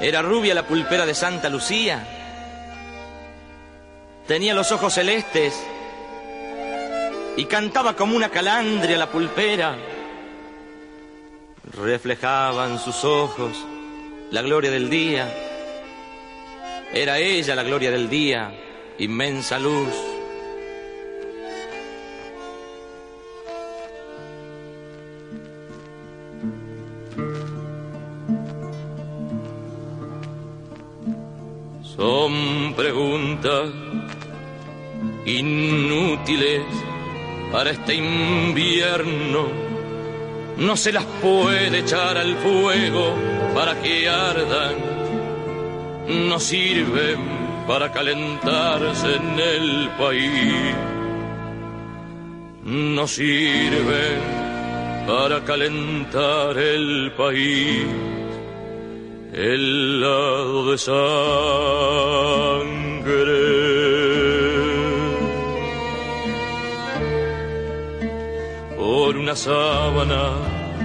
Era 0.01 0.23
rubia 0.23 0.55
la 0.55 0.67
pulpera 0.67 1.05
de 1.05 1.15
Santa 1.15 1.49
Lucía. 1.49 2.07
Tenía 4.27 4.55
los 4.55 4.71
ojos 4.71 4.95
celestes 4.95 5.55
y 7.37 7.45
cantaba 7.47 7.97
como 7.97 8.15
una 8.15 8.29
calandria 8.29 8.97
la 8.97 9.11
pulpera. 9.11 9.77
Reflejaban 11.73 12.79
sus 12.79 13.05
ojos 13.05 13.57
la 14.31 14.43
gloria 14.43 14.71
del 14.71 14.89
día. 14.89 15.33
Era 16.93 17.19
ella 17.19 17.55
la 17.55 17.63
gloria 17.63 17.91
del 17.91 18.09
día, 18.09 18.53
inmensa 18.99 19.59
luz. 19.59 20.18
Son 31.99 32.75
preguntas 32.77 33.71
inútiles 35.27 36.63
para 37.51 37.71
este 37.71 37.97
invierno. 37.97 39.49
No 40.59 40.77
se 40.77 40.93
las 40.93 41.05
puede 41.21 41.81
echar 41.81 42.17
al 42.17 42.37
fuego 42.37 43.17
para 43.53 43.83
que 43.83 44.09
ardan. 44.09 44.77
No 46.29 46.39
sirven 46.39 47.19
para 47.67 47.91
calentarse 47.91 49.17
en 49.17 49.41
el 49.41 49.89
país. 49.99 50.77
No 52.63 53.09
sirven 53.09 54.21
para 55.05 55.45
calentar 55.45 56.57
el 56.57 57.11
país 57.17 58.08
el 59.39 60.01
lado 60.01 60.73
de 60.73 60.79
sangre. 60.79 60.99
Por 68.77 69.17
una 69.17 69.37
sábana 69.37 70.33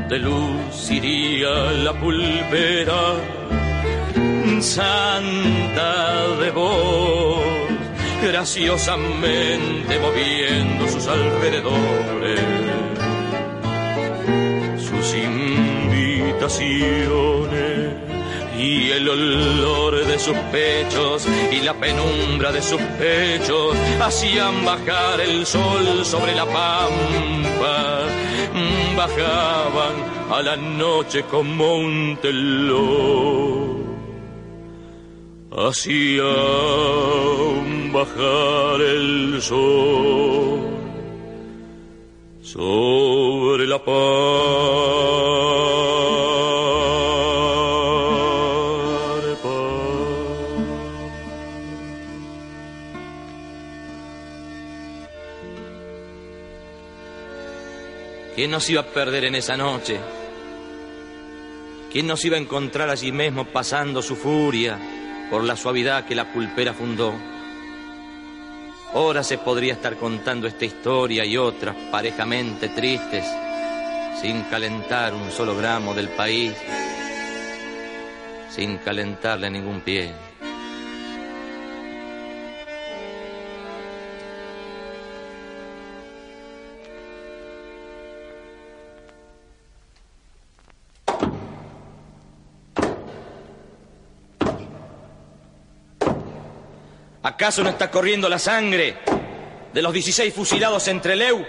de 0.07 0.19
luz 0.19 0.91
iría 0.91 1.71
la 1.83 1.99
pulpera, 1.99 3.15
santa 4.59 6.27
de 6.39 6.51
voz, 6.51 7.41
graciosamente 8.21 9.99
moviendo 9.99 10.87
sus 10.89 11.07
alrededores, 11.07 12.39
sus 14.77 15.15
invitaciones 15.15 17.82
y 18.57 18.91
el 18.91 19.09
olor 19.09 20.05
de 20.05 20.19
sus 20.19 20.37
pechos 20.51 21.27
y 21.51 21.61
la 21.61 21.73
penumbra 21.73 22.51
de 22.51 22.61
sus 22.61 22.81
pechos 22.99 23.75
hacían 23.99 24.63
bajar 24.63 25.21
el 25.21 25.45
sol 25.45 26.05
sobre 26.05 26.35
la 26.35 26.45
pampa, 26.45 28.05
bajaban 28.95 29.95
a 30.31 30.41
la 30.41 30.55
noche 30.55 31.23
como 31.23 31.77
un 31.77 32.17
telón, 32.21 33.83
hacían 35.51 36.23
bajar 37.91 38.81
el 38.81 39.41
sol 39.41 40.59
sobre 42.41 43.65
la 43.67 43.79
pampa. 43.79 45.32
¿Quién 58.43 58.51
nos 58.51 58.69
iba 58.69 58.81
a 58.81 58.85
perder 58.85 59.23
en 59.23 59.35
esa 59.35 59.55
noche? 59.55 59.97
¿Quién 61.89 62.07
nos 62.07 62.25
iba 62.25 62.35
a 62.35 62.41
encontrar 62.41 62.89
allí 62.89 63.09
mismo 63.13 63.45
pasando 63.45 64.01
su 64.01 64.17
furia 64.17 64.77
por 65.31 65.45
la 65.45 65.55
suavidad 65.55 66.03
que 66.03 66.13
la 66.13 66.29
pulpera 66.29 66.73
fundó? 66.73 67.13
Ahora 68.93 69.23
se 69.23 69.37
podría 69.37 69.71
estar 69.71 69.95
contando 69.95 70.45
esta 70.45 70.65
historia 70.65 71.23
y 71.23 71.37
otras 71.37 71.73
parejamente 71.89 72.67
tristes, 72.67 73.25
sin 74.21 74.41
calentar 74.51 75.13
un 75.13 75.31
solo 75.31 75.55
gramo 75.55 75.93
del 75.93 76.09
país, 76.09 76.53
sin 78.49 78.75
calentarle 78.79 79.49
ningún 79.49 79.79
pie. 79.79 80.32
¿Acaso 97.33 97.63
no 97.63 97.71
está 97.71 97.89
corriendo 97.89 98.29
la 98.29 98.37
sangre 98.37 98.99
de 99.73 99.81
los 99.81 99.91
16 99.91 100.31
fusilados 100.31 100.87
en 100.87 101.01
Treleu? 101.01 101.43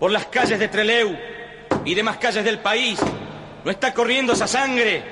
Por 0.00 0.10
las 0.10 0.26
calles 0.26 0.58
de 0.58 0.66
Treleu 0.66 1.16
y 1.84 1.94
demás 1.94 2.16
calles 2.16 2.44
del 2.44 2.58
país, 2.58 2.98
¿no 3.64 3.70
está 3.70 3.94
corriendo 3.94 4.32
esa 4.32 4.48
sangre? 4.48 5.04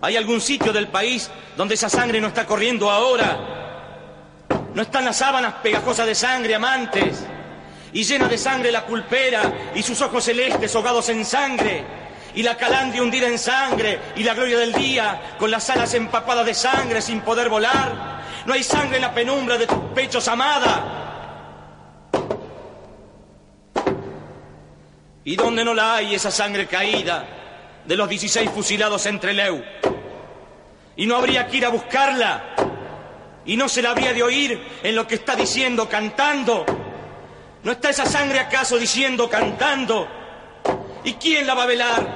¿Hay 0.00 0.16
algún 0.16 0.40
sitio 0.40 0.72
del 0.72 0.88
país 0.88 1.30
donde 1.58 1.74
esa 1.74 1.90
sangre 1.90 2.22
no 2.22 2.28
está 2.28 2.46
corriendo 2.46 2.90
ahora? 2.90 4.46
¿No 4.72 4.80
están 4.80 5.04
las 5.04 5.18
sábanas 5.18 5.56
pegajosas 5.62 6.06
de 6.06 6.14
sangre, 6.14 6.54
amantes? 6.54 7.26
Y 7.92 8.04
llena 8.04 8.28
de 8.28 8.38
sangre 8.38 8.72
la 8.72 8.86
pulpera 8.86 9.72
y 9.74 9.82
sus 9.82 10.00
ojos 10.00 10.24
celestes 10.24 10.74
ahogados 10.74 11.10
en 11.10 11.22
sangre 11.22 11.84
y 12.34 12.42
la 12.42 12.56
calandria 12.56 13.02
hundida 13.02 13.26
en 13.26 13.38
sangre, 13.38 14.00
y 14.16 14.22
la 14.22 14.34
gloria 14.34 14.58
del 14.58 14.72
día 14.72 15.36
con 15.38 15.50
las 15.50 15.68
alas 15.70 15.94
empapadas 15.94 16.46
de 16.46 16.54
sangre 16.54 17.02
sin 17.02 17.20
poder 17.20 17.48
volar. 17.48 18.20
No 18.46 18.54
hay 18.54 18.62
sangre 18.62 18.96
en 18.96 19.02
la 19.02 19.14
penumbra 19.14 19.58
de 19.58 19.66
tus 19.66 19.78
pechos, 19.94 20.26
amada. 20.28 21.00
¿Y 25.24 25.36
dónde 25.36 25.64
no 25.64 25.74
la 25.74 25.96
hay 25.96 26.14
esa 26.14 26.30
sangre 26.30 26.66
caída 26.66 27.26
de 27.84 27.96
los 27.96 28.08
16 28.08 28.50
fusilados 28.50 29.04
entre 29.06 29.32
Leu? 29.32 29.62
Y 30.96 31.06
no 31.06 31.16
habría 31.16 31.46
que 31.46 31.58
ir 31.58 31.66
a 31.66 31.68
buscarla. 31.68 32.54
Y 33.44 33.56
no 33.56 33.68
se 33.68 33.82
la 33.82 33.90
habría 33.90 34.12
de 34.12 34.22
oír 34.22 34.60
en 34.82 34.94
lo 34.94 35.06
que 35.06 35.16
está 35.16 35.34
diciendo, 35.34 35.88
cantando. 35.88 36.64
¿No 37.62 37.72
está 37.72 37.90
esa 37.90 38.06
sangre 38.06 38.38
acaso 38.38 38.78
diciendo, 38.78 39.28
cantando? 39.28 40.19
¿Y 41.04 41.14
quién 41.14 41.46
la 41.46 41.54
va 41.54 41.62
a 41.62 41.66
velar? 41.66 42.06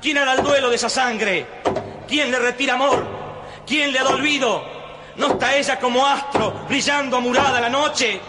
¿Quién 0.00 0.18
hará 0.18 0.34
el 0.34 0.42
duelo 0.42 0.70
de 0.70 0.76
esa 0.76 0.88
sangre? 0.88 1.46
¿Quién 2.08 2.30
le 2.30 2.38
retira 2.38 2.74
amor? 2.74 3.04
¿Quién 3.66 3.92
le 3.92 3.98
da 3.98 4.08
olvido? 4.08 4.62
¿No 5.16 5.28
está 5.28 5.56
ella 5.56 5.78
como 5.78 6.06
astro 6.06 6.64
brillando 6.68 7.16
amurada 7.16 7.60
la 7.60 7.70
noche? 7.70 8.20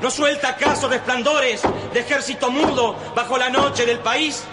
¿No 0.00 0.10
suelta 0.10 0.50
acaso 0.50 0.88
resplandores 0.88 1.62
de 1.92 2.00
ejército 2.00 2.50
mudo 2.50 2.96
bajo 3.14 3.38
la 3.38 3.48
noche 3.48 3.86
del 3.86 4.00
país? 4.00 4.44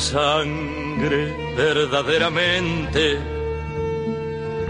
Sangre 0.00 1.34
verdaderamente. 1.56 3.18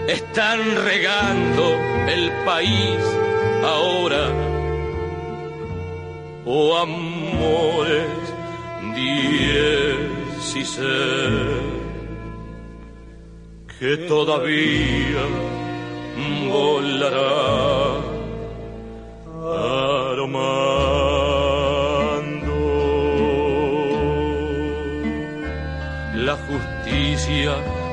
Están 0.07 0.59
regando 0.83 1.63
el 2.07 2.31
país 2.45 3.01
ahora. 3.63 4.31
Oh 6.45 6.77
amores, 6.77 8.07
dieciséis, 8.95 10.79
que 13.79 13.97
todavía 14.07 15.23
volará. 16.49 18.09
La 19.41 20.13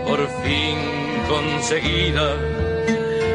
por 0.07 0.20
fin 0.42 0.78
conseguida, 1.28 2.28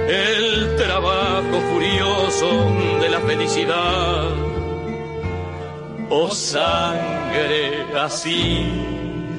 el 0.07 0.75
trabajo 0.77 1.59
furioso 1.71 2.49
de 3.01 3.09
la 3.09 3.19
felicidad. 3.19 4.29
Oh 6.09 6.29
sangre 6.31 7.85
así 7.99 8.65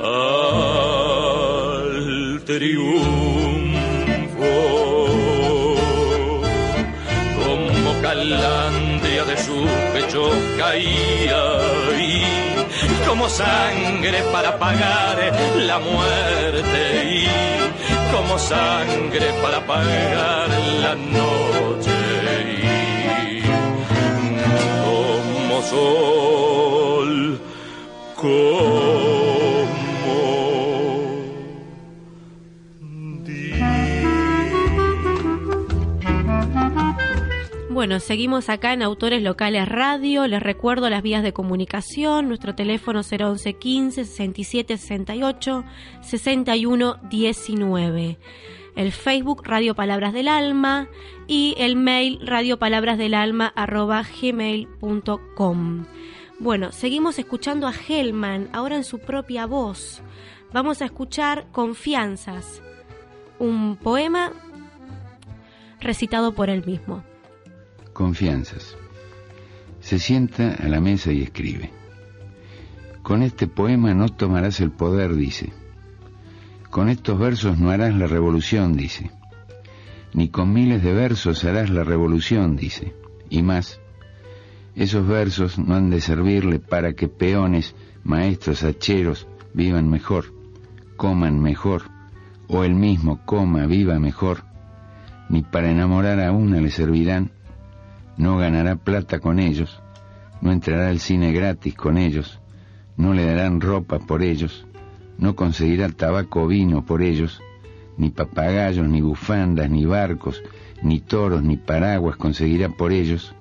al 0.00 0.82
triunfo. 2.44 3.35
Pecho 9.92 10.30
caía 10.58 11.42
y 11.98 13.06
como 13.06 13.28
sangre 13.28 14.22
para 14.32 14.58
pagar 14.58 15.18
la 15.56 15.78
muerte 15.78 16.80
y 17.04 17.26
como 18.14 18.38
sangre 18.38 19.32
para 19.42 19.60
pagar 19.66 20.48
la 20.80 20.94
noche 20.94 21.96
y 22.52 23.42
como 24.84 25.62
sol 25.62 27.40
como 28.14 29.15
Bueno, 37.76 38.00
seguimos 38.00 38.48
acá 38.48 38.72
en 38.72 38.80
Autores 38.80 39.22
Locales 39.22 39.68
Radio. 39.68 40.26
Les 40.26 40.42
recuerdo 40.42 40.88
las 40.88 41.02
vías 41.02 41.22
de 41.22 41.34
comunicación. 41.34 42.26
Nuestro 42.26 42.54
teléfono 42.54 43.02
011 43.02 43.52
15 43.52 44.06
67 44.06 44.78
68 44.78 45.62
61 46.00 46.96
19. 47.10 48.18
El 48.76 48.92
Facebook 48.92 49.42
Radio 49.44 49.74
Palabras 49.74 50.14
del 50.14 50.28
Alma 50.28 50.88
y 51.26 51.54
el 51.58 51.76
mail 51.76 52.18
radiopalabrasdelalma 52.26 53.48
arroba 53.54 54.02
gmail.com. 54.22 55.84
Bueno, 56.38 56.72
seguimos 56.72 57.18
escuchando 57.18 57.66
a 57.66 57.74
Hellman, 57.74 58.48
ahora 58.54 58.76
en 58.76 58.84
su 58.84 59.00
propia 59.00 59.44
voz. 59.44 60.00
Vamos 60.50 60.80
a 60.80 60.86
escuchar 60.86 61.44
Confianzas, 61.52 62.62
un 63.38 63.76
poema 63.76 64.32
recitado 65.78 66.34
por 66.34 66.48
él 66.48 66.64
mismo. 66.64 67.04
Confianzas. 67.96 68.76
Se 69.80 69.98
sienta 69.98 70.52
a 70.52 70.68
la 70.68 70.82
mesa 70.82 71.12
y 71.12 71.22
escribe. 71.22 71.70
Con 73.02 73.22
este 73.22 73.46
poema 73.46 73.94
no 73.94 74.10
tomarás 74.10 74.60
el 74.60 74.70
poder, 74.70 75.14
dice. 75.14 75.54
Con 76.68 76.90
estos 76.90 77.18
versos 77.18 77.58
no 77.58 77.70
harás 77.70 77.94
la 77.94 78.06
revolución, 78.06 78.76
dice. 78.76 79.10
Ni 80.12 80.28
con 80.28 80.52
miles 80.52 80.82
de 80.82 80.92
versos 80.92 81.42
harás 81.46 81.70
la 81.70 81.84
revolución, 81.84 82.54
dice. 82.54 82.92
Y 83.30 83.42
más, 83.42 83.80
esos 84.74 85.08
versos 85.08 85.58
no 85.58 85.74
han 85.74 85.88
de 85.88 86.02
servirle 86.02 86.58
para 86.58 86.92
que 86.92 87.08
peones, 87.08 87.74
maestros, 88.04 88.62
hacheros 88.62 89.26
vivan 89.54 89.88
mejor, 89.88 90.34
coman 90.98 91.40
mejor, 91.40 91.84
o 92.46 92.62
él 92.62 92.74
mismo 92.74 93.24
coma, 93.24 93.64
viva 93.64 93.98
mejor, 93.98 94.44
ni 95.30 95.40
para 95.40 95.70
enamorar 95.70 96.20
a 96.20 96.30
una 96.30 96.60
le 96.60 96.70
servirán 96.70 97.30
no 98.16 98.38
ganará 98.38 98.76
plata 98.76 99.20
con 99.20 99.38
ellos, 99.38 99.80
no 100.40 100.52
entrará 100.52 100.88
al 100.88 101.00
cine 101.00 101.32
gratis 101.32 101.74
con 101.74 101.98
ellos, 101.98 102.40
no 102.96 103.12
le 103.12 103.26
darán 103.26 103.60
ropa 103.60 103.98
por 103.98 104.22
ellos, 104.22 104.66
no 105.18 105.36
conseguirá 105.36 105.88
tabaco 105.90 106.42
o 106.42 106.46
vino 106.46 106.84
por 106.84 107.02
ellos, 107.02 107.42
ni 107.98 108.10
papagayos, 108.10 108.88
ni 108.88 109.00
bufandas, 109.00 109.70
ni 109.70 109.84
barcos, 109.84 110.42
ni 110.82 111.00
toros, 111.00 111.42
ni 111.42 111.56
paraguas 111.56 112.16
conseguirá 112.16 112.68
por 112.68 112.92
ellos. 112.92 113.34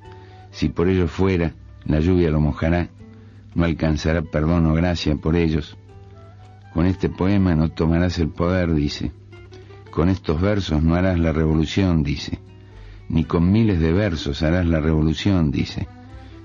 Si 0.52 0.70
por 0.70 0.88
ellos 0.88 1.12
fuera, 1.12 1.54
la 1.86 2.00
lluvia 2.00 2.32
lo 2.32 2.40
mojará, 2.40 2.90
no 3.54 3.66
alcanzará 3.66 4.22
perdón 4.22 4.66
o 4.68 4.74
gracia 4.74 5.16
por 5.16 5.36
ellos. 5.36 5.78
Con 6.74 6.86
este 6.86 7.10
poema 7.10 7.56
no 7.56 7.70
tomarás 7.70 8.20
el 8.20 8.30
poder, 8.30 8.74
dice. 8.74 9.12
Con 9.92 10.10
estos 10.10 10.42
versos 10.42 10.84
no 10.84 10.96
harás 10.96 11.20
la 11.20 11.32
revolución, 11.32 12.04
dice 12.04 12.40
ni 13.10 13.24
con 13.24 13.52
miles 13.52 13.80
de 13.80 13.94
versos 13.94 14.44
harás 14.44 14.66
la 14.66 14.80
revolución, 14.80 15.52
dice. 15.52 15.88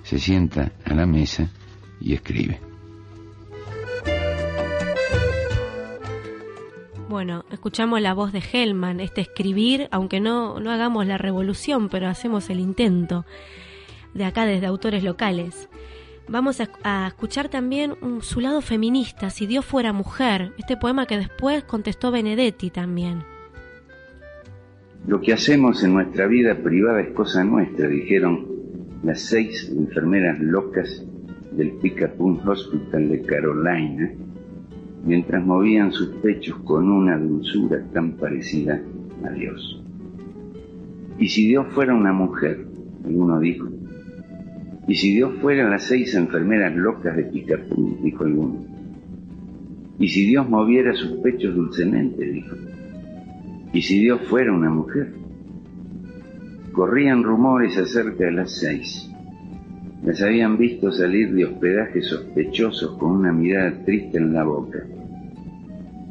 Se 0.02 0.18
sienta 0.18 0.72
a 0.84 0.94
la 0.94 1.06
mesa 1.06 1.48
y 2.00 2.14
escribe. 2.14 2.60
Bueno, 7.08 7.44
escuchamos 7.50 8.00
la 8.00 8.14
voz 8.14 8.32
de 8.32 8.40
Hellman, 8.40 9.00
este 9.00 9.20
escribir, 9.20 9.88
aunque 9.90 10.20
no, 10.20 10.60
no 10.60 10.70
hagamos 10.70 11.06
la 11.06 11.18
revolución, 11.18 11.88
pero 11.88 12.08
hacemos 12.08 12.48
el 12.50 12.60
intento 12.60 13.26
de 14.14 14.24
acá 14.24 14.46
desde 14.46 14.66
autores 14.66 15.02
locales. 15.02 15.68
Vamos 16.28 16.60
a, 16.60 17.08
escuchar 17.08 17.48
también 17.48 17.96
su 18.22 18.40
lado 18.40 18.60
feminista, 18.60 19.30
Si 19.30 19.46
Dios 19.46 19.64
fuera 19.64 19.92
mujer, 19.92 20.52
este 20.58 20.76
poema 20.76 21.06
que 21.06 21.18
después 21.18 21.64
contestó 21.64 22.12
Benedetti 22.12 22.70
también. 22.70 23.24
Lo 25.06 25.20
que 25.20 25.32
hacemos 25.32 25.82
en 25.82 25.94
nuestra 25.94 26.26
vida 26.26 26.62
privada 26.62 27.00
es 27.00 27.12
cosa 27.12 27.42
nuestra, 27.42 27.88
dijeron 27.88 28.46
las 29.02 29.22
seis 29.22 29.72
enfermeras 29.74 30.38
locas 30.40 31.06
del 31.52 31.72
Picapun 31.72 32.40
Hospital 32.46 33.08
de 33.08 33.22
Carolina, 33.22 34.12
mientras 35.04 35.44
movían 35.44 35.92
sus 35.92 36.08
pechos 36.16 36.58
con 36.64 36.90
una 36.90 37.18
dulzura 37.18 37.82
tan 37.92 38.12
parecida 38.12 38.80
a 39.24 39.30
Dios. 39.30 39.82
Y 41.18 41.28
si 41.28 41.48
Dios 41.48 41.66
fuera 41.70 41.94
una 41.94 42.12
mujer, 42.12 42.66
alguno 43.04 43.40
dijo, 43.40 43.68
y 44.86 44.94
si 44.96 45.14
Dios 45.14 45.34
fueran 45.40 45.70
las 45.70 45.84
seis 45.84 46.14
enfermeras 46.14 46.74
locas 46.74 47.16
de 47.16 47.24
Picapú, 47.24 47.98
dijo 48.02 48.24
alguno. 48.24 48.64
Y 49.98 50.08
si 50.08 50.26
Dios 50.26 50.48
moviera 50.48 50.92
sus 50.94 51.20
pechos 51.20 51.54
dulcemente, 51.54 52.24
dijo. 52.24 52.56
Y 53.72 53.82
si 53.82 54.00
Dios 54.00 54.20
fuera 54.28 54.52
una 54.52 54.70
mujer. 54.70 55.12
Corrían 56.72 57.22
rumores 57.22 57.76
acerca 57.78 58.24
de 58.24 58.32
las 58.32 58.58
seis. 58.58 59.10
Las 60.04 60.22
habían 60.22 60.56
visto 60.56 60.90
salir 60.90 61.32
de 61.32 61.44
hospedajes 61.44 62.06
sospechosos 62.06 62.96
con 62.98 63.12
una 63.12 63.32
mirada 63.32 63.84
triste 63.84 64.18
en 64.18 64.32
la 64.32 64.44
boca. 64.44 64.78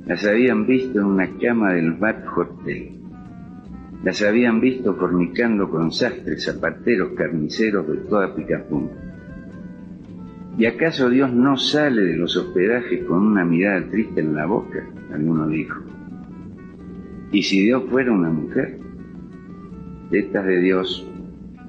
Las 0.05 0.26
habían 0.26 0.68
visto 0.68 0.99
en 0.99 1.05
una 1.05 1.28
cama 1.38 1.74
del 1.74 1.93
Bat 1.93 2.26
Hotel 2.36 2.99
las 4.03 4.22
habían 4.22 4.62
visto 4.62 4.95
fornicando 4.95 5.70
con 5.70 5.91
sastres, 5.91 6.45
zapateros, 6.45 7.12
carniceros 7.18 7.86
de 7.86 7.97
toda 8.10 8.34
Picapún. 8.34 8.89
¿Y 10.57 10.66
acaso 10.66 11.10
Dios 11.10 11.34
no 11.34 11.57
sale 11.57 12.03
de 12.03 12.16
los 12.16 12.36
hospedajes 12.38 13.03
con 13.05 13.20
una 13.28 13.43
mirada 13.43 13.86
triste 13.89 14.22
en 14.22 14.36
la 14.36 14.45
boca? 14.45 14.88
Alguno 15.14 15.47
dijo. 15.47 15.82
¿Y 17.32 17.43
si 17.43 17.61
Dios 17.61 17.84
fuera 17.89 18.11
una 18.11 18.30
mujer? 18.30 18.80
Tetas 20.09 20.45
de 20.45 20.59
Dios, 20.59 21.07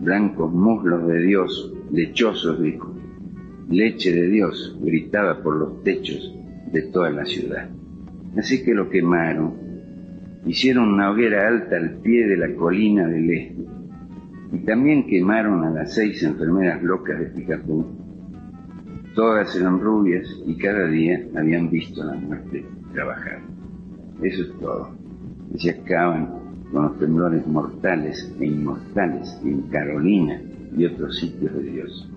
blancos 0.00 0.52
muslos 0.52 1.06
de 1.06 1.20
Dios, 1.20 1.74
lechosos, 1.92 2.62
dijo. 2.62 2.94
Leche 3.68 4.12
de 4.12 4.28
Dios, 4.28 4.78
gritaba 4.80 5.42
por 5.42 5.56
los 5.56 5.82
techos 5.84 6.34
de 6.72 6.82
toda 6.82 7.11
la 7.11 7.24
ciudad. 7.24 7.68
Así 8.36 8.64
que 8.64 8.74
lo 8.74 8.88
quemaron, 8.88 9.54
hicieron 10.46 10.94
una 10.94 11.11
hoguera 11.11 11.46
alta 11.46 11.76
al 11.76 11.98
pie 12.00 12.26
de 12.26 12.36
la 12.36 12.54
colina 12.54 13.06
del 13.06 13.30
este 13.30 13.64
y 14.52 14.58
también 14.64 15.06
quemaron 15.06 15.64
a 15.64 15.70
las 15.70 15.94
seis 15.94 16.22
enfermeras 16.22 16.82
locas 16.82 17.18
de 17.20 17.26
Picapú. 17.26 17.86
Todas 19.14 19.54
eran 19.56 19.80
rubias 19.80 20.26
y 20.46 20.56
cada 20.56 20.86
día 20.86 21.20
habían 21.36 21.70
visto 21.70 22.02
a 22.02 22.06
la 22.06 22.14
muerte 22.14 22.64
trabajar. 22.92 23.40
Eso 24.22 24.42
es 24.42 24.58
todo. 24.58 24.99
Y 25.55 25.59
se 25.59 25.70
acaban 25.70 26.26
con 26.72 26.82
los 26.82 26.98
temblores 26.98 27.46
mortales 27.46 28.32
e 28.40 28.46
inmortales 28.46 29.38
en 29.44 29.62
Carolina 29.62 30.40
y 30.76 30.86
otros 30.86 31.18
sitios 31.18 31.53
de 31.55 31.62
Dios. 31.62 32.09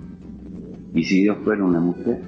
¿Y 0.94 1.04
si 1.04 1.24
Dios 1.24 1.38
fuera 1.44 1.64
una 1.64 1.80
mujer? 1.80 2.20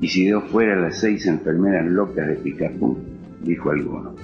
¿Y 0.00 0.08
si 0.08 0.24
Dios 0.24 0.44
fuera 0.50 0.80
las 0.80 0.98
seis 0.98 1.26
enfermeras 1.26 1.86
locas 1.90 2.26
de 2.26 2.36
Picapú? 2.36 2.98
Dijo 3.42 3.70
alguno 3.70 4.14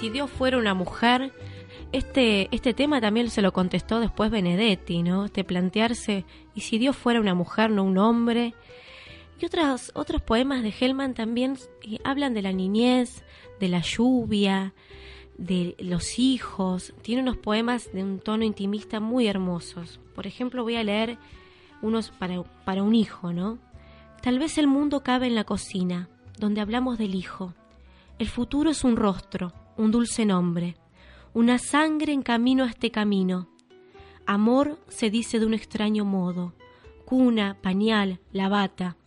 si 0.00 0.08
Dios 0.08 0.30
fuera 0.30 0.56
una 0.56 0.72
mujer, 0.72 1.30
este, 1.92 2.48
este 2.52 2.72
tema 2.72 3.02
también 3.02 3.28
se 3.28 3.42
lo 3.42 3.52
contestó 3.52 4.00
después 4.00 4.30
Benedetti, 4.30 5.02
¿no? 5.02 5.26
Este 5.26 5.44
plantearse, 5.44 6.24
y 6.54 6.62
si 6.62 6.78
Dios 6.78 6.96
fuera 6.96 7.20
una 7.20 7.34
mujer, 7.34 7.70
no 7.70 7.84
un 7.84 7.98
hombre. 7.98 8.54
Y 9.40 9.46
otros, 9.46 9.90
poemas 10.26 10.62
de 10.62 10.74
Hellman 10.78 11.14
también 11.14 11.56
eh, 11.82 11.98
hablan 12.04 12.34
de 12.34 12.42
la 12.42 12.52
niñez, 12.52 13.24
de 13.58 13.68
la 13.68 13.80
lluvia, 13.80 14.74
de 15.38 15.76
los 15.78 16.18
hijos. 16.18 16.92
Tiene 17.00 17.22
unos 17.22 17.38
poemas 17.38 17.90
de 17.92 18.02
un 18.02 18.18
tono 18.18 18.44
intimista 18.44 19.00
muy 19.00 19.28
hermosos. 19.28 19.98
Por 20.14 20.26
ejemplo, 20.26 20.62
voy 20.62 20.76
a 20.76 20.84
leer 20.84 21.16
unos 21.80 22.10
para, 22.10 22.42
para 22.66 22.82
un 22.82 22.94
hijo, 22.94 23.32
¿no? 23.32 23.58
Tal 24.20 24.38
vez 24.38 24.58
el 24.58 24.66
mundo 24.66 25.02
cabe 25.02 25.26
en 25.26 25.34
la 25.34 25.44
cocina, 25.44 26.10
donde 26.38 26.60
hablamos 26.60 26.98
del 26.98 27.14
hijo. 27.14 27.54
El 28.18 28.28
futuro 28.28 28.70
es 28.70 28.84
un 28.84 28.96
rostro, 28.96 29.54
un 29.78 29.90
dulce 29.90 30.26
nombre, 30.26 30.76
una 31.32 31.56
sangre 31.56 32.12
en 32.12 32.20
camino 32.20 32.64
a 32.64 32.68
este 32.68 32.90
camino. 32.90 33.48
Amor 34.26 34.78
se 34.88 35.08
dice 35.08 35.38
de 35.38 35.46
un 35.46 35.54
extraño 35.54 36.04
modo, 36.04 36.52
cuna, 37.06 37.56
pañal, 37.62 38.20
la 38.32 38.50
bata, 38.50 38.98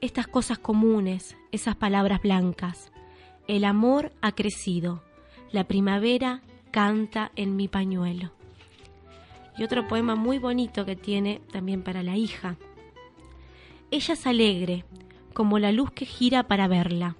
estas 0.00 0.26
cosas 0.26 0.58
comunes, 0.58 1.36
esas 1.52 1.76
palabras 1.76 2.22
blancas. 2.22 2.90
El 3.46 3.64
amor 3.64 4.12
ha 4.20 4.32
crecido, 4.32 5.02
la 5.52 5.64
primavera 5.64 6.42
canta 6.70 7.32
en 7.36 7.56
mi 7.56 7.68
pañuelo. 7.68 8.32
Y 9.58 9.64
otro 9.64 9.86
poema 9.88 10.14
muy 10.14 10.38
bonito 10.38 10.84
que 10.84 10.96
tiene 10.96 11.40
también 11.52 11.82
para 11.82 12.02
la 12.02 12.16
hija. 12.16 12.56
Ella 13.90 14.14
es 14.14 14.26
alegre, 14.26 14.84
como 15.34 15.58
la 15.58 15.72
luz 15.72 15.90
que 15.90 16.06
gira 16.06 16.44
para 16.44 16.68
verla. 16.68 17.16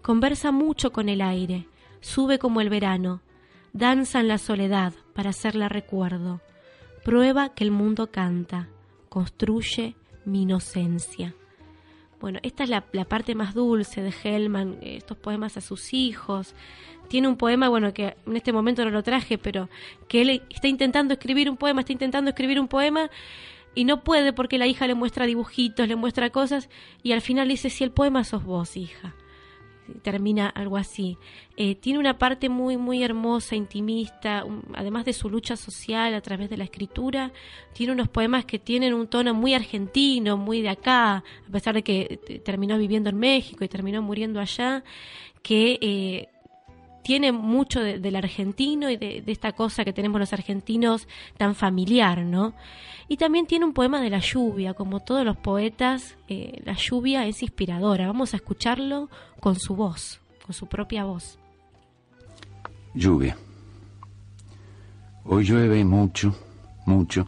Conversa 0.00 0.52
mucho 0.52 0.92
con 0.92 1.08
el 1.08 1.20
aire, 1.20 1.66
sube 2.00 2.38
como 2.38 2.60
el 2.60 2.70
verano, 2.70 3.20
danza 3.72 4.20
en 4.20 4.28
la 4.28 4.38
soledad 4.38 4.94
para 5.14 5.30
hacerla 5.30 5.68
recuerdo, 5.68 6.40
prueba 7.04 7.50
que 7.54 7.64
el 7.64 7.70
mundo 7.70 8.10
canta, 8.10 8.68
construye 9.08 9.96
mi 10.24 10.42
inocencia. 10.42 11.34
Bueno, 12.22 12.38
esta 12.44 12.62
es 12.62 12.70
la, 12.70 12.82
parte 12.82 13.34
más 13.34 13.52
dulce 13.52 14.00
de 14.00 14.14
Hellman, 14.22 14.78
estos 14.80 15.16
poemas 15.16 15.56
a 15.56 15.60
sus 15.60 15.92
hijos. 15.92 16.54
Tiene 17.08 17.26
un 17.26 17.36
poema, 17.36 17.68
bueno, 17.68 17.92
que 17.92 18.16
en 18.24 18.36
este 18.36 18.52
momento 18.52 18.84
no 18.84 18.92
lo 18.92 19.02
traje, 19.02 19.38
pero 19.38 19.68
que 20.06 20.22
él 20.22 20.42
está 20.48 20.68
intentando 20.68 21.14
escribir 21.14 21.50
un 21.50 21.56
poema, 21.56 21.80
está 21.80 21.92
intentando 21.92 22.30
escribir 22.30 22.60
un 22.60 22.68
poema 22.68 23.10
y 23.74 23.84
no 23.84 24.04
puede 24.04 24.32
porque 24.32 24.56
la 24.56 24.68
hija 24.68 24.86
le 24.86 24.94
muestra 24.94 25.26
dibujitos, 25.26 25.88
le 25.88 25.96
muestra 25.96 26.30
cosas 26.30 26.68
y 27.02 27.10
al 27.10 27.22
final 27.22 27.48
dice, 27.48 27.70
si 27.70 27.82
el 27.82 27.90
poema 27.90 28.22
sos 28.22 28.44
vos, 28.44 28.76
hija 28.76 29.16
termina 30.02 30.48
algo 30.48 30.76
así. 30.76 31.18
Eh, 31.56 31.74
tiene 31.74 31.98
una 31.98 32.18
parte 32.18 32.48
muy, 32.48 32.76
muy 32.76 33.02
hermosa, 33.02 33.54
intimista, 33.56 34.44
además 34.74 35.04
de 35.04 35.12
su 35.12 35.28
lucha 35.28 35.56
social 35.56 36.14
a 36.14 36.20
través 36.20 36.48
de 36.48 36.56
la 36.56 36.64
escritura, 36.64 37.32
tiene 37.72 37.92
unos 37.92 38.08
poemas 38.08 38.44
que 38.44 38.58
tienen 38.58 38.94
un 38.94 39.06
tono 39.06 39.34
muy 39.34 39.54
argentino, 39.54 40.36
muy 40.36 40.62
de 40.62 40.70
acá, 40.70 41.16
a 41.16 41.52
pesar 41.52 41.74
de 41.74 41.82
que 41.82 42.20
eh, 42.26 42.38
terminó 42.38 42.78
viviendo 42.78 43.10
en 43.10 43.18
México 43.18 43.64
y 43.64 43.68
terminó 43.68 44.00
muriendo 44.02 44.40
allá, 44.40 44.82
que 45.42 45.78
eh, 45.80 46.28
tiene 47.02 47.32
mucho 47.32 47.80
del 47.80 48.16
argentino 48.16 48.88
y 48.88 48.96
de, 48.96 49.24
esta 49.26 49.52
cosa 49.52 49.84
que 49.84 49.92
tenemos 49.92 50.20
los 50.20 50.32
argentinos 50.32 51.08
tan 51.36 51.54
familiar, 51.54 52.24
¿no? 52.24 52.54
Y 53.08 53.16
también 53.16 53.46
tiene 53.46 53.64
un 53.64 53.72
poema 53.72 54.00
de 54.00 54.08
la 54.08 54.20
lluvia, 54.20 54.72
como 54.72 55.00
todos 55.00 55.24
los 55.24 55.36
poetas, 55.36 56.16
la 56.28 56.74
lluvia 56.74 57.26
es 57.26 57.42
inspiradora. 57.42 58.06
Vamos 58.06 58.32
a 58.32 58.36
escucharlo 58.36 59.10
con 59.42 59.58
su 59.58 59.74
voz, 59.74 60.20
con 60.46 60.54
su 60.54 60.68
propia 60.68 61.02
voz. 61.04 61.36
Lluvia. 62.94 63.36
Hoy 65.24 65.44
llueve 65.44 65.84
mucho, 65.84 66.32
mucho, 66.86 67.26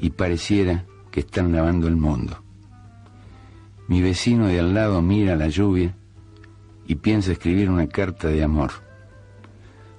y 0.00 0.10
pareciera 0.10 0.84
que 1.12 1.20
están 1.20 1.52
lavando 1.52 1.86
el 1.86 1.94
mundo. 1.94 2.42
Mi 3.86 4.02
vecino 4.02 4.48
de 4.48 4.58
al 4.58 4.74
lado 4.74 5.00
mira 5.00 5.36
la 5.36 5.46
lluvia 5.46 5.94
y 6.88 6.96
piensa 6.96 7.30
escribir 7.30 7.70
una 7.70 7.86
carta 7.86 8.26
de 8.26 8.42
amor, 8.42 8.72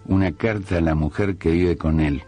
una 0.03 0.33
carta 0.33 0.77
a 0.77 0.81
la 0.81 0.93
mujer 0.93 1.37
que 1.37 1.51
vive 1.51 1.77
con 1.77 2.01
él, 2.01 2.23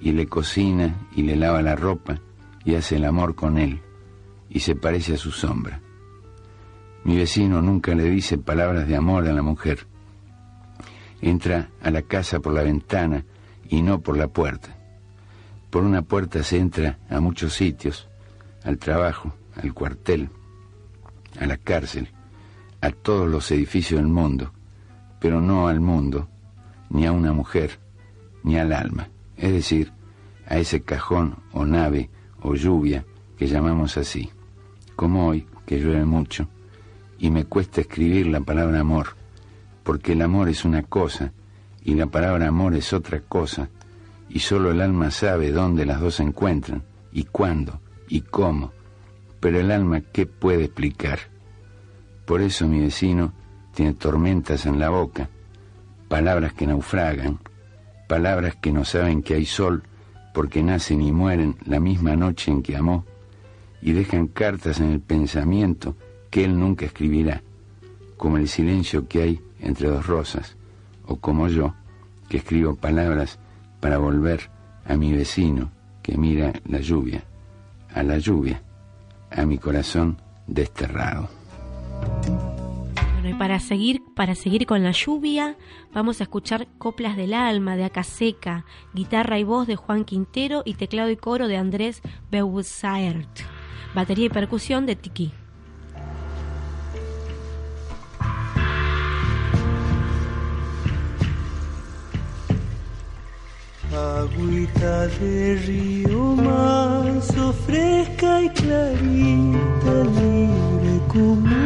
y 0.00 0.12
le 0.12 0.28
cocina 0.28 0.94
y 1.16 1.22
le 1.22 1.34
lava 1.34 1.62
la 1.62 1.74
ropa 1.74 2.20
y 2.64 2.76
hace 2.76 2.94
el 2.94 3.06
amor 3.06 3.34
con 3.34 3.58
él, 3.58 3.80
y 4.48 4.60
se 4.60 4.76
parece 4.76 5.14
a 5.14 5.18
su 5.18 5.32
sombra. 5.32 5.80
Mi 7.04 7.16
vecino 7.16 7.60
nunca 7.60 7.94
le 7.94 8.04
dice 8.04 8.38
palabras 8.38 8.88
de 8.88 8.96
amor 8.96 9.28
a 9.28 9.32
la 9.32 9.42
mujer. 9.42 9.86
Entra 11.20 11.70
a 11.82 11.90
la 11.90 12.02
casa 12.02 12.40
por 12.40 12.54
la 12.54 12.62
ventana 12.62 13.24
y 13.68 13.82
no 13.82 14.00
por 14.00 14.16
la 14.16 14.28
puerta. 14.28 14.76
Por 15.70 15.84
una 15.84 16.02
puerta 16.02 16.42
se 16.42 16.58
entra 16.58 16.98
a 17.10 17.20
muchos 17.20 17.52
sitios, 17.52 18.08
al 18.62 18.78
trabajo, 18.78 19.34
al 19.54 19.74
cuartel, 19.74 20.30
a 21.38 21.46
la 21.46 21.58
cárcel, 21.58 22.08
a 22.80 22.90
todos 22.90 23.28
los 23.28 23.50
edificios 23.50 24.00
del 24.00 24.08
mundo, 24.08 24.52
pero 25.20 25.40
no 25.40 25.68
al 25.68 25.80
mundo, 25.80 26.28
ni 26.90 27.06
a 27.06 27.12
una 27.12 27.32
mujer, 27.32 27.78
ni 28.42 28.58
al 28.58 28.72
alma, 28.72 29.08
es 29.36 29.52
decir, 29.52 29.92
a 30.46 30.58
ese 30.58 30.82
cajón 30.82 31.36
o 31.52 31.64
nave 31.64 32.10
o 32.40 32.54
lluvia 32.54 33.04
que 33.36 33.46
llamamos 33.46 33.96
así, 33.96 34.30
como 34.96 35.26
hoy, 35.26 35.46
que 35.66 35.80
llueve 35.80 36.04
mucho, 36.04 36.48
y 37.24 37.30
me 37.30 37.46
cuesta 37.46 37.80
escribir 37.80 38.26
la 38.26 38.42
palabra 38.42 38.80
amor, 38.80 39.16
porque 39.82 40.12
el 40.12 40.20
amor 40.20 40.50
es 40.50 40.66
una 40.66 40.82
cosa 40.82 41.32
y 41.82 41.94
la 41.94 42.04
palabra 42.04 42.48
amor 42.48 42.74
es 42.74 42.92
otra 42.92 43.20
cosa, 43.20 43.70
y 44.28 44.40
solo 44.40 44.72
el 44.72 44.82
alma 44.82 45.10
sabe 45.10 45.50
dónde 45.50 45.86
las 45.86 46.02
dos 46.02 46.16
se 46.16 46.22
encuentran, 46.22 46.82
y 47.12 47.24
cuándo, 47.24 47.80
y 48.08 48.20
cómo, 48.20 48.72
pero 49.40 49.58
el 49.58 49.70
alma 49.70 50.02
qué 50.02 50.26
puede 50.26 50.64
explicar. 50.64 51.18
Por 52.26 52.42
eso 52.42 52.68
mi 52.68 52.80
vecino 52.80 53.32
tiene 53.72 53.94
tormentas 53.94 54.66
en 54.66 54.78
la 54.78 54.90
boca, 54.90 55.30
palabras 56.08 56.52
que 56.52 56.66
naufragan, 56.66 57.38
palabras 58.06 58.56
que 58.56 58.70
no 58.70 58.84
saben 58.84 59.22
que 59.22 59.32
hay 59.32 59.46
sol 59.46 59.82
porque 60.34 60.62
nacen 60.62 61.00
y 61.00 61.10
mueren 61.10 61.56
la 61.64 61.80
misma 61.80 62.16
noche 62.16 62.50
en 62.50 62.62
que 62.62 62.76
amó, 62.76 63.06
y 63.80 63.92
dejan 63.92 64.26
cartas 64.26 64.78
en 64.78 64.92
el 64.92 65.00
pensamiento 65.00 65.96
que 66.34 66.42
él 66.42 66.58
nunca 66.58 66.84
escribirá, 66.84 67.44
como 68.16 68.38
el 68.38 68.48
silencio 68.48 69.06
que 69.06 69.22
hay 69.22 69.40
entre 69.60 69.86
dos 69.86 70.04
rosas, 70.04 70.56
o 71.06 71.14
como 71.14 71.46
yo, 71.46 71.76
que 72.28 72.38
escribo 72.38 72.74
palabras 72.74 73.38
para 73.78 73.98
volver 73.98 74.50
a 74.84 74.96
mi 74.96 75.12
vecino 75.12 75.70
que 76.02 76.18
mira 76.18 76.52
la 76.66 76.80
lluvia, 76.80 77.22
a 77.94 78.02
la 78.02 78.18
lluvia, 78.18 78.64
a 79.30 79.46
mi 79.46 79.58
corazón 79.58 80.20
desterrado. 80.48 81.28
Bueno, 83.12 83.28
y 83.28 83.34
para 83.34 83.60
seguir, 83.60 84.02
para 84.16 84.34
seguir 84.34 84.66
con 84.66 84.82
la 84.82 84.90
lluvia, 84.90 85.56
vamos 85.92 86.18
a 86.20 86.24
escuchar 86.24 86.66
Coplas 86.78 87.16
del 87.16 87.32
Alma 87.32 87.76
de 87.76 87.84
Acaseca, 87.84 88.64
guitarra 88.92 89.38
y 89.38 89.44
voz 89.44 89.68
de 89.68 89.76
Juan 89.76 90.04
Quintero 90.04 90.62
y 90.64 90.74
teclado 90.74 91.10
y 91.10 91.16
coro 91.16 91.46
de 91.46 91.58
Andrés 91.58 92.02
Beusaert, 92.32 93.38
batería 93.94 94.26
y 94.26 94.30
percusión 94.30 94.84
de 94.84 94.96
Tiki. 94.96 95.32
Agüita 103.94 105.06
de 105.20 105.54
río 105.66 106.34
manso, 106.34 107.52
fresca 107.64 108.42
y 108.42 108.48
clarita, 108.48 109.92
libre 110.16 111.00
como 111.06 111.64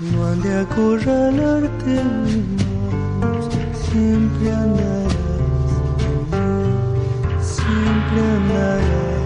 No 0.00 0.26
han 0.26 0.40
de 0.40 0.60
acorralarte 0.60 1.94
más, 3.20 3.48
siempre 3.90 4.50
andarás, 4.50 5.70
siempre 7.42 8.20
andarás. 8.36 9.24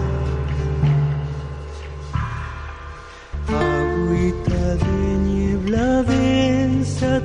Agüita 3.47 4.75
de 4.75 5.17
niebla 5.27 6.03
densa 6.03 7.21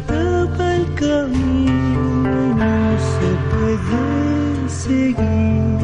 puede 3.51 4.69
seguir. 4.69 5.79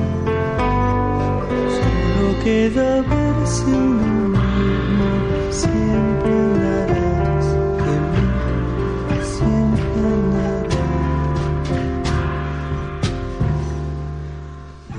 Solo 1.77 2.29
queda 2.45 2.91
verse 3.03 3.65
uno 3.67 4.29
mismo, 4.29 5.09
siempre 5.51 6.31
andarás 6.47 7.47
de 7.85 7.95
mí, 8.11 8.27
siempre 9.37 10.01
andarás. 10.17 10.91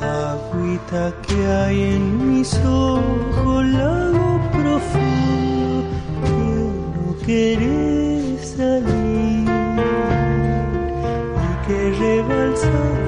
Agüita 0.02 1.04
que 1.26 1.38
hay 1.48 1.78
en 1.96 2.06
mis 2.34 2.52
ojos, 2.66 3.66
lago 3.66 4.30
profundo, 4.52 5.78
que 6.26 6.42
no 6.96 7.08
querés 7.26 8.40
salir 8.58 9.01
time. 12.62 13.01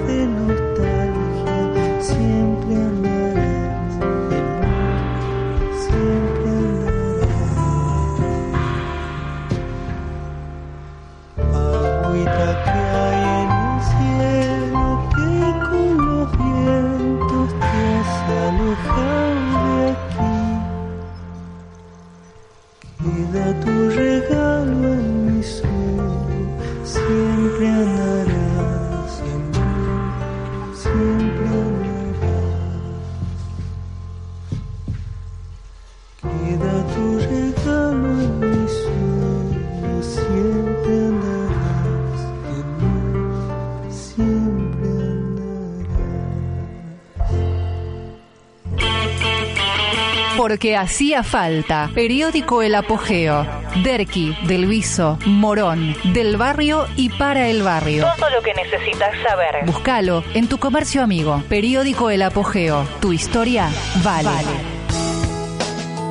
Porque 50.43 50.75
hacía 50.75 51.23
falta. 51.23 51.89
Periódico 51.95 52.63
El 52.63 52.75
Apogeo. 52.75 53.47
Derqui, 53.81 54.35
Del 54.45 54.65
Viso, 54.65 55.17
Morón, 55.25 55.95
del 56.13 56.35
barrio 56.35 56.85
y 56.97 57.07
para 57.07 57.47
el 57.47 57.63
barrio. 57.63 58.05
Todo 58.17 58.29
lo 58.29 58.41
que 58.41 58.53
necesitas 58.53 59.13
saber. 59.25 59.65
Búscalo 59.65 60.21
en 60.33 60.49
tu 60.49 60.57
comercio 60.57 61.01
amigo. 61.01 61.41
Periódico 61.47 62.09
El 62.09 62.23
Apogeo. 62.23 62.85
Tu 62.99 63.13
historia 63.13 63.69
vale. 64.03 64.72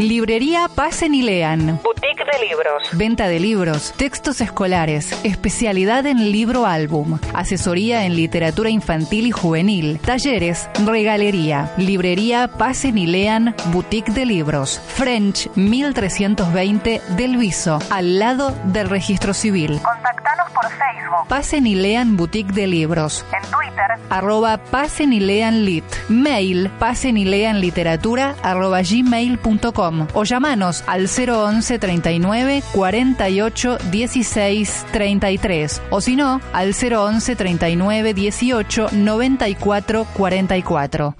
Librería 0.02 0.66
Pasen 0.74 1.14
y 1.14 1.22
Lean. 1.22 1.78
Boutique 1.80 2.24
de 2.24 2.44
libros. 2.44 2.82
Venta 2.92 3.28
de 3.28 3.38
libros, 3.38 3.94
textos 3.96 4.40
escolares, 4.40 5.16
especialidad 5.22 6.06
en 6.06 6.32
libro 6.32 6.66
álbum, 6.66 7.20
asesoría 7.34 8.04
en 8.04 8.16
literatura 8.16 8.68
infantil 8.68 9.28
y 9.28 9.30
juvenil, 9.30 10.00
talleres, 10.00 10.68
regalería, 10.84 11.72
librería 11.76 12.48
Pasen 12.48 12.98
y 12.98 13.06
Lean, 13.06 13.54
boutique 13.66 14.10
de 14.10 14.26
libros, 14.26 14.80
French 14.88 15.48
1320 15.54 17.00
del 17.16 17.36
Viso, 17.36 17.78
al 17.90 18.18
lado 18.18 18.52
del 18.64 18.90
registro 18.90 19.32
civil. 19.34 19.80
Contactanos 19.84 20.50
por 20.50 20.64
Facebook, 20.64 21.28
Pasen 21.28 21.64
y 21.64 21.76
Lean 21.76 22.16
boutique 22.16 22.52
de 22.52 22.66
libros, 22.66 23.24
en 23.32 23.50
Twitter, 23.52 23.61
arroba 24.10 24.58
pasen 24.58 25.12
y 25.12 25.20
lean 25.20 25.64
lit, 25.64 25.84
mail 26.08 26.70
pasen 26.78 27.16
y 27.16 27.24
lean 27.24 27.60
literatura 27.60 28.36
arroba 28.42 28.82
gmail.com 28.82 30.06
o 30.14 30.24
llamanos 30.24 30.84
al 30.86 31.08
011 31.08 31.78
39 31.78 32.62
48 32.72 33.78
16 33.90 34.86
33 34.92 35.82
o 35.90 36.00
si 36.00 36.16
no 36.16 36.40
al 36.52 36.72
011 36.74 37.36
39 37.36 38.14
18 38.14 38.88
94 38.92 40.06
44. 40.12 41.16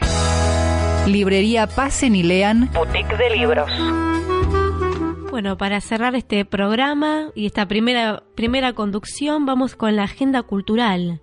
Librería 1.07 1.67
Pasen 1.67 2.15
y 2.15 2.23
Lean, 2.23 2.71
boutique 2.73 3.17
de 3.17 3.31
libros. 3.31 3.71
Bueno, 5.33 5.57
para 5.57 5.81
cerrar 5.81 6.15
este 6.15 6.45
programa 6.45 7.31
y 7.35 7.47
esta 7.47 7.67
primera, 7.67 8.23
primera 8.35 8.75
conducción, 8.75 9.47
vamos 9.47 9.75
con 9.75 9.97
la 9.97 10.05
agenda 10.05 10.43
cultural. 10.43 11.21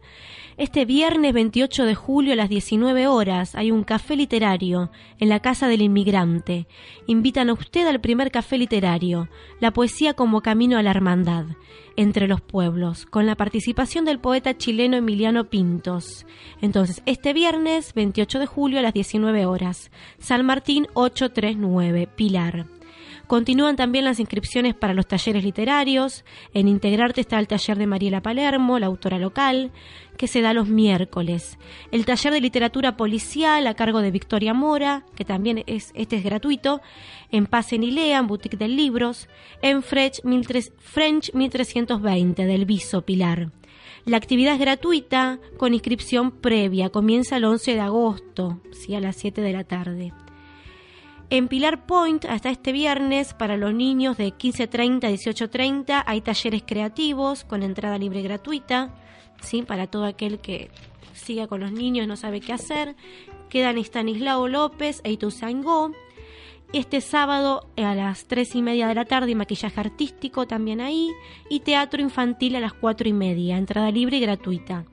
Este 0.59 0.83
viernes 0.83 1.31
28 1.31 1.85
de 1.85 1.95
julio 1.95 2.33
a 2.33 2.35
las 2.35 2.49
19 2.49 3.07
horas 3.07 3.55
hay 3.55 3.71
un 3.71 3.85
café 3.85 4.17
literario 4.17 4.91
en 5.17 5.29
la 5.29 5.39
Casa 5.39 5.69
del 5.69 5.81
Inmigrante. 5.81 6.67
Invitan 7.07 7.49
a 7.49 7.53
usted 7.53 7.87
al 7.87 8.01
primer 8.01 8.29
café 8.29 8.57
literario, 8.57 9.29
la 9.61 9.71
poesía 9.71 10.15
como 10.15 10.41
camino 10.41 10.77
a 10.77 10.83
la 10.83 10.91
hermandad 10.91 11.45
entre 11.95 12.27
los 12.27 12.41
pueblos, 12.41 13.05
con 13.05 13.25
la 13.25 13.35
participación 13.35 14.03
del 14.03 14.19
poeta 14.19 14.57
chileno 14.57 14.97
Emiliano 14.97 15.45
Pintos. 15.45 16.25
Entonces, 16.61 17.03
este 17.05 17.31
viernes 17.31 17.93
28 17.93 18.39
de 18.39 18.45
julio 18.45 18.79
a 18.79 18.81
las 18.81 18.93
19 18.93 19.45
horas, 19.45 19.91
San 20.17 20.45
Martín 20.45 20.87
839, 20.93 22.09
Pilar. 22.17 22.65
Continúan 23.29 23.75
también 23.75 24.05
las 24.05 24.19
inscripciones 24.19 24.73
para 24.73 24.95
los 24.95 25.07
talleres 25.07 25.43
literarios. 25.43 26.25
En 26.55 26.67
Integrarte 26.67 27.21
está 27.21 27.37
el 27.37 27.47
taller 27.47 27.77
de 27.77 27.85
Mariela 27.85 28.23
Palermo, 28.23 28.79
la 28.79 28.87
autora 28.87 29.19
local, 29.19 29.71
que 30.17 30.25
se 30.25 30.41
da 30.41 30.51
los 30.51 30.67
miércoles. 30.67 31.59
El 31.91 32.07
taller 32.07 32.33
de 32.33 32.41
literatura 32.41 32.97
policial 32.97 33.67
a 33.67 33.75
cargo 33.75 34.01
de 34.01 34.09
Victoria 34.09 34.55
Mora, 34.55 35.05
que 35.13 35.25
también 35.25 35.63
es, 35.67 35.91
este 35.93 36.15
es 36.15 36.23
gratuito, 36.23 36.81
en 37.29 37.45
Pasen 37.45 37.83
y 37.83 37.91
Lean, 37.91 38.25
Boutique 38.25 38.57
de 38.57 38.67
Libros, 38.67 39.29
en 39.61 39.83
French, 39.83 40.23
13- 40.23 40.71
French 40.79 41.31
1320 41.31 42.47
del 42.47 42.65
Viso 42.65 43.03
Pilar. 43.03 43.51
La 44.05 44.17
actividad 44.17 44.55
es 44.55 44.59
gratuita 44.59 45.37
con 45.57 45.75
inscripción 45.75 46.31
previa, 46.31 46.89
comienza 46.89 47.37
el 47.37 47.45
11 47.45 47.75
de 47.75 47.79
agosto, 47.79 48.59
¿sí? 48.71 48.95
a 48.95 48.99
las 48.99 49.17
7 49.17 49.39
de 49.41 49.53
la 49.53 49.65
tarde. 49.65 50.13
En 51.31 51.47
Pilar 51.47 51.85
Point, 51.85 52.25
hasta 52.25 52.49
este 52.49 52.71
viernes, 52.71 53.35
para 53.35 53.55
los 53.55 53.71
niños 53.71 54.17
de 54.17 54.33
15.30 54.33 55.03
a 55.03 55.11
18.30, 55.11 56.03
hay 56.07 56.21
talleres 56.21 56.63
creativos 56.65 57.43
con 57.43 57.61
entrada 57.61 57.99
libre 57.99 58.23
gratuita, 58.23 58.95
¿sí? 59.39 59.61
para 59.61 59.85
todo 59.85 60.05
aquel 60.05 60.39
que 60.39 60.71
siga 61.13 61.45
con 61.45 61.59
los 61.59 61.71
niños 61.71 62.07
no 62.07 62.15
sabe 62.15 62.41
qué 62.41 62.51
hacer. 62.51 62.95
Quedan 63.49 63.77
Stanislao 63.77 64.47
López 64.47 65.01
e 65.03 65.11
Ituzaingó. 65.11 65.91
Este 66.73 66.99
sábado 66.99 67.67
a 67.77 67.93
las 67.93 68.25
3 68.25 68.55
y 68.55 68.61
media 68.63 68.87
de 68.87 68.95
la 68.95 69.05
tarde, 69.05 69.35
maquillaje 69.35 69.79
artístico 69.79 70.47
también 70.47 70.81
ahí. 70.81 71.11
Y 71.47 71.59
teatro 71.59 72.01
infantil 72.01 72.55
a 72.55 72.59
las 72.59 72.73
4 72.73 73.07
y 73.07 73.13
media, 73.13 73.57
entrada 73.57 73.91
libre 73.91 74.17
y 74.17 74.21
gratuita. 74.21 74.85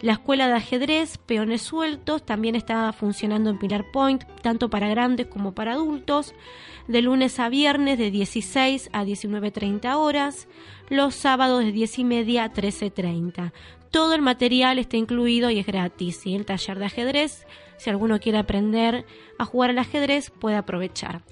La 0.00 0.12
escuela 0.12 0.46
de 0.46 0.54
ajedrez, 0.54 1.16
peones 1.16 1.62
sueltos, 1.62 2.24
también 2.24 2.54
está 2.54 2.92
funcionando 2.92 3.48
en 3.48 3.58
Pilar 3.58 3.90
Point, 3.92 4.24
tanto 4.42 4.68
para 4.68 4.88
grandes 4.88 5.26
como 5.26 5.54
para 5.54 5.72
adultos, 5.72 6.34
de 6.86 7.02
lunes 7.02 7.40
a 7.40 7.48
viernes 7.48 7.98
de 7.98 8.10
16 8.10 8.90
a 8.92 9.04
19.30 9.04 9.94
horas, 9.96 10.48
los 10.90 11.14
sábados 11.14 11.64
de 11.64 11.72
10 11.72 11.98
y 12.00 12.04
media 12.04 12.44
a 12.44 12.52
13.30. 12.52 13.52
Todo 13.90 14.14
el 14.14 14.20
material 14.20 14.78
está 14.78 14.98
incluido 14.98 15.50
y 15.50 15.58
es 15.58 15.66
gratis. 15.66 16.26
Y 16.26 16.34
el 16.34 16.44
taller 16.44 16.78
de 16.78 16.84
ajedrez, 16.84 17.46
si 17.76 17.90
alguno 17.90 18.18
quiere 18.20 18.38
aprender 18.38 19.04
a 19.38 19.44
jugar 19.44 19.70
al 19.70 19.78
ajedrez, 19.78 20.30
puede 20.30 20.56
aprovechar. 20.56 21.22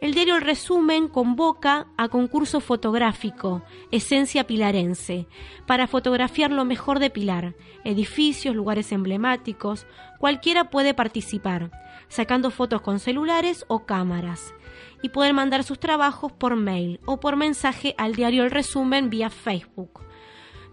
El 0.00 0.14
diario 0.14 0.36
El 0.36 0.42
Resumen 0.42 1.08
convoca 1.08 1.86
a 1.98 2.08
concurso 2.08 2.60
fotográfico 2.60 3.62
Esencia 3.90 4.46
Pilarense 4.46 5.26
para 5.66 5.86
fotografiar 5.86 6.50
lo 6.50 6.64
mejor 6.64 7.00
de 7.00 7.10
Pilar, 7.10 7.54
edificios, 7.84 8.56
lugares 8.56 8.92
emblemáticos. 8.92 9.86
Cualquiera 10.18 10.70
puede 10.70 10.94
participar, 10.94 11.70
sacando 12.08 12.50
fotos 12.50 12.80
con 12.80 12.98
celulares 12.98 13.64
o 13.68 13.84
cámaras. 13.84 14.54
Y 15.02 15.10
pueden 15.10 15.36
mandar 15.36 15.64
sus 15.64 15.78
trabajos 15.78 16.32
por 16.32 16.56
mail 16.56 17.00
o 17.04 17.20
por 17.20 17.36
mensaje 17.36 17.94
al 17.98 18.14
diario 18.14 18.44
El 18.44 18.50
Resumen 18.50 19.10
vía 19.10 19.28
Facebook 19.28 20.00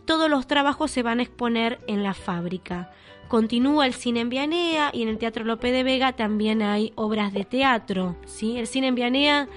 todos 0.07 0.29
los 0.29 0.47
trabajos 0.47 0.89
se 0.89 1.03
van 1.03 1.19
a 1.19 1.23
exponer 1.23 1.79
en 1.85 2.01
la 2.01 2.13
fábrica. 2.13 2.91
Continúa 3.27 3.85
el 3.85 3.93
cine 3.93 4.21
en 4.21 4.29
Vianea 4.29 4.89
y 4.93 5.01
en 5.01 5.09
el 5.09 5.17
Teatro 5.17 5.43
Lope 5.43 5.71
de 5.71 5.83
Vega 5.83 6.13
también 6.13 6.61
hay 6.61 6.93
obras 6.95 7.33
de 7.33 7.43
teatro. 7.43 8.15
¿sí? 8.25 8.57
El 8.57 8.67
cine 8.67 8.87
en 8.87 8.95
Vianea 8.95 9.49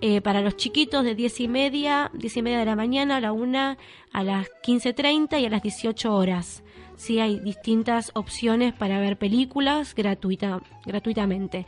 eh, 0.00 0.20
para 0.20 0.40
los 0.40 0.56
chiquitos 0.56 1.04
de 1.04 1.14
10 1.14 1.40
y 1.40 1.48
media, 1.48 2.10
10 2.14 2.38
y 2.38 2.42
media 2.42 2.58
de 2.58 2.64
la 2.64 2.74
mañana, 2.74 3.18
a 3.18 3.20
la 3.20 3.30
1, 3.30 3.76
a 4.12 4.24
las 4.24 4.48
15.30 4.64 5.40
y 5.40 5.46
a 5.46 5.50
las 5.50 5.62
18 5.62 6.12
horas. 6.12 6.64
Sí, 6.96 7.20
hay 7.20 7.38
distintas 7.38 8.10
opciones 8.14 8.72
para 8.74 8.98
ver 8.98 9.16
películas 9.16 9.94
gratuita, 9.94 10.60
gratuitamente. 10.84 11.66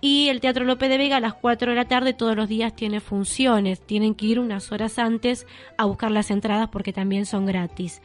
Y 0.00 0.28
el 0.28 0.40
Teatro 0.40 0.64
Lope 0.64 0.88
de 0.88 0.98
Vega 0.98 1.18
a 1.18 1.20
las 1.20 1.34
4 1.34 1.70
de 1.70 1.76
la 1.76 1.86
tarde 1.86 2.14
todos 2.14 2.34
los 2.34 2.48
días 2.48 2.74
tiene 2.74 2.98
funciones. 2.98 3.80
Tienen 3.80 4.16
que 4.16 4.26
ir 4.26 4.40
unas 4.40 4.72
horas 4.72 4.98
antes 4.98 5.46
a 5.78 5.84
buscar 5.84 6.10
las 6.10 6.32
entradas 6.32 6.68
porque 6.68 6.92
también 6.92 7.26
son 7.26 7.46
gratis. 7.46 8.02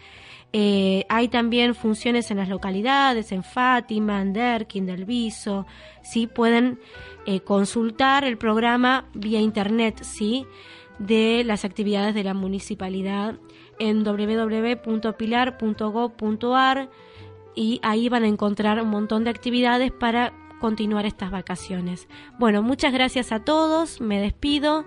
Eh, 0.54 1.06
hay 1.08 1.30
también 1.30 1.76
funciones 1.76 2.30
en 2.30 2.36
las 2.38 2.50
localidades, 2.50 3.32
en 3.32 3.44
Fátima, 3.44 4.22
en 4.22 4.34
Derkin, 4.34 4.86
del 4.86 5.06
Viso. 5.06 5.66
¿sí? 6.02 6.28
Pueden 6.28 6.78
eh, 7.26 7.40
consultar 7.40 8.26
el 8.26 8.38
programa 8.38 9.06
vía 9.14 9.40
internet 9.40 10.04
¿sí? 10.04 10.46
de 11.00 11.44
las 11.46 11.64
actividades 11.64 12.14
de 12.14 12.24
la 12.24 12.34
municipalidad 12.34 13.36
en 13.80 14.04
www.pilar.gov.ar 14.04 16.90
y 17.56 17.80
ahí 17.84 18.10
van 18.10 18.24
a 18.24 18.28
encontrar 18.28 18.82
un 18.82 18.90
montón 18.90 19.24
de 19.24 19.30
actividades 19.30 19.92
para 19.92 20.34
continuar 20.60 21.06
estas 21.06 21.32
vacaciones. 21.32 22.10
Bueno, 22.38 22.62
muchas 22.62 22.92
gracias 22.94 23.32
a 23.32 23.44
todos, 23.44 24.02
me 24.02 24.22
despido. 24.22 24.86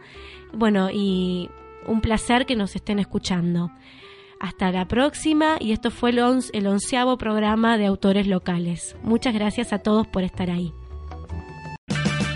Bueno, 0.53 0.89
y 0.93 1.51
un 1.87 2.01
placer 2.01 2.47
que 2.47 2.57
nos 2.57 2.75
estén 2.77 3.01
escuchando. 3.01 3.71
Hasta 4.45 4.71
la 4.71 4.87
próxima 4.87 5.57
y 5.59 5.73
esto 5.73 5.91
fue 5.91 6.11
el, 6.11 6.19
el 6.53 6.67
onceavo 6.67 7.17
programa 7.17 7.79
de 7.79 7.87
autores 7.87 8.27
locales. 8.27 8.95
Muchas 9.03 9.33
gracias 9.33 9.73
a 9.73 9.79
todos 9.79 10.07
por 10.07 10.23
estar 10.23 10.51
ahí. 10.51 10.71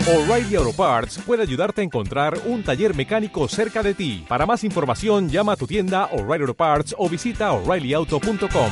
O'Reilly 0.07 0.55
Auto 0.55 0.73
Parts 0.73 1.19
puede 1.19 1.43
ayudarte 1.43 1.81
a 1.81 1.83
encontrar 1.83 2.35
un 2.47 2.63
taller 2.63 2.95
mecánico 2.95 3.47
cerca 3.47 3.83
de 3.83 3.93
ti. 3.93 4.25
Para 4.27 4.47
más 4.47 4.63
información 4.63 5.29
llama 5.29 5.51
a 5.51 5.55
tu 5.55 5.67
tienda 5.67 6.05
O'Reilly 6.05 6.45
Auto 6.45 6.55
Parts 6.55 6.95
o 6.97 7.07
visita 7.07 7.51
oreillyauto.com. 7.51 8.71